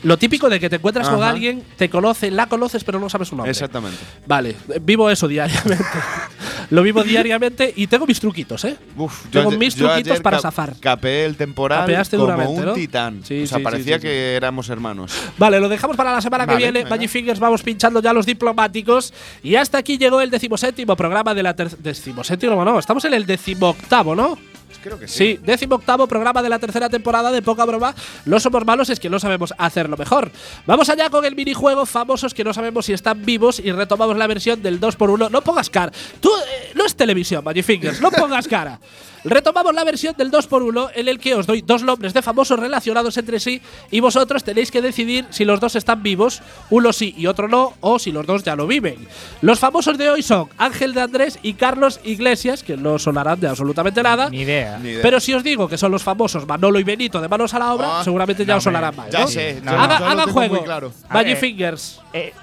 Lo 0.03 0.17
típico 0.17 0.49
de 0.49 0.59
que 0.59 0.69
te 0.69 0.77
encuentras 0.77 1.07
con 1.09 1.21
alguien, 1.21 1.63
te 1.77 1.89
conoce, 1.89 2.31
la 2.31 2.47
conoces, 2.47 2.83
pero 2.83 2.99
no 2.99 3.09
sabes 3.09 3.27
su 3.27 3.35
nombre. 3.35 3.51
Exactamente. 3.51 3.97
Vale, 4.25 4.55
vivo 4.81 5.09
eso 5.09 5.27
diariamente. 5.27 5.83
Lo 6.71 6.83
vivo 6.83 7.03
diariamente 7.03 7.73
y 7.75 7.87
tengo 7.87 8.07
mis 8.07 8.19
truquitos, 8.19 8.63
¿eh? 8.65 8.77
Uf, 8.95 9.25
Tengo 9.29 9.51
yo- 9.51 9.57
mis 9.57 9.75
yo 9.75 9.87
truquitos 9.87 10.19
para 10.21 10.39
zafar. 10.39 10.75
Capeé 10.79 11.25
el 11.25 11.35
temporal 11.35 11.81
Capeaste 11.81 12.17
como 12.17 12.49
un 12.49 12.65
¿no? 12.65 12.73
titán. 12.73 13.21
Sí, 13.23 13.43
o 13.43 13.47
sea, 13.47 13.57
sí, 13.57 13.63
parecía 13.63 13.95
sí, 13.97 14.03
que 14.03 14.35
éramos 14.35 14.69
hermanos. 14.69 15.11
Vale, 15.37 15.59
lo 15.59 15.67
dejamos 15.69 15.97
para 15.97 16.13
la 16.13 16.21
semana 16.21 16.47
que 16.47 16.55
viene. 16.55 16.85
Magic 16.85 17.09
Fingers, 17.09 17.39
vamos 17.39 17.61
pinchando 17.61 18.01
ya 18.01 18.13
los 18.13 18.25
diplomáticos. 18.25 19.13
Y 19.43 19.55
hasta 19.55 19.77
aquí 19.79 19.97
llegó 19.97 20.21
el 20.21 20.29
decimoséptimo 20.29 20.95
programa 20.95 21.33
de 21.33 21.43
la 21.43 21.55
tercera. 21.55 21.81
Decimoséptimo, 21.83 22.63
no, 22.63 22.79
estamos 22.79 23.03
en 23.05 23.13
el 23.13 23.25
decimoctavo, 23.25 24.15
¿no? 24.15 24.37
Creo 24.81 24.99
que 24.99 25.07
Sí, 25.07 25.39
décimo 25.43 25.75
octavo 25.75 26.07
programa 26.07 26.41
de 26.41 26.49
la 26.49 26.59
tercera 26.59 26.89
temporada 26.89 27.31
de 27.31 27.41
Poca 27.41 27.65
Broma. 27.65 27.93
No 28.25 28.39
somos 28.39 28.65
malos, 28.65 28.89
es 28.89 28.99
que 28.99 29.09
no 29.09 29.19
sabemos 29.19 29.53
hacerlo 29.57 29.97
mejor. 29.97 30.31
Vamos 30.65 30.89
allá 30.89 31.09
con 31.09 31.25
el 31.25 31.35
minijuego 31.35 31.85
famosos 31.85 32.33
que 32.33 32.43
no 32.43 32.53
sabemos 32.53 32.85
si 32.85 32.93
están 32.93 33.23
vivos 33.25 33.59
y 33.59 33.71
retomamos 33.71 34.17
la 34.17 34.27
versión 34.27 34.61
del 34.61 34.79
2x1. 34.79 35.29
No 35.29 35.41
pongas 35.41 35.69
cara. 35.69 35.91
Tú, 36.19 36.29
eh, 36.29 36.71
no 36.75 36.85
es 36.85 36.95
televisión, 36.95 37.43
Magic 37.43 37.65
Fingers, 37.65 38.01
no 38.01 38.11
pongas 38.11 38.47
cara. 38.47 38.79
Retomamos 39.23 39.75
la 39.75 39.83
versión 39.83 40.15
del 40.17 40.31
2x1 40.31 40.91
en 40.95 41.07
el 41.07 41.19
que 41.19 41.35
os 41.35 41.45
doy 41.45 41.61
dos 41.61 41.83
nombres 41.83 42.13
de 42.13 42.23
famosos 42.23 42.59
relacionados 42.59 43.17
entre 43.17 43.39
sí 43.39 43.61
y 43.91 43.99
vosotros 43.99 44.43
tenéis 44.43 44.71
que 44.71 44.81
decidir 44.81 45.27
si 45.29 45.45
los 45.45 45.59
dos 45.59 45.75
están 45.75 46.01
vivos, 46.01 46.41
uno 46.71 46.91
sí 46.91 47.13
y 47.15 47.27
otro 47.27 47.47
no, 47.47 47.75
o 47.81 47.99
si 47.99 48.11
los 48.11 48.25
dos 48.25 48.43
ya 48.43 48.55
lo 48.55 48.65
viven. 48.65 49.07
Los 49.41 49.59
famosos 49.59 49.99
de 49.99 50.09
hoy 50.09 50.23
son 50.23 50.49
Ángel 50.57 50.95
de 50.95 51.01
Andrés 51.01 51.37
y 51.43 51.53
Carlos 51.53 51.99
Iglesias, 52.03 52.63
que 52.63 52.77
no 52.77 52.97
sonarán 52.97 53.39
de 53.39 53.47
absolutamente 53.47 54.01
nada. 54.01 54.29
Ni 54.29 54.41
idea. 54.41 54.70
Ni 54.79 54.89
idea. 54.89 55.01
Pero 55.01 55.19
si 55.19 55.33
os 55.33 55.43
digo 55.43 55.67
que 55.67 55.77
son 55.77 55.91
los 55.91 56.03
famosos 56.03 56.45
Manolo 56.47 56.79
y 56.79 56.83
Benito 56.83 57.19
de 57.21 57.27
Manos 57.27 57.53
a 57.53 57.59
la 57.59 57.73
Obra, 57.73 57.99
Ah, 57.99 58.03
seguramente 58.03 58.45
ya 58.45 58.53
no, 58.53 58.57
os 58.57 58.63
sonarán 58.63 58.91
me- 58.91 58.97
más. 59.03 59.09
ya 59.09 59.19
¿no? 59.21 59.27
sé, 59.27 59.61
No, 59.63 59.71
yo- 59.71 59.77
no. 59.77 59.83
Haga, 59.83 59.99
yo 59.99 60.05
lo 60.05 60.11
haga 60.11 60.23
tengo 60.25 60.33
juego. 60.33 60.55
muy 60.55 60.63
claro. 60.63 60.91
A 61.09 61.13
Magic 61.13 61.27
ver. 61.33 61.37
Fingers. 61.37 62.01
Eh, 62.13 62.33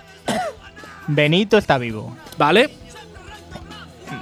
Benito 1.06 1.56
está 1.58 1.78
vivo. 1.78 2.16
¿Vale? 2.36 2.70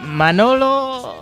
Manolo. 0.05 1.15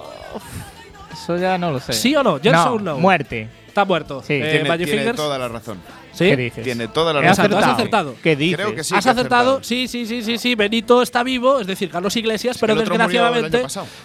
Eso 1.12 1.36
ya 1.36 1.56
no 1.58 1.70
lo 1.72 1.80
sé. 1.80 1.92
¿Sí 1.92 2.14
o 2.16 2.22
no? 2.22 2.38
Yes 2.40 2.52
no, 2.52 2.72
or 2.74 2.82
no. 2.82 2.98
Muerte. 2.98 3.48
Está 3.66 3.84
muerto. 3.84 4.22
Sí. 4.22 4.34
Eh, 4.34 4.50
Tiene, 4.50 4.68
Magic 4.68 4.86
tiene 4.86 5.00
Fingers. 5.00 5.16
toda 5.16 5.38
la 5.38 5.48
razón. 5.48 5.78
¿Sí? 6.14 6.24
¿Qué 6.26 6.36
dices? 6.36 6.64
Tiene 6.64 6.88
toda 6.88 7.12
la 7.12 7.20
He 7.20 7.22
razón. 7.28 7.44
Exacto, 7.46 7.58
has 7.66 7.74
acertado. 7.74 8.14
¿Qué 8.22 8.36
dices? 8.36 8.56
Creo 8.56 8.74
que 8.74 8.84
sí. 8.84 8.94
¿Has 8.94 9.04
que 9.04 9.10
acertado? 9.10 9.62
Sí, 9.62 9.88
sí, 9.88 10.06
sí, 10.06 10.22
sí, 10.22 10.38
sí. 10.38 10.54
Benito 10.54 11.02
está 11.02 11.22
vivo, 11.22 11.60
es 11.60 11.66
decir, 11.66 11.90
Carlos 11.90 12.14
Iglesias, 12.16 12.56
pero 12.60 12.72
el 12.74 12.78
desgraciadamente 12.78 13.62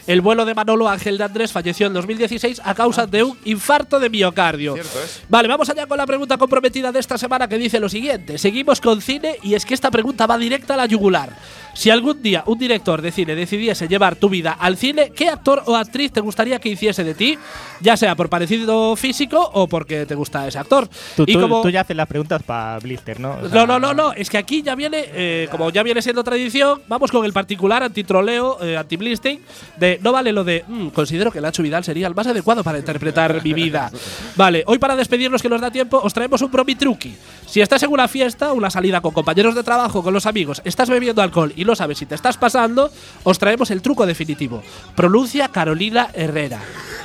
el 0.08 0.22
vuelo 0.22 0.46
de 0.46 0.54
Manolo 0.56 0.90
Ángel 0.90 1.18
de 1.18 1.24
Andrés 1.24 1.52
falleció 1.52 1.88
en 1.88 1.94
2016 1.94 2.62
a 2.64 2.74
causa 2.74 3.06
de 3.06 3.24
un 3.24 3.38
infarto 3.46 4.00
de 4.00 4.10
miocardio. 4.10 4.74
Cierto 4.74 5.00
es. 5.04 5.22
Vale, 5.30 5.48
vamos 5.48 5.70
allá 5.70 5.86
con 5.86 5.98
la 5.98 6.06
pregunta 6.08 6.38
comprometida 6.38 6.92
de 6.92 7.00
esta 7.00 7.18
semana 7.18 7.48
que 7.48 7.58
dice 7.58 7.80
lo 7.80 7.90
siguiente. 7.90 8.38
Seguimos 8.38 8.82
con 8.82 9.02
cine 9.02 9.36
y 9.44 9.54
es 9.54 9.66
que 9.66 9.74
esta 9.74 9.92
pregunta 9.92 10.26
va 10.26 10.38
directa 10.38 10.74
a 10.74 10.78
la 10.78 10.86
yugular. 10.86 11.30
Si 11.76 11.90
algún 11.92 12.22
día 12.22 12.44
un 12.48 12.58
director 12.58 13.02
de 13.02 13.12
cine 13.12 13.36
decidiese 13.36 13.88
llevar 13.88 14.16
tu 14.16 14.28
vida 14.28 14.52
al 14.60 14.76
cine, 14.76 15.12
¿qué 15.16 15.30
actor 15.30 15.64
o 15.68 15.76
actriz 15.76 16.12
te 16.12 16.20
gustaría 16.20 16.60
que 16.60 16.70
hiciese 16.70 17.04
de 17.04 17.14
ti? 17.14 17.38
Ya 17.80 17.96
sea 17.96 18.16
por 18.16 18.28
parecido 18.30 18.96
físico 18.96 19.50
o 19.54 19.68
porque 19.68 20.06
te 20.06 20.16
gusta 20.16 20.48
ese 20.48 20.58
actor. 20.58 20.90
Tú, 21.16 21.24
y 21.28 21.34
tú- 21.34 21.42
como 21.42 21.62
tú 21.62 21.70
ya 21.70 21.82
haces 21.82 21.96
las 22.00 22.08
preguntas 22.08 22.42
para 22.44 22.80
Blister, 22.80 23.20
¿no? 23.20 23.38
O 23.42 23.50
sea, 23.50 23.66
no, 23.66 23.68
no, 23.68 23.80
no, 23.80 23.94
no. 23.94 24.14
Es 24.14 24.30
que 24.30 24.38
aquí 24.38 24.62
ya 24.64 24.76
viene, 24.76 25.06
eh, 25.14 25.48
como 25.52 25.70
ya 25.70 25.84
viene 25.84 26.02
siendo 26.02 26.24
tradición, 26.24 26.82
vamos 26.88 27.12
con 27.12 27.24
el 27.26 27.34
particular 27.34 27.84
antitroleo, 27.84 28.58
eh, 28.64 28.76
anti-blisting, 28.78 29.40
de 29.78 30.00
no 30.02 30.12
vale 30.12 30.32
lo 30.32 30.44
de 30.44 30.64
"Mm, 30.68 30.88
considero 30.90 31.32
que 31.32 31.40
Nacho 31.42 31.62
Vidal 31.64 31.84
sería 31.84 32.08
el 32.08 32.16
más 32.16 32.28
adecuado 32.28 32.64
para 32.64 32.78
interpretar 32.80 33.44
mi 33.44 33.54
vida. 33.54 33.92
Vale, 34.36 34.64
hoy 34.66 34.78
para 34.80 34.96
despedirnos 34.96 35.42
que 35.42 35.50
nos 35.50 35.62
da 35.62 35.70
tiempo, 35.72 36.00
os 36.02 36.14
traemos 36.14 36.42
un 36.42 36.50
promitruqui. 36.50 37.16
Si 37.46 37.62
estás 37.62 37.84
en 37.84 37.92
una 37.92 38.08
fiesta, 38.08 38.54
una 38.54 38.70
salida 38.70 39.02
con 39.02 39.12
compañeros 39.14 39.56
de 39.56 39.64
trabajo, 39.64 40.02
con 40.04 40.14
los 40.14 40.26
amigos, 40.26 40.62
estás 40.66 40.90
bebiendo 40.90 41.22
alcohol 41.22 41.52
y 41.56 41.66
no 41.66 41.76
sabes 41.76 41.98
si 41.98 42.06
te 42.06 42.16
estás 42.16 42.38
pasando, 42.38 42.90
os 43.24 43.38
traemos 43.40 43.72
el 43.72 43.82
truco 43.82 44.06
definitivo. 44.06 44.64
Pronuncia 44.96 45.48
Carolina 45.50 46.10
Herrera. 46.14 46.60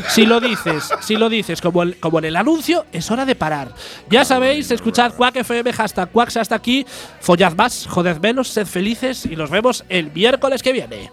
Si 0.09 0.27
lo 0.27 0.41
dices, 0.41 0.91
si 1.01 1.17
lo 1.17 1.29
dices 1.29 1.61
como, 1.61 1.83
el- 1.83 1.99
como 1.99 2.19
en 2.19 2.25
el 2.27 2.37
anuncio, 2.37 2.85
es 2.93 3.11
hora 3.11 3.25
de 3.25 3.35
parar. 3.35 3.69
Ya 4.11 4.25
sabéis, 4.25 4.71
Escuchad 4.85 5.15
Quack 5.15 5.37
FM, 5.37 5.73
hashtag 5.73 6.11
Quacks 6.11 6.37
hasta 6.37 6.55
aquí. 6.57 6.85
Follad 7.21 7.55
más, 7.55 7.87
joded 7.87 8.19
menos, 8.21 8.49
sed 8.49 8.67
felices 8.67 9.25
y 9.25 9.35
nos 9.35 9.49
vemos 9.49 9.83
el 9.89 10.13
miércoles 10.13 10.63
que 10.63 10.75
viene. 10.75 11.11